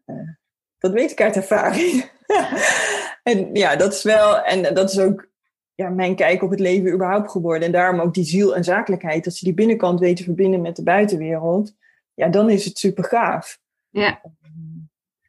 Uh, 0.05 0.29
dat 0.77 0.91
weet 0.91 1.11
ik 1.11 1.21
uit 1.21 1.35
ervaring. 1.35 2.03
En 3.25 3.49
ja, 3.53 3.75
dat 3.75 3.93
is 3.93 4.03
wel, 4.03 4.41
en 4.41 4.73
dat 4.73 4.91
is 4.91 4.99
ook 4.99 5.29
ja, 5.75 5.89
mijn 5.89 6.15
kijk 6.15 6.43
op 6.43 6.49
het 6.49 6.59
leven 6.59 6.93
überhaupt 6.93 7.31
geworden. 7.31 7.63
En 7.65 7.71
daarom 7.71 7.99
ook 7.99 8.13
die 8.13 8.23
ziel 8.23 8.55
en 8.55 8.63
zakelijkheid. 8.63 9.25
Als 9.25 9.39
je 9.39 9.45
die 9.45 9.53
binnenkant 9.53 9.99
weet 9.99 10.17
te 10.17 10.23
verbinden 10.23 10.61
met 10.61 10.75
de 10.75 10.83
buitenwereld, 10.83 11.73
ja, 12.13 12.27
dan 12.27 12.49
is 12.49 12.65
het 12.65 12.77
super 12.77 13.03
gaaf. 13.03 13.59
Ja. 13.89 14.21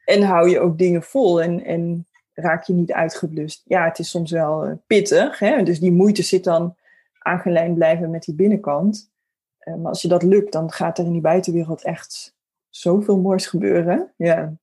En 0.05 0.21
hou 0.21 0.49
je 0.49 0.59
ook 0.59 0.77
dingen 0.77 1.03
vol 1.03 1.41
en, 1.41 1.63
en 1.63 2.06
raak 2.39 2.63
je 2.63 2.73
niet 2.73 2.91
uitgeblust. 2.91 3.61
Ja, 3.65 3.85
het 3.85 3.99
is 3.99 4.09
soms 4.09 4.31
wel 4.31 4.63
eh, 4.63 4.73
pittig. 4.87 5.39
Hè? 5.39 5.63
Dus 5.63 5.79
die 5.79 5.91
moeite 5.91 6.23
zit 6.23 6.43
dan 6.43 6.75
aangelijnd 7.19 7.75
blijven 7.75 8.09
met 8.09 8.23
die 8.23 8.35
binnenkant. 8.35 9.11
Uh, 9.59 9.75
maar 9.75 9.89
als 9.89 10.01
je 10.01 10.07
dat 10.07 10.23
lukt, 10.23 10.51
dan 10.51 10.71
gaat 10.71 10.97
er 10.97 11.05
in 11.05 11.11
die 11.11 11.21
buitenwereld 11.21 11.83
echt 11.83 12.35
zoveel 12.69 13.17
moois 13.17 13.47
gebeuren. 13.47 14.13
Ja. 14.17 14.53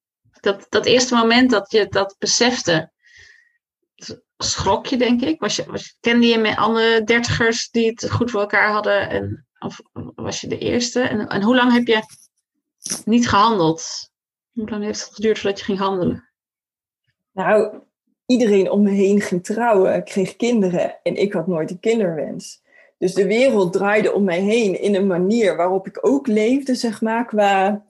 Dat, 0.41 0.67
dat 0.69 0.87
eerste 0.87 1.15
moment 1.15 1.51
dat 1.51 1.71
je 1.71 1.87
dat 1.89 2.17
besefte, 2.19 2.93
schrok 4.37 4.87
je, 4.87 4.97
denk 4.97 5.23
ik? 5.23 5.41
Was 5.41 5.57
je, 5.57 5.65
was, 5.67 5.97
kende 6.01 6.27
je 6.27 6.39
met 6.39 6.57
andere 6.57 7.05
dertigers 7.05 7.71
die 7.71 7.87
het 7.87 8.11
goed 8.11 8.31
voor 8.31 8.41
elkaar 8.41 8.73
hadden? 8.73 9.09
En, 9.09 9.47
of 9.59 9.81
was 10.15 10.41
je 10.41 10.49
de 10.49 10.59
eerste? 10.59 11.01
En, 11.01 11.29
en 11.29 11.43
hoe 11.43 11.57
lang 11.57 11.73
heb 11.73 11.87
je 11.87 12.01
niet 13.05 13.29
gehandeld? 13.29 14.11
Hoe 14.53 14.71
lang 14.71 14.85
heeft 14.85 15.05
het 15.05 15.15
geduurd 15.15 15.39
voordat 15.39 15.59
je 15.59 15.65
ging 15.65 15.79
handelen? 15.79 16.34
Nou, 17.35 17.81
iedereen 18.27 18.71
om 18.71 18.83
me 18.83 18.91
heen 18.91 19.21
ging 19.21 19.45
trouwen, 19.45 20.05
kreeg 20.05 20.37
kinderen 20.37 20.99
en 21.03 21.17
ik 21.17 21.33
had 21.33 21.47
nooit 21.47 21.71
een 21.71 21.81
kinderwens. 21.81 22.63
Dus 22.99 23.15
de 23.15 23.27
wereld 23.27 23.73
draaide 23.73 24.13
om 24.13 24.25
mij 24.25 24.41
heen 24.41 24.81
in 24.81 24.95
een 24.95 25.07
manier 25.07 25.57
waarop 25.57 25.87
ik 25.87 25.99
ook 26.01 26.27
leefde, 26.27 26.75
zeg 26.75 27.01
maar, 27.01 27.27
qua 27.27 27.85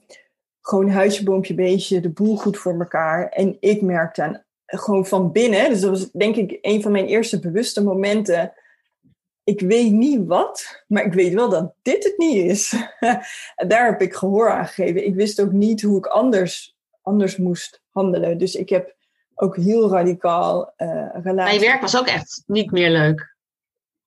gewoon 0.61 0.89
huisje, 0.89 1.23
boompje, 1.23 1.53
beestje, 1.53 1.99
de 1.99 2.09
boel 2.09 2.35
goed 2.35 2.57
voor 2.57 2.79
elkaar. 2.79 3.29
En 3.29 3.57
ik 3.59 3.81
merkte 3.81 4.21
aan 4.21 4.43
gewoon 4.65 5.05
van 5.05 5.31
binnen. 5.31 5.69
Dus 5.69 5.81
dat 5.81 5.89
was 5.89 6.11
denk 6.11 6.35
ik 6.35 6.57
een 6.61 6.81
van 6.81 6.91
mijn 6.91 7.05
eerste 7.05 7.39
bewuste 7.39 7.83
momenten. 7.83 8.53
Ik 9.43 9.59
weet 9.59 9.91
niet 9.91 10.25
wat, 10.25 10.83
maar 10.87 11.05
ik 11.05 11.13
weet 11.13 11.33
wel 11.33 11.49
dat 11.49 11.73
dit 11.81 12.03
het 12.03 12.17
niet 12.17 12.35
is. 12.35 12.73
daar 13.67 13.85
heb 13.85 14.01
ik 14.01 14.13
gehoor 14.13 14.49
aan 14.51 14.67
gegeven. 14.67 15.05
Ik 15.05 15.15
wist 15.15 15.41
ook 15.41 15.51
niet 15.51 15.81
hoe 15.81 15.97
ik 15.97 16.05
anders, 16.05 16.77
anders 17.01 17.37
moest 17.37 17.81
handelen. 17.89 18.37
Dus 18.37 18.55
ik 18.55 18.69
heb 18.69 18.95
ook 19.35 19.55
heel 19.55 19.89
radicaal 19.89 20.73
uh, 20.77 20.87
relatie. 21.13 21.33
Maar 21.33 21.53
je 21.53 21.59
werk 21.59 21.81
was 21.81 21.97
ook 21.97 22.07
echt 22.07 22.43
niet 22.45 22.71
meer 22.71 22.89
leuk. 22.89 23.35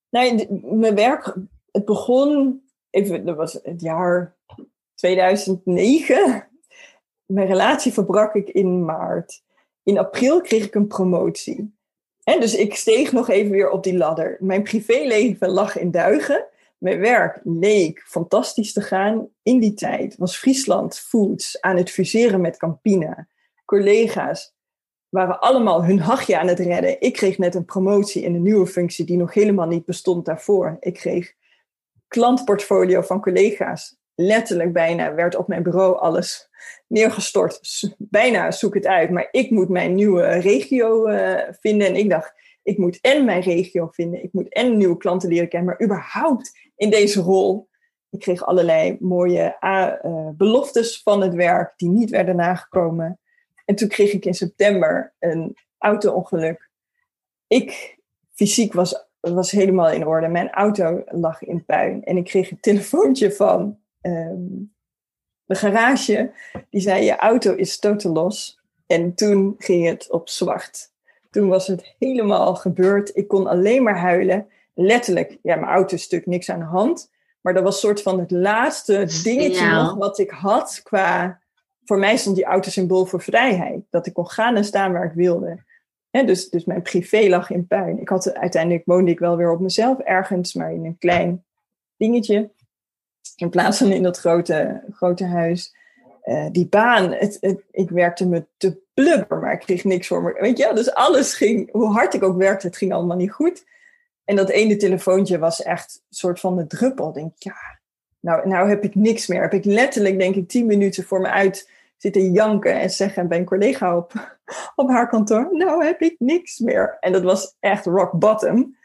Nee, 0.09 0.47
mijn 0.63 0.95
werk, 0.95 1.35
het 1.71 1.85
begon, 1.85 2.61
even, 2.89 3.25
dat 3.25 3.35
was 3.35 3.59
het 3.63 3.81
jaar 3.81 4.35
2009. 4.95 6.47
Mijn 7.25 7.47
relatie 7.47 7.93
verbrak 7.93 8.33
ik 8.33 8.49
in 8.49 8.85
maart 8.85 9.41
in 9.89 9.97
april 9.97 10.41
kreeg 10.41 10.65
ik 10.65 10.75
een 10.75 10.87
promotie. 10.87 11.77
En 12.23 12.39
dus 12.39 12.55
ik 12.55 12.75
steeg 12.75 13.11
nog 13.11 13.29
even 13.29 13.51
weer 13.51 13.69
op 13.69 13.83
die 13.83 13.97
ladder. 13.97 14.37
Mijn 14.39 14.63
privéleven 14.63 15.49
lag 15.49 15.77
in 15.77 15.91
duigen. 15.91 16.45
Mijn 16.77 16.99
werk 16.99 17.39
leek 17.43 18.03
fantastisch 18.07 18.73
te 18.73 18.81
gaan. 18.81 19.27
In 19.43 19.59
die 19.59 19.73
tijd 19.73 20.17
was 20.17 20.37
Friesland 20.37 20.99
Foods 20.99 21.61
aan 21.61 21.77
het 21.77 21.89
fuseren 21.89 22.41
met 22.41 22.57
Campina. 22.57 23.27
Collega's 23.65 24.53
waren 25.09 25.39
allemaal 25.39 25.83
hun 25.83 25.99
hachje 25.99 26.39
aan 26.39 26.47
het 26.47 26.59
redden. 26.59 27.01
Ik 27.01 27.13
kreeg 27.13 27.37
net 27.37 27.55
een 27.55 27.65
promotie 27.65 28.23
in 28.23 28.35
een 28.35 28.41
nieuwe 28.41 28.67
functie 28.67 29.05
die 29.05 29.17
nog 29.17 29.33
helemaal 29.33 29.67
niet 29.67 29.85
bestond 29.85 30.25
daarvoor. 30.25 30.77
Ik 30.79 30.93
kreeg 30.93 31.33
klantportfolio 32.07 33.01
van 33.01 33.21
collega's 33.21 33.99
letterlijk 34.21 34.73
bijna 34.73 35.13
werd 35.13 35.35
op 35.35 35.47
mijn 35.47 35.63
bureau 35.63 35.99
alles 35.99 36.49
neergestort. 36.87 37.59
Bijna 37.97 38.51
zoek 38.51 38.73
het 38.73 38.85
uit, 38.85 39.09
maar 39.09 39.27
ik 39.31 39.49
moet 39.49 39.69
mijn 39.69 39.95
nieuwe 39.95 40.27
regio 40.27 41.07
uh, 41.07 41.39
vinden. 41.59 41.87
En 41.87 41.95
ik 41.95 42.09
dacht, 42.09 42.33
ik 42.63 42.77
moet 42.77 42.99
en 43.01 43.25
mijn 43.25 43.41
regio 43.41 43.87
vinden, 43.91 44.23
ik 44.23 44.33
moet 44.33 44.53
en 44.53 44.77
nieuwe 44.77 44.97
klanten 44.97 45.29
leren 45.29 45.49
kennen, 45.49 45.69
maar 45.69 45.87
überhaupt 45.87 46.51
in 46.75 46.89
deze 46.89 47.21
rol. 47.21 47.69
Ik 48.09 48.19
kreeg 48.19 48.45
allerlei 48.45 48.97
mooie 48.99 49.57
uh, 49.61 50.29
beloftes 50.33 51.01
van 51.03 51.21
het 51.21 51.33
werk 51.33 51.73
die 51.75 51.89
niet 51.89 52.09
werden 52.09 52.35
nagekomen. 52.35 53.19
En 53.69 53.75
toen 53.75 53.87
kreeg 53.87 54.13
ik 54.13 54.25
in 54.25 54.33
september 54.33 55.13
een 55.19 55.57
auto-ongeluk. 55.77 56.69
Ik 57.47 57.97
fysiek 58.33 58.73
was, 58.73 59.07
was 59.19 59.51
helemaal 59.51 59.91
in 59.91 60.07
orde. 60.07 60.27
Mijn 60.27 60.49
auto 60.49 61.03
lag 61.05 61.43
in 61.43 61.65
puin. 61.65 62.03
En 62.03 62.17
ik 62.17 62.23
kreeg 62.23 62.51
een 62.51 62.59
telefoontje 62.59 63.31
van 63.31 63.79
Ehm, 64.01 64.63
de 65.45 65.55
garage, 65.55 66.31
die 66.69 66.81
zei 66.81 67.03
je 67.03 67.15
auto 67.15 67.53
is 67.55 67.79
totaal 67.79 68.11
los. 68.11 68.59
En 68.87 69.15
toen 69.15 69.55
ging 69.57 69.85
het 69.85 70.09
op 70.11 70.29
zwart. 70.29 70.91
Toen 71.29 71.47
was 71.47 71.67
het 71.67 71.95
helemaal 71.99 72.55
gebeurd. 72.55 73.15
Ik 73.17 73.27
kon 73.27 73.47
alleen 73.47 73.83
maar 73.83 73.99
huilen. 73.99 74.47
Letterlijk, 74.73 75.37
ja, 75.41 75.55
mijn 75.55 75.71
auto 75.71 75.95
is 75.95 76.03
stuk, 76.03 76.25
niks 76.25 76.49
aan 76.49 76.59
de 76.59 76.65
hand. 76.65 77.11
Maar 77.41 77.53
dat 77.53 77.63
was 77.63 77.79
soort 77.79 78.01
van 78.01 78.19
het 78.19 78.31
laatste 78.31 79.21
dingetje 79.23 79.69
nog 79.69 79.95
wat 79.95 80.19
ik 80.19 80.29
had 80.29 80.81
qua... 80.83 81.41
Voor 81.89 81.99
mij 81.99 82.17
stond 82.17 82.35
die 82.35 82.45
auto 82.45 82.69
symbool 82.69 83.05
voor 83.05 83.21
vrijheid. 83.21 83.81
Dat 83.89 84.05
ik 84.05 84.13
kon 84.13 84.29
gaan 84.29 84.55
en 84.55 84.65
staan 84.65 84.91
waar 84.91 85.05
ik 85.05 85.13
wilde. 85.13 85.63
dus, 86.11 86.49
dus 86.49 86.65
mijn 86.65 86.81
privé 86.81 87.27
lag 87.29 87.49
in 87.49 87.67
puin. 87.67 87.99
Ik 87.99 88.09
had, 88.09 88.33
uiteindelijk 88.33 88.85
woonde 88.85 89.11
ik 89.11 89.19
wel 89.19 89.37
weer 89.37 89.51
op 89.51 89.59
mezelf 89.59 89.99
ergens, 89.99 90.53
maar 90.53 90.73
in 90.73 90.85
een 90.85 90.97
klein 90.97 91.45
dingetje. 91.97 92.51
In 93.35 93.49
plaats 93.49 93.77
van 93.77 93.91
in 93.91 94.03
dat 94.03 94.17
grote, 94.17 94.83
grote 94.91 95.25
huis. 95.25 95.75
Uh, 96.25 96.47
die 96.51 96.67
baan, 96.67 97.11
het, 97.11 97.63
ik 97.71 97.89
werkte 97.89 98.27
me 98.27 98.45
te 98.57 98.81
blubber, 98.93 99.39
maar 99.39 99.53
ik 99.53 99.59
kreeg 99.59 99.83
niks 99.83 100.07
voor 100.07 100.23
me. 100.23 100.37
Weet 100.39 100.57
je, 100.57 100.71
dus 100.73 100.93
alles 100.93 101.33
ging, 101.33 101.71
hoe 101.71 101.91
hard 101.91 102.13
ik 102.13 102.23
ook 102.23 102.37
werkte, 102.37 102.67
het 102.67 102.77
ging 102.77 102.93
allemaal 102.93 103.17
niet 103.17 103.31
goed. 103.31 103.65
En 104.25 104.35
dat 104.35 104.49
ene 104.49 104.75
telefoontje 104.75 105.39
was 105.39 105.61
echt 105.61 106.01
een 106.09 106.15
soort 106.15 106.39
van 106.39 106.57
de 106.57 106.67
druppel. 106.67 107.07
Ik 107.07 107.13
denk, 107.13 107.33
ja, 107.35 107.79
nou, 108.19 108.47
nou 108.47 108.69
heb 108.69 108.83
ik 108.83 108.95
niks 108.95 109.27
meer. 109.27 109.41
Heb 109.41 109.53
ik 109.53 109.65
letterlijk, 109.65 110.19
denk 110.19 110.35
ik, 110.35 110.47
tien 110.47 110.65
minuten 110.65 111.03
voor 111.03 111.21
me 111.21 111.29
uit 111.29 111.77
zitten 112.01 112.31
janken 112.31 112.79
en 112.79 112.89
zeggen 112.89 113.27
bij 113.27 113.37
een 113.37 113.45
collega 113.45 113.97
op, 113.97 114.37
op 114.75 114.89
haar 114.89 115.09
kantoor, 115.09 115.49
nou 115.51 115.85
heb 115.85 116.01
ik 116.01 116.15
niks 116.19 116.59
meer. 116.59 116.97
En 116.99 117.11
dat 117.11 117.23
was 117.23 117.55
echt 117.59 117.85
rock 117.85 118.11
bottom. 118.11 118.77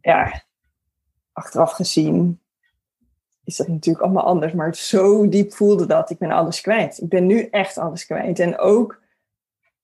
Ja, 0.00 0.42
achteraf 1.32 1.72
gezien 1.72 2.40
is 3.46 3.56
dat 3.56 3.68
natuurlijk 3.68 4.04
allemaal 4.04 4.24
anders. 4.24 4.52
Maar 4.52 4.74
zo 4.74 5.28
diep 5.28 5.52
voelde 5.52 5.86
dat. 5.86 6.10
Ik 6.10 6.18
ben 6.18 6.30
alles 6.30 6.60
kwijt. 6.60 7.00
Ik 7.00 7.08
ben 7.08 7.26
nu 7.26 7.48
echt 7.50 7.78
alles 7.78 8.06
kwijt. 8.06 8.38
En 8.38 8.58
ook, 8.58 9.02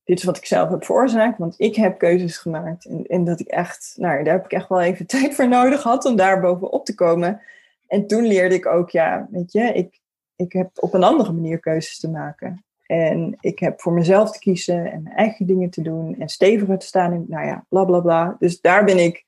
dit 0.05 0.19
is 0.19 0.25
wat 0.25 0.37
ik 0.37 0.47
zelf 0.47 0.71
heb 0.71 0.85
veroorzaakt. 0.85 1.39
Want 1.39 1.55
ik 1.59 1.77
heb 1.77 1.99
keuzes 1.99 2.37
gemaakt. 2.37 2.85
En, 2.85 3.07
en 3.07 3.25
dat 3.25 3.41
ik 3.41 3.47
echt, 3.47 3.95
nou 3.97 4.25
daar 4.25 4.35
heb 4.35 4.45
ik 4.45 4.53
echt 4.53 4.69
wel 4.69 4.81
even 4.81 5.07
tijd 5.17 5.35
voor 5.35 5.49
nodig 5.49 5.81
gehad 5.81 6.05
om 6.05 6.17
daar 6.17 6.41
bovenop 6.41 6.85
te 6.85 6.95
komen. 6.95 7.41
En 7.89 8.07
toen 8.07 8.27
leerde 8.27 8.55
ik 8.55 8.67
ook, 8.67 8.91
ja, 8.91 9.29
weet 9.31 9.53
je, 9.53 9.73
ik, 9.73 10.01
ik 10.43 10.53
heb 10.53 10.71
op 10.75 10.95
een 10.95 11.03
andere 11.03 11.33
manier 11.33 11.59
keuzes 11.59 11.99
te 11.99 12.11
maken. 12.11 12.65
En 12.87 13.37
ik 13.41 13.59
heb 13.59 13.81
voor 13.81 13.93
mezelf 13.93 14.33
te 14.33 14.39
kiezen 14.39 14.93
en 14.93 15.03
mijn 15.03 15.17
eigen 15.17 15.47
dingen 15.47 15.71
te 15.71 15.83
doen 15.83 16.17
en 16.19 16.29
steviger 16.29 16.79
te 16.79 16.87
staan 16.87 17.13
in, 17.13 17.25
nou 17.29 17.47
ja, 17.47 17.65
bla 17.69 17.85
bla 17.85 18.01
bla. 18.01 18.37
Dus 18.39 18.61
daar 18.61 18.85
ben 18.85 18.99
ik 18.99 19.25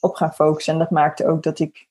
op 0.00 0.14
gaan 0.14 0.34
focussen. 0.34 0.72
En 0.72 0.78
dat 0.78 0.90
maakte 0.90 1.26
ook 1.26 1.42
dat 1.42 1.58
ik, 1.58 1.86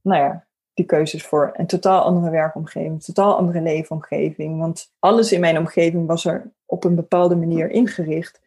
nou 0.00 0.20
ja, 0.22 0.44
die 0.74 0.84
keuzes 0.84 1.26
voor 1.26 1.50
een 1.52 1.66
totaal 1.66 2.02
andere 2.02 2.30
werkomgeving, 2.30 2.92
een 2.92 3.14
totaal 3.14 3.36
andere 3.36 3.60
leefomgeving. 3.60 4.58
Want 4.58 4.92
alles 4.98 5.32
in 5.32 5.40
mijn 5.40 5.58
omgeving 5.58 6.06
was 6.06 6.24
er 6.24 6.50
op 6.66 6.84
een 6.84 6.94
bepaalde 6.94 7.36
manier 7.36 7.70
ingericht. 7.70 8.40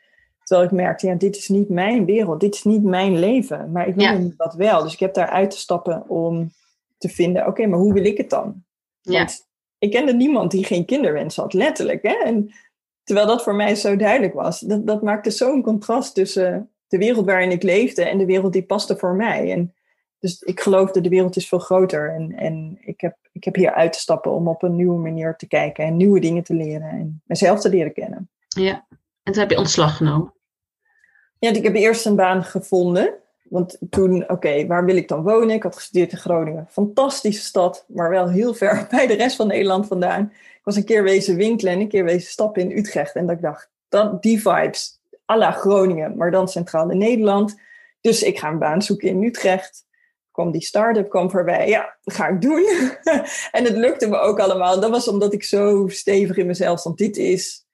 Terwijl 0.44 0.68
ik 0.68 0.76
merkte, 0.76 1.08
ja, 1.08 1.16
dit 1.16 1.36
is 1.36 1.48
niet 1.48 1.70
mijn 1.70 2.06
wereld, 2.06 2.40
dit 2.40 2.56
is 2.56 2.64
niet 2.64 2.84
mijn 2.84 3.20
leven. 3.20 3.72
Maar 3.72 3.88
ik 3.88 3.96
wil 3.96 4.04
ja. 4.04 4.30
dat 4.38 4.54
wel. 4.54 4.84
Dus 4.84 4.94
ik 4.94 5.00
heb 5.00 5.14
daar 5.14 5.30
uit 5.30 5.52
te 5.52 5.58
stappen 5.58 6.10
om 6.10 6.52
te 6.98 7.10
vinden, 7.10 7.48
oké, 7.48 7.66
maar 7.66 7.80
hoe 7.80 7.94
wil 7.94 8.06
ik 8.06 8.18
het 8.18 8.30
dan? 8.30 8.64
Want 9.04 9.32
ja. 9.32 9.46
ik 9.78 9.92
kende 9.92 10.14
niemand 10.14 10.52
die 10.52 10.66
geen 10.66 10.86
kinderwens 10.86 11.36
had, 11.36 11.54
letterlijk. 11.54 12.04
Hè? 12.04 12.14
En 12.24 12.54
terwijl 13.04 13.28
dat 13.28 13.44
voor 13.44 13.56
mij 13.56 13.76
zo 13.76 13.96
duidelijk 13.96 14.34
was. 14.34 14.60
Dat, 14.60 14.88
dat 14.88 15.02
maakte 15.02 15.32
zo'n 15.32 15.62
contrast 15.62 16.14
tussen 16.16 16.70
de 16.88 16.98
wereld 16.98 17.26
waarin 17.26 17.52
ik 17.52 17.64
leefde 17.64 18.04
en 18.04 18.18
de 18.18 18.26
wereld 18.26 18.54
die 18.54 18.66
paste 18.66 18.98
voor 18.98 19.16
mij. 19.16 19.52
En 19.52 19.74
dus 20.20 20.42
ik 20.42 20.60
geloofde, 20.60 21.02
de 21.02 21.10
wereld 21.10 21.36
is 21.36 21.48
veel 21.48 21.60
groter. 21.60 22.14
En, 22.14 22.36
en 22.36 22.78
ik, 22.82 23.02
heb, 23.02 23.18
ik 23.32 23.44
heb 23.44 23.56
hier 23.56 23.74
uit 23.74 23.94
te 23.94 24.00
stappen 24.00 24.32
om 24.32 24.48
op 24.48 24.64
een 24.64 24.76
nieuwe 24.76 25.00
manier 25.00 25.36
te 25.36 25.48
kijken 25.48 25.86
en 25.86 25.98
nieuwe 25.98 26.20
dingen 26.20 26.44
te 26.44 26.54
leren 26.54 26.90
en 26.90 27.22
mezelf 27.26 27.60
te 27.60 27.70
leren 27.70 27.94
kennen. 27.94 28.30
Ja, 28.48 28.86
en 29.24 29.32
toen 29.34 29.42
heb 29.42 29.52
je 29.52 29.58
ontslag 29.58 29.98
genomen. 29.98 30.34
Ja, 31.40 31.50
ik 31.50 31.64
heb 31.64 31.76
eerst 31.76 32.06
een 32.06 32.16
baan 32.16 32.44
gevonden. 32.44 33.14
Want 33.44 33.78
toen, 33.90 34.30
oké, 34.30 34.68
waar 34.68 34.86
wil 34.86 34.96
ik 34.96 35.08
dan 35.08 35.24
wonen? 35.24 35.56
Ik 35.56 35.64
had 35.64 35.76
gestudeerd 35.76 36.12
in 36.12 36.18
Groningen. 36.18 36.68
Fantastische 36.70 37.44
stad, 37.44 37.86
maar 37.88 38.10
wel 38.10 38.30
heel 38.30 38.54
ver 38.54 38.88
bij 38.90 39.08
de 39.08 39.14
rest 39.14 39.36
van 39.36 39.48
Nederland 39.48 39.88
vandaan. 39.88 40.32
Ik 40.34 40.62
was 40.64 40.76
een 40.76 40.86
keer 40.86 41.04
wezen 41.04 41.36
winkelen 41.36 41.74
en 41.74 41.80
een 41.80 41.88
keer 41.88 42.04
wezen 42.04 42.32
stappen 42.32 42.62
in 42.62 42.78
Utrecht. 42.78 43.16
En 43.16 43.28
dat 43.28 43.36
ik 43.36 43.42
dacht, 43.42 43.70
dat, 43.90 44.22
die 44.22 44.42
vibes, 44.42 45.02
à 45.32 45.38
la 45.38 45.52
Groningen, 45.52 46.18
maar 46.18 46.32
dan 46.32 46.48
centraal 46.48 46.90
in 46.90 46.98
Nederland. 46.98 47.56
Dus 48.02 48.24
ik 48.24 48.40
ga 48.40 48.50
een 48.50 48.60
baan 48.60 48.82
zoeken 48.82 49.08
in 49.08 49.24
Utrecht. 49.24 49.86
Kwam 50.32 50.52
die 50.52 50.62
start-up 50.62 51.10
kwam 51.10 51.32
voorbij. 51.32 51.68
Ja, 51.68 51.98
dat 52.04 52.16
ga 52.16 52.28
ik 52.28 52.42
doen. 52.42 52.66
en 53.58 53.64
het 53.64 53.76
lukte 53.76 54.08
me 54.08 54.18
ook 54.18 54.40
allemaal. 54.40 54.80
Dat 54.80 54.90
was 54.90 55.08
omdat 55.08 55.34
ik 55.34 55.44
zo 55.44 55.88
stevig 55.88 56.38
in 56.38 56.48
mezelf 56.48 56.80
stond. 56.80 56.98
Dit 56.98 57.18
is, 57.18 57.66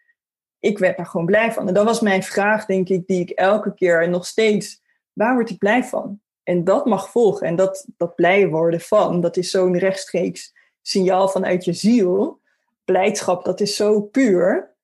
ik 0.60 0.77
werd 0.77 0.97
daar 0.97 1.05
gewoon 1.05 1.25
blij 1.25 1.51
van. 1.51 1.67
En 1.67 1.73
dat 1.73 1.86
was 1.86 1.99
mijn 1.99 2.23
vraag, 2.23 2.65
denk 2.65 2.89
ik, 2.89 3.08
die 3.08 3.21
ik 3.21 3.29
elke 3.29 3.73
keer 3.73 4.03
en 4.03 4.10
nog 4.10 4.25
steeds 4.25 4.82
waar 5.19 5.34
word 5.34 5.49
ik 5.49 5.58
blij 5.58 5.84
van? 5.84 6.21
En 6.43 6.63
dat 6.63 6.86
mag 6.86 7.10
volgen. 7.10 7.47
En 7.47 7.55
dat, 7.55 7.88
dat 7.97 8.15
blij 8.15 8.49
worden 8.49 8.82
van, 8.82 9.21
dat 9.21 9.38
is 9.38 9.51
zo'n 9.51 9.77
rechtstreeks 9.77 10.53
signaal 10.82 11.29
vanuit 11.29 11.65
je 11.65 11.73
ziel. 11.73 12.39
Blijdschap, 12.86 13.45
dat 13.45 13.60
is 13.60 13.75
zo 13.75 14.01
puur. 14.01 14.75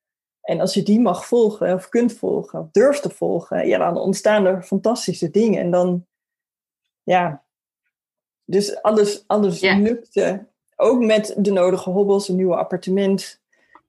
En 0.42 0.60
als 0.60 0.74
je 0.74 0.84
die 0.84 1.00
mag 1.00 1.26
volgen, 1.26 1.74
of 1.74 1.90
kunt 1.90 2.14
volgen, 2.14 2.60
of 2.60 2.68
durft 2.72 3.02
te 3.02 3.10
volgen, 3.10 3.68
ja, 3.68 3.78
dan 3.78 3.98
ontstaan 3.98 4.46
er 4.46 4.64
fantastische 4.64 5.30
dingen. 5.30 5.60
En 5.60 5.72
dan, 5.72 6.06
ja, 7.04 7.44
dus 8.46 8.82
alles, 8.82 9.24
alles 9.28 9.62
lukte. 9.62 10.48
Ook 10.76 11.04
met 11.04 11.36
de 11.38 11.52
nodige 11.52 11.90
hobbels, 11.90 12.30
een 12.30 12.36
nieuwe 12.36 12.56
appartement, 12.56 13.42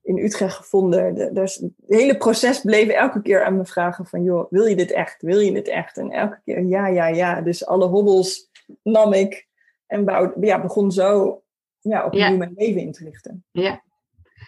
in 0.07 0.17
Utrecht 0.17 0.55
gevonden. 0.55 1.15
De, 1.15 1.31
dus 1.31 1.55
het 1.55 1.71
hele 1.87 2.17
proces 2.17 2.61
bleef 2.61 2.87
elke 2.87 3.21
keer 3.21 3.43
aan 3.43 3.57
me 3.57 3.65
vragen 3.65 4.05
van... 4.05 4.23
joh, 4.23 4.45
wil 4.49 4.65
je 4.65 4.75
dit 4.75 4.91
echt? 4.91 5.21
Wil 5.21 5.39
je 5.39 5.51
dit 5.51 5.67
echt? 5.67 5.97
En 5.97 6.11
elke 6.11 6.39
keer 6.45 6.63
ja, 6.63 6.87
ja, 6.87 7.07
ja. 7.07 7.41
Dus 7.41 7.65
alle 7.65 7.85
hobbels 7.85 8.49
nam 8.83 9.13
ik 9.13 9.47
en 9.87 10.05
bouwde, 10.05 10.45
ja, 10.45 10.61
begon 10.61 10.91
zo 10.91 11.41
ja, 11.79 12.05
opnieuw 12.05 12.21
ja. 12.21 12.29
mijn 12.29 12.53
leven 12.55 12.81
in 12.81 12.91
te 12.91 13.03
richten. 13.03 13.45
Ja. 13.51 13.83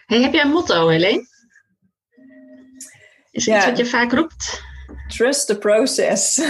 Hey, 0.06 0.22
heb 0.22 0.34
jij 0.34 0.44
een 0.44 0.52
motto, 0.52 0.88
Helene? 0.88 1.28
Is 3.32 3.46
het 3.46 3.56
iets 3.56 3.66
wat 3.66 3.78
je 3.78 3.86
vaak 3.86 4.12
roept? 4.12 4.62
Trust 5.08 5.48
the 5.48 5.58
process. 5.58 6.42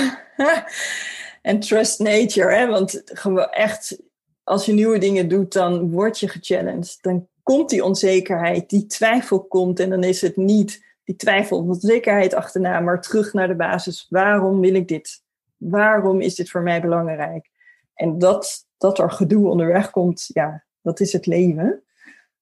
en 1.41 1.60
trust 1.60 2.00
nature. 2.00 2.56
Hè? 2.56 2.67
Want 2.67 3.02
gewoon 3.06 3.50
echt, 3.50 3.98
als 4.43 4.65
je 4.65 4.74
nieuwe 4.74 4.98
dingen 4.98 5.28
doet, 5.28 5.54
dan 5.54 5.91
word 5.91 6.19
je 6.19 6.28
gechallenged. 6.28 6.98
Dan 7.02 7.28
komt 7.56 7.70
die 7.70 7.84
onzekerheid, 7.84 8.70
die 8.70 8.86
twijfel 8.86 9.44
komt 9.44 9.80
en 9.80 9.90
dan 9.90 10.04
is 10.04 10.22
het 10.22 10.38
niet 10.38 10.86
die 11.04 11.16
twijfel 11.16 11.58
of 11.58 11.66
onzekerheid 11.66 12.34
achterna, 12.34 12.80
maar 12.80 13.02
terug 13.02 13.34
naar 13.34 13.48
de 13.48 13.56
basis. 13.56 14.08
Waarom 14.10 14.60
wil 14.60 14.74
ik 14.74 14.88
dit? 14.88 15.24
Waarom 15.58 16.22
is 16.22 16.36
dit 16.36 16.50
voor 16.50 16.62
mij 16.62 16.82
belangrijk? 16.82 17.50
En 17.94 18.20
dat, 18.20 18.68
dat 18.78 19.00
er 19.00 19.12
gedoe 19.12 19.50
onderweg 19.50 19.90
komt, 19.90 20.30
ja, 20.34 20.64
dat 20.82 21.00
is 21.00 21.14
het 21.14 21.26
leven. 21.26 21.84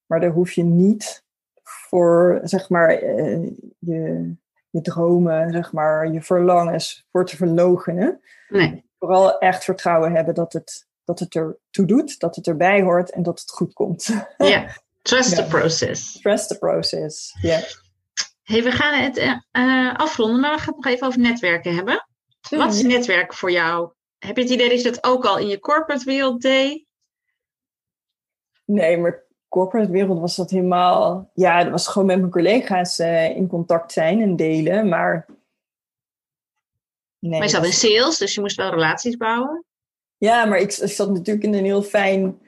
Maar 0.06 0.20
daar 0.20 0.32
hoef 0.32 0.52
je 0.52 0.64
niet 0.64 1.24
voor, 1.64 2.40
zeg 2.44 2.70
maar, 2.70 2.90
eh, 2.90 3.42
je, 3.80 4.34
je 4.70 4.82
dromen, 4.82 5.52
zeg 5.52 5.72
maar, 5.72 6.12
je 6.12 6.22
verlangens 6.22 7.08
voor 7.12 7.26
te 7.26 7.36
verlogenen. 7.36 8.22
Nee. 8.50 8.86
Vooral 9.00 9.38
echt 9.40 9.64
vertrouwen 9.64 10.12
hebben 10.12 10.36
dat 10.36 10.54
het, 10.54 10.88
dat 11.04 11.20
het 11.20 11.36
er 11.36 11.58
toe 11.70 11.86
doet, 11.86 12.20
dat 12.20 12.36
het 12.36 12.48
erbij 12.48 12.82
hoort 12.82 13.12
en 13.12 13.24
dat 13.24 13.40
het 13.40 13.52
goed 13.52 13.74
komt. 13.74 14.26
Ja, 14.38 14.68
Trust 15.08 15.36
the 15.36 15.44
process. 15.44 16.20
Trust 16.22 16.48
the 16.48 16.58
process, 16.58 17.38
ja. 17.42 17.60
Hey, 18.44 18.64
we 18.64 18.72
gaan 18.72 19.02
het 19.02 19.18
uh, 19.52 19.96
afronden, 19.96 20.40
maar 20.40 20.56
we 20.56 20.62
gaan 20.62 20.74
het 20.74 20.84
nog 20.84 20.94
even 20.94 21.08
over 21.08 21.20
netwerken 21.20 21.76
hebben. 21.76 22.08
Wat 22.50 22.74
is 22.74 22.82
netwerk 22.82 23.34
voor 23.34 23.52
jou? 23.52 23.92
Heb 24.18 24.36
je 24.36 24.42
het 24.42 24.52
idee 24.52 24.70
dat 24.70 24.82
je 24.82 24.92
dat 24.92 25.04
ook 25.04 25.26
al 25.26 25.38
in 25.38 25.48
je 25.48 25.60
corporate 25.60 26.06
wereld 26.06 26.42
deed? 26.42 26.86
Nee, 28.66 28.98
maar 28.98 29.24
corporate 29.48 29.92
wereld 29.92 30.20
was 30.20 30.36
dat 30.36 30.50
helemaal... 30.50 31.32
Ja, 31.34 31.64
dat 31.64 31.72
was 31.72 31.88
gewoon 31.88 32.08
met 32.08 32.20
mijn 32.20 32.32
collega's 32.32 33.00
uh, 33.00 33.30
in 33.30 33.48
contact 33.48 33.92
zijn 33.92 34.22
en 34.22 34.36
delen, 34.36 34.90
maar... 34.90 35.26
Nee, 37.20 37.32
maar 37.32 37.48
je 37.48 37.54
zat 37.54 37.66
in 37.66 37.72
sales, 37.72 38.18
dus 38.18 38.34
je 38.34 38.42
moest 38.42 38.56
wel 38.56 38.70
relaties 38.70 39.18
bouwen? 39.18 39.66
Ja, 40.18 40.46
maar 40.46 40.60
ik, 40.60 40.74
ik 40.74 40.92
zat 40.92 41.10
natuurlijk 41.10 41.46
in 41.46 41.54
een 41.54 41.64
heel 41.64 41.84
fijn, 41.84 42.40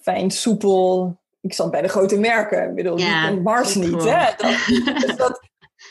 fijn 0.00 0.30
soepel 0.30 1.20
ik 1.42 1.54
zat 1.54 1.70
bij 1.70 1.82
de 1.82 1.88
grote 1.88 2.18
merken. 2.18 2.68
Ik 2.68 2.74
bedoel, 2.74 2.98
ja, 2.98 3.30
Mars 3.30 3.74
niet. 3.74 4.04
Hè? 4.04 4.30
Dat, 4.36 5.00
dus, 5.00 5.16
dat, 5.16 5.40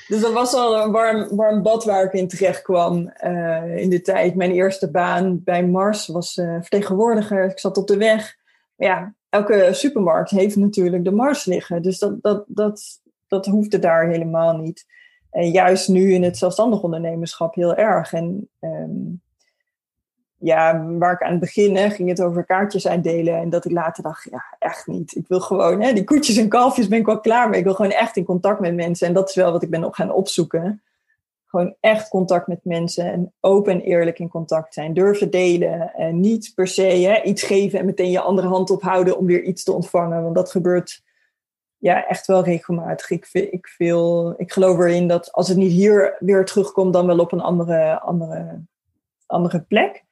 dus 0.07 0.21
dat 0.21 0.33
was 0.33 0.53
al 0.53 0.81
een 0.81 0.91
warm, 0.91 1.35
warm 1.35 1.61
bad 1.61 1.83
waar 1.83 2.03
ik 2.03 2.13
in 2.13 2.27
terecht 2.27 2.61
kwam 2.61 3.13
uh, 3.23 3.77
in 3.77 3.89
de 3.89 4.01
tijd. 4.01 4.35
Mijn 4.35 4.51
eerste 4.51 4.91
baan 4.91 5.43
bij 5.43 5.65
Mars 5.65 6.07
was 6.07 6.37
uh, 6.37 6.57
vertegenwoordiger. 6.59 7.49
Ik 7.49 7.59
zat 7.59 7.77
op 7.77 7.87
de 7.87 7.97
weg. 7.97 8.35
Ja, 8.75 9.13
elke 9.29 9.69
supermarkt 9.71 10.29
heeft 10.29 10.55
natuurlijk 10.55 11.03
de 11.03 11.11
Mars 11.11 11.45
liggen. 11.45 11.81
Dus 11.81 11.99
dat, 11.99 12.21
dat, 12.21 12.43
dat, 12.47 13.01
dat 13.27 13.45
hoefde 13.45 13.79
daar 13.79 14.07
helemaal 14.07 14.57
niet. 14.57 14.85
En 15.31 15.51
juist 15.51 15.87
nu 15.87 16.13
in 16.13 16.23
het 16.23 16.37
zelfstandig 16.37 16.81
ondernemerschap 16.81 17.55
heel 17.55 17.75
erg. 17.75 18.13
En 18.13 18.49
um, 18.59 19.21
ja, 20.41 20.85
waar 20.85 21.13
ik 21.13 21.21
aan 21.21 21.31
het 21.31 21.39
begin 21.39 21.91
ging 21.91 22.09
het 22.09 22.21
over 22.21 22.45
kaartjes 22.45 22.87
uitdelen. 22.87 23.37
En 23.37 23.49
dat 23.49 23.65
ik 23.65 23.71
later 23.71 24.03
dacht, 24.03 24.27
ja, 24.31 24.43
echt 24.59 24.87
niet. 24.87 25.15
Ik 25.15 25.27
wil 25.27 25.39
gewoon, 25.39 25.81
hè, 25.81 25.93
die 25.93 26.03
koetjes 26.03 26.37
en 26.37 26.47
kalfjes 26.47 26.87
ben 26.87 26.99
ik 26.99 27.05
wel 27.05 27.19
klaar 27.19 27.49
mee. 27.49 27.59
Ik 27.59 27.65
wil 27.65 27.73
gewoon 27.73 27.91
echt 27.91 28.17
in 28.17 28.23
contact 28.23 28.59
met 28.59 28.75
mensen. 28.75 29.07
En 29.07 29.13
dat 29.13 29.29
is 29.29 29.35
wel 29.35 29.51
wat 29.51 29.63
ik 29.63 29.69
ben 29.69 29.83
op 29.83 29.93
gaan 29.93 30.11
opzoeken. 30.11 30.81
Gewoon 31.45 31.75
echt 31.79 32.09
contact 32.09 32.47
met 32.47 32.59
mensen. 32.63 33.11
En 33.11 33.33
open 33.39 33.73
en 33.73 33.81
eerlijk 33.81 34.19
in 34.19 34.27
contact 34.27 34.73
zijn. 34.73 34.93
Durven 34.93 35.31
delen. 35.31 35.93
En 35.93 36.19
niet 36.19 36.51
per 36.55 36.67
se 36.67 36.81
hè, 36.81 37.21
iets 37.21 37.43
geven 37.43 37.79
en 37.79 37.85
meteen 37.85 38.11
je 38.11 38.21
andere 38.21 38.47
hand 38.47 38.69
ophouden 38.69 39.17
om 39.17 39.25
weer 39.25 39.43
iets 39.43 39.63
te 39.63 39.73
ontvangen. 39.73 40.23
Want 40.23 40.35
dat 40.35 40.51
gebeurt 40.51 41.03
ja, 41.77 42.07
echt 42.07 42.27
wel 42.27 42.43
regelmatig. 42.43 43.09
Ik, 43.09 43.29
ik, 43.31 43.67
veel, 43.67 44.33
ik 44.37 44.51
geloof 44.51 44.79
erin 44.79 45.07
dat 45.07 45.31
als 45.31 45.47
het 45.47 45.57
niet 45.57 45.71
hier 45.71 46.15
weer 46.19 46.45
terugkomt, 46.45 46.93
dan 46.93 47.05
wel 47.05 47.19
op 47.19 47.31
een 47.31 47.41
andere, 47.41 47.99
andere, 47.99 48.61
andere 49.25 49.61
plek. 49.61 50.03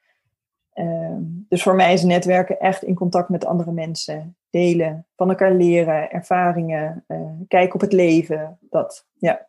Ehm, 0.72 1.22
dus 1.48 1.62
voor 1.62 1.74
mij 1.74 1.92
is 1.92 2.02
netwerken 2.02 2.60
echt 2.60 2.82
in 2.82 2.94
contact 2.94 3.28
met 3.28 3.44
andere 3.44 3.72
mensen. 3.72 4.36
Delen, 4.50 5.06
van 5.16 5.28
elkaar 5.28 5.52
leren, 5.52 6.10
ervaringen, 6.10 7.04
uh, 7.08 7.30
kijken 7.48 7.74
op 7.74 7.80
het 7.80 7.92
leven. 7.92 8.58
Dat, 8.60 9.06
ja. 9.18 9.46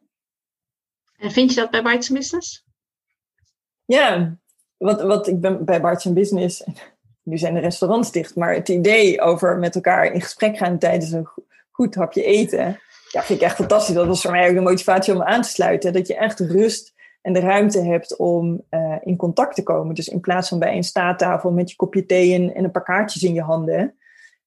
En 1.18 1.32
vind 1.32 1.54
je 1.54 1.60
dat 1.60 1.72
bij 1.72 1.84
Bites 1.84 2.10
Business? 2.10 2.66
Ja, 3.86 4.38
wat, 4.78 5.02
wat 5.02 5.28
ik 5.28 5.42
ben 5.42 5.66
bij 5.66 5.82
Bites 5.82 6.14
Business, 6.14 6.64
nu 7.24 7.38
zijn 7.38 7.54
de 7.54 7.60
restaurants 7.60 8.12
dicht, 8.12 8.36
maar 8.36 8.54
het 8.54 8.70
idee 8.70 9.22
over 9.22 9.58
met 9.58 9.76
elkaar 9.76 10.06
in 10.06 10.22
gesprek 10.22 10.58
gaan 10.58 10.78
tijdens 10.78 11.12
een 11.12 11.28
goed 11.72 11.96
hapje 11.96 12.24
eten. 12.24 12.80
Ja, 13.12 13.24
vind 13.24 13.40
ik 13.40 13.46
echt 13.46 13.56
fantastisch. 13.56 13.96
Dat 13.96 14.08
was 14.08 14.22
voor 14.22 14.32
mij 14.32 14.50
ook 14.50 14.56
de 14.56 14.62
motivatie 14.62 15.14
om 15.14 15.24
aan 15.24 15.42
te 15.42 15.50
sluiten. 15.50 15.94
Dat 15.94 16.08
je 16.08 16.16
echt 16.16 16.40
rust 16.40 16.94
en 17.22 17.34
de 17.34 17.40
ruimte 17.40 17.80
hebt 17.80 18.18
om 18.18 18.64
uh, 18.70 18.96
in 19.02 19.16
contact 19.16 19.56
te 19.56 19.64
komen. 19.64 19.96
Dus 19.96 20.08
in 20.08 20.20
plaats 20.20 20.50
van 20.50 20.60
bij 20.60 20.76
een 20.76 20.84
staattafel 20.84 21.52
met 21.52 21.70
je 21.70 21.76
kopje 21.76 22.06
thee 22.06 22.34
en, 22.34 22.56
en 22.56 22.64
een 22.64 22.72
paar 22.72 22.84
kaartjes 22.84 23.24
in 23.24 23.34
je 23.34 23.42
handen. 23.42 23.96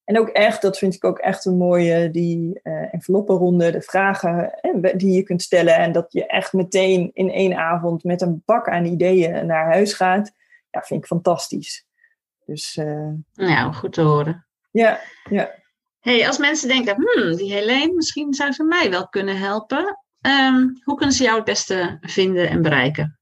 En 0.04 0.18
ook 0.18 0.28
echt, 0.28 0.62
dat 0.62 0.78
vind 0.78 0.94
ik 0.94 1.04
ook 1.04 1.18
echt 1.18 1.44
een 1.44 1.56
mooie, 1.56 2.10
die 2.10 2.60
uh, 2.62 2.94
enveloppenronde, 2.94 3.70
de 3.70 3.82
vragen 3.82 4.60
eh, 4.60 4.92
die 4.96 5.12
je 5.12 5.22
kunt 5.22 5.42
stellen. 5.42 5.76
En 5.76 5.92
dat 5.92 6.12
je 6.12 6.26
echt 6.26 6.52
meteen 6.52 7.10
in 7.12 7.30
één 7.30 7.56
avond 7.56 8.04
met 8.04 8.20
een 8.20 8.42
bak 8.44 8.68
aan 8.68 8.84
ideeën 8.84 9.46
naar 9.46 9.64
huis 9.64 9.92
gaat. 9.92 10.32
Ja, 10.70 10.82
vind 10.82 11.00
ik 11.00 11.06
fantastisch. 11.06 11.86
Dus, 12.46 12.76
uh, 12.76 13.12
ja, 13.32 13.72
goed 13.72 13.92
te 13.92 14.00
horen. 14.00 14.46
Ja, 14.70 15.00
ja. 15.30 15.50
Hey, 16.00 16.26
als 16.26 16.38
mensen 16.38 16.68
denken, 16.68 16.94
hmm, 16.94 17.36
die 17.36 17.52
Helene, 17.52 17.92
misschien 17.94 18.34
zou 18.34 18.52
ze 18.52 18.64
mij 18.64 18.90
wel 18.90 19.08
kunnen 19.08 19.38
helpen. 19.38 19.98
Um, 20.26 20.80
hoe 20.84 20.96
kunnen 20.96 21.14
ze 21.14 21.22
jou 21.22 21.36
het 21.36 21.44
beste 21.44 21.98
vinden 22.00 22.48
en 22.48 22.62
bereiken? 22.62 23.18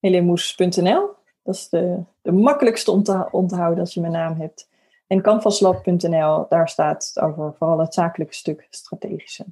Helenemoes.nl, 0.00 1.14
dat 1.42 1.54
is 1.54 1.68
de, 1.68 2.04
de 2.22 2.32
makkelijkste 2.32 2.90
om 2.90 3.02
te 3.02 3.28
onthouden 3.30 3.80
als 3.80 3.94
je 3.94 4.00
mijn 4.00 4.12
naam 4.12 4.40
hebt. 4.40 4.68
En 5.06 5.22
canvaslab.nl, 5.22 6.46
daar 6.48 6.68
staat 6.68 7.12
over 7.20 7.54
vooral 7.58 7.78
het 7.78 7.94
zakelijke 7.94 8.34
stuk 8.34 8.66
strategische. 8.70 9.46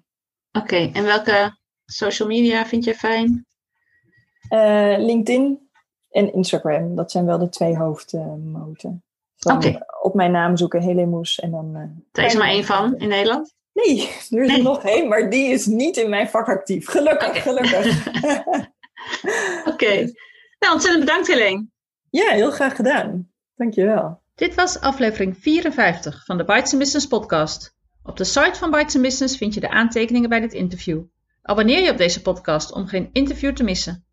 Oké, 0.52 0.90
en 0.92 1.04
welke 1.04 1.56
social 1.84 2.28
media 2.28 2.66
vind 2.66 2.84
je 2.84 2.94
fijn? 2.94 3.46
Uh, 4.50 4.98
LinkedIn 4.98 5.68
en 6.10 6.32
Instagram, 6.32 6.94
dat 6.94 7.10
zijn 7.10 7.26
wel 7.26 7.38
de 7.38 7.48
twee 7.48 7.76
hoofdmoten. 7.76 9.04
Oké. 9.52 9.86
Op 10.02 10.14
mijn 10.14 10.30
naam 10.30 10.56
zoeken 10.56 10.82
Helemoes 10.82 11.38
en 11.38 11.50
dan... 11.50 11.76
Uh, 11.76 11.82
er 12.12 12.24
is 12.24 12.32
er 12.32 12.38
maar 12.38 12.48
één 12.48 12.64
van 12.64 12.96
in 12.96 13.08
Nederland? 13.08 13.55
Nee, 13.84 14.08
er 14.30 14.42
is 14.42 14.56
er 14.56 14.62
nog 14.62 14.84
één, 14.84 15.08
maar 15.08 15.30
die 15.30 15.50
is 15.50 15.66
niet 15.66 15.96
in 15.96 16.10
mijn 16.10 16.28
vak 16.28 16.48
actief. 16.48 16.88
Gelukkig, 16.88 17.42
gelukkig. 17.42 18.06
Oké. 19.72 20.12
Nou, 20.58 20.72
ontzettend 20.72 21.04
bedankt 21.04 21.26
Helene. 21.26 21.66
Ja, 22.10 22.30
heel 22.30 22.50
graag 22.50 22.76
gedaan. 22.76 23.28
Dankjewel. 23.56 24.20
Dit 24.34 24.54
was 24.54 24.80
aflevering 24.80 25.36
54 25.38 26.24
van 26.24 26.36
de 26.36 26.44
Bites 26.44 26.76
Business 26.76 27.06
podcast. 27.06 27.76
Op 28.02 28.16
de 28.16 28.24
site 28.24 28.58
van 28.58 28.70
Bites 28.70 29.00
Business 29.00 29.36
vind 29.36 29.54
je 29.54 29.60
de 29.60 29.70
aantekeningen 29.70 30.28
bij 30.28 30.40
dit 30.40 30.52
interview. 30.52 31.02
Abonneer 31.42 31.82
je 31.82 31.90
op 31.90 31.96
deze 31.96 32.22
podcast 32.22 32.72
om 32.72 32.86
geen 32.86 33.10
interview 33.12 33.52
te 33.52 33.64
missen. 33.64 34.04